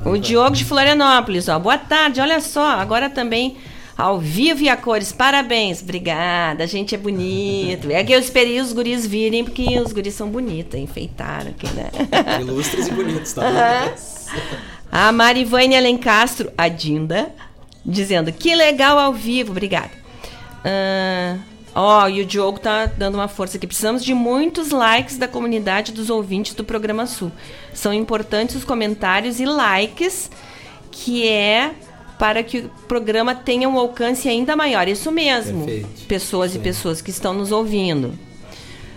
[0.05, 1.57] O Diogo de Florianópolis, ó.
[1.59, 2.65] Boa tarde, olha só.
[2.79, 3.57] Agora também
[3.97, 5.11] ao vivo e a cores.
[5.11, 5.81] Parabéns.
[5.81, 6.63] Obrigada.
[6.63, 7.91] A gente é bonito.
[7.91, 10.79] É que eu esperei os guris virem, porque os guris são bonitos.
[10.79, 11.89] Enfeitaram aqui, né?
[12.41, 13.47] Ilustres e bonitos, tá?
[13.47, 13.93] Aham.
[14.91, 17.31] A Marivane Alencastro, a Dinda,
[17.83, 19.89] dizendo que legal ao vivo, obrigada.
[21.75, 23.65] Ó, e o Diogo tá dando uma força aqui.
[23.65, 27.31] Precisamos de muitos likes da comunidade dos ouvintes do programa Sul.
[27.73, 30.29] São importantes os comentários e likes,
[30.91, 31.71] que é
[32.23, 34.87] para que o programa tenha um alcance ainda maior.
[34.87, 35.65] Isso mesmo.
[35.65, 36.05] Perfeito.
[36.07, 38.13] Pessoas e pessoas que estão nos ouvindo.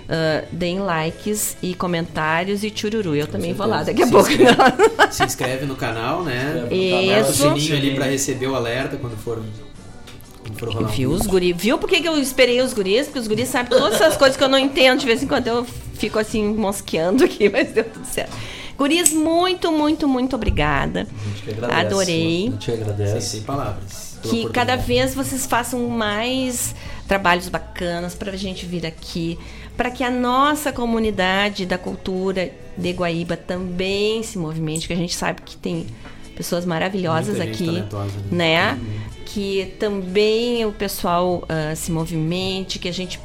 [0.08, 3.16] Ah, deem likes e comentários e chururu.
[3.16, 4.30] Eu também vou lá daqui a Se pouco.
[4.30, 4.56] inscreve-
[5.10, 6.66] Se inscreve no canal, né?
[6.66, 9.42] Aperta o sininho ali pra receber o alerta quando for,
[10.94, 11.52] Viu os guri?
[11.52, 13.06] Viu por que, que eu esperei os guris?
[13.06, 15.00] Porque os guris sabem todas essas coisas que eu não entendo.
[15.00, 18.32] De vez em quando eu fico assim, mosqueando aqui, mas deu tudo certo.
[18.76, 21.06] Guris, muito, muito, muito obrigada.
[21.42, 21.80] que agradece.
[21.80, 22.48] Adorei.
[22.48, 23.20] A gente agradece.
[23.28, 24.18] Sem palavras.
[24.20, 26.74] pela Que cada vez vocês façam mais
[27.08, 29.38] trabalhos bacanas para a gente vir aqui,
[29.76, 35.14] para que a nossa comunidade da cultura de Guaíba também se movimente, que a gente
[35.14, 35.86] sabe que tem
[36.36, 38.78] pessoas maravilhosas Muita gente aqui, talentosa, né?
[39.24, 43.18] Que também o pessoal ah, se movimente, que a gente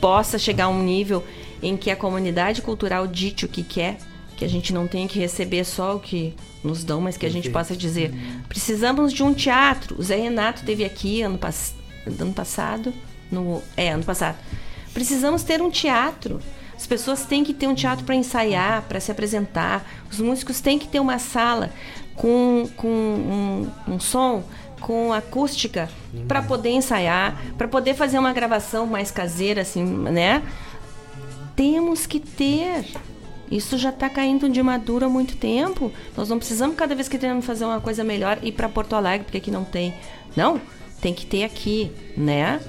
[0.00, 1.24] possa chegar a um nível
[1.62, 3.96] em que a comunidade cultural dite o que quer,
[4.42, 7.30] que a gente não tenha que receber só o que nos dão, mas que a
[7.30, 8.12] gente possa dizer:
[8.48, 9.94] precisamos de um teatro.
[9.96, 11.74] O Zé Renato teve aqui ano, pass
[12.04, 12.92] ano passado,
[13.30, 14.36] no é ano passado.
[14.92, 16.40] Precisamos ter um teatro.
[16.76, 19.88] As pessoas têm que ter um teatro para ensaiar, para se apresentar.
[20.10, 21.70] Os músicos têm que ter uma sala
[22.16, 24.42] com, com um, um som,
[24.80, 25.88] com acústica,
[26.26, 30.42] para poder ensaiar, para poder fazer uma gravação mais caseira, assim, né?
[31.54, 32.84] Temos que ter.
[33.52, 35.92] Isso já está caindo de maduro há muito tempo.
[36.16, 39.24] Nós não precisamos, cada vez que queremos fazer uma coisa melhor, ir para Porto Alegre,
[39.24, 39.94] porque aqui não tem.
[40.34, 40.58] Não,
[41.02, 42.60] tem que ter aqui, né?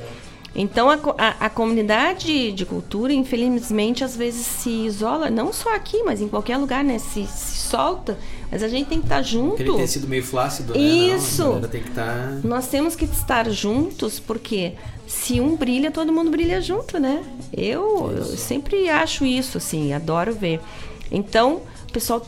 [0.56, 6.04] Então a, a, a comunidade de cultura, infelizmente, às vezes se isola, não só aqui,
[6.04, 7.00] mas em qualquer lugar, né?
[7.00, 8.20] Se, se solta.
[8.52, 9.54] Mas a gente tem que estar junto.
[9.54, 10.80] Aquele tem sido meio flácido, né?
[10.80, 11.44] Isso.
[11.44, 12.40] Não, tem que tá.
[12.44, 14.74] Nós temos que estar juntos, porque
[15.14, 17.24] se um brilha, todo mundo brilha junto, né?
[17.56, 20.60] Eu, eu sempre acho isso, assim, adoro ver.
[21.12, 22.26] Então, o pessoal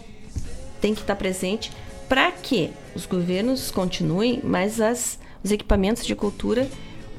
[0.79, 1.71] tem que estar presente
[2.07, 6.69] para que os governos continuem, mas as, os equipamentos de cultura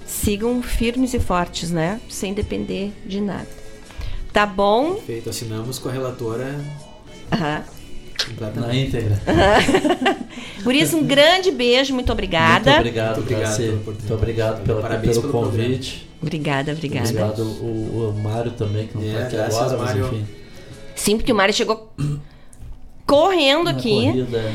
[0.07, 2.01] sigam firmes e fortes, né?
[2.09, 3.49] Sem depender de nada.
[4.33, 4.97] Tá bom?
[4.97, 6.65] Feito, assinamos com a relatora
[7.33, 7.65] Aham.
[8.55, 9.21] Na íntegra.
[10.63, 12.71] Guris, um grande beijo, muito obrigada.
[12.73, 16.09] Muito obrigado, Muito obrigado Muito obrigado pela, Parabéns pelo pelo convite.
[16.21, 17.09] Obrigada, obrigada.
[17.09, 20.07] Obrigado o, o Mário também, que não É, está aqui graças, agora, mas Mário.
[20.07, 20.27] enfim.
[20.95, 21.93] Sim, porque o Mário chegou
[23.07, 23.91] correndo Na aqui.
[23.91, 24.53] corrida,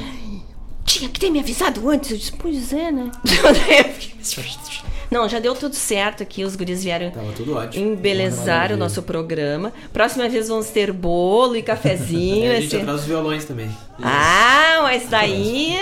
[0.85, 2.11] Tinha que ter me avisado antes.
[2.11, 3.11] Eu disse, pois é, né?
[5.11, 6.45] Não, já deu tudo certo aqui.
[6.45, 7.85] Os guris vieram Tava tudo ótimo.
[7.85, 9.73] embelezar o nosso programa.
[9.91, 12.45] Próxima vez vamos ter bolo e cafezinho.
[12.51, 13.69] É, a gente ser- traz os violões também.
[14.01, 15.75] Ah, mas daí,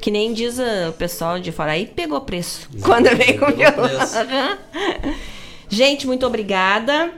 [0.00, 2.66] que nem diz o pessoal de fora, aí pegou preço.
[2.82, 3.90] Quando vem com violão.
[5.68, 7.12] Gente, muito obrigada.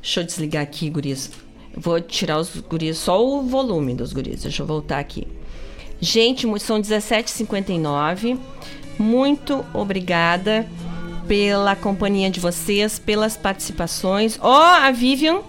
[0.00, 1.30] Deixa eu desligar aqui, guris.
[1.76, 4.42] Vou tirar os guris, só o volume dos guris.
[4.42, 5.26] Deixa eu voltar aqui.
[6.00, 8.38] Gente, são 17h59.
[8.98, 10.66] Muito obrigada
[11.26, 14.38] pela companhia de vocês, pelas participações.
[14.40, 15.40] Ó, a Vivian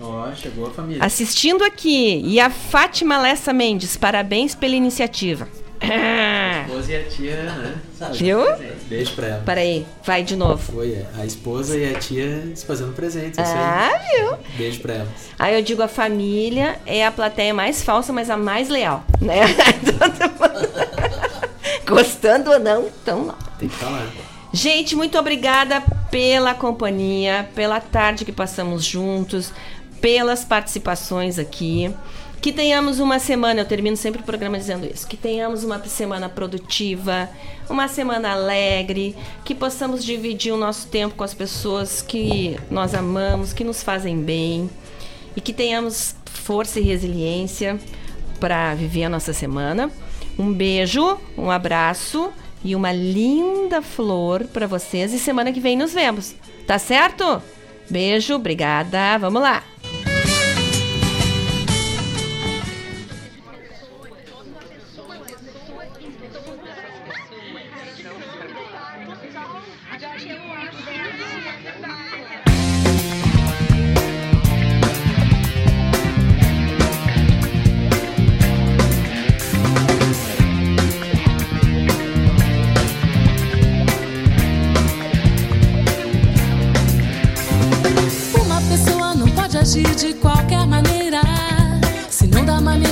[0.00, 1.04] Ó, chegou a família.
[1.04, 2.22] assistindo aqui.
[2.24, 5.46] E a Fátima Lessa Mendes, parabéns pela iniciativa.
[5.82, 7.74] Ah, esposa e a tia, né?
[8.12, 8.38] Viu?
[8.86, 9.42] Beijo pra ela.
[9.46, 10.58] Peraí, vai de novo.
[10.72, 13.38] Foi é, a esposa e a tia se fazendo presentes.
[13.38, 14.36] Ah, viu?
[14.58, 15.08] Beijo pra elas.
[15.38, 19.40] Aí eu digo, a família é a plateia mais falsa, mas a mais leal, né?
[21.90, 23.38] Gostando ou não, então lá.
[23.58, 24.06] Tem que falar.
[24.52, 29.52] Gente, muito obrigada pela companhia, pela tarde que passamos juntos,
[30.00, 31.94] pelas participações aqui.
[32.40, 36.26] Que tenhamos uma semana, eu termino sempre o programa dizendo isso, que tenhamos uma semana
[36.26, 37.28] produtiva,
[37.68, 39.14] uma semana alegre,
[39.44, 44.18] que possamos dividir o nosso tempo com as pessoas que nós amamos, que nos fazem
[44.22, 44.70] bem,
[45.36, 47.78] e que tenhamos força e resiliência
[48.40, 49.90] para viver a nossa semana.
[50.38, 52.30] Um beijo, um abraço
[52.64, 55.12] e uma linda flor para vocês.
[55.12, 56.34] E semana que vem nos vemos.
[56.66, 57.42] Tá certo?
[57.88, 59.18] Beijo, obrigada.
[59.18, 59.62] Vamos lá.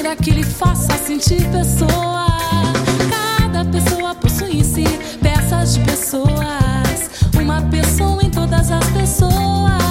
[0.09, 2.29] Para que lhe faça sentir pessoa.
[3.11, 4.85] Cada pessoa possui em si
[5.21, 7.11] peças de pessoas.
[7.39, 9.88] Uma pessoa em todas as pessoas.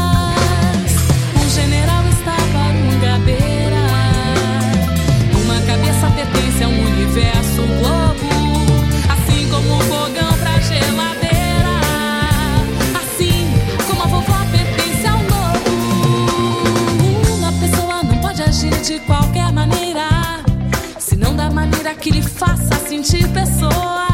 [23.40, 24.08] pessoa.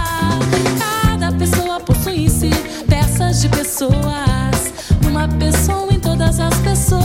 [0.79, 2.49] Cada pessoa possui-se
[2.89, 4.73] peças de pessoas.
[5.07, 6.99] Uma pessoa em todas as pessoas.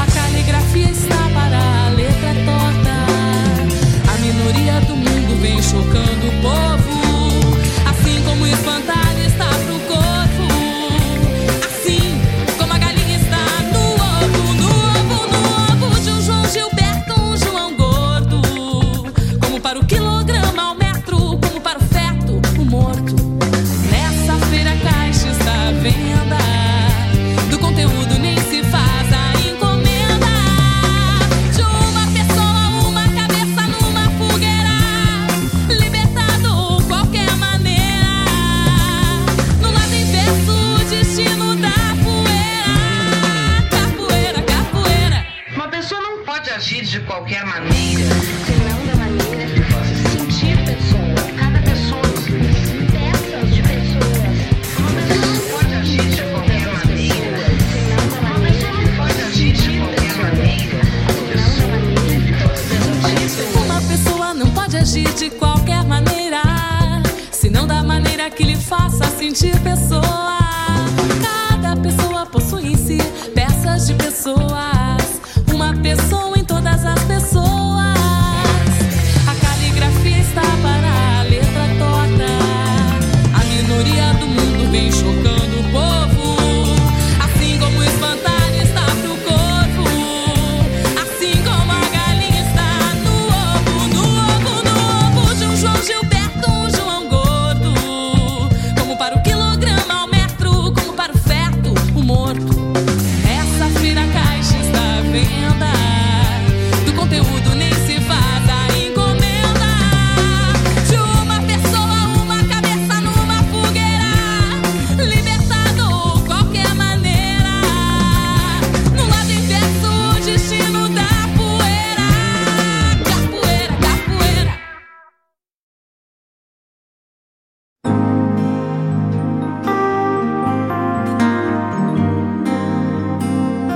[0.00, 2.96] A caligrafia está para a letra torta.
[4.12, 6.94] A minoria do mundo vem chocando o povo.
[7.90, 9.78] Assim como espantalho está pro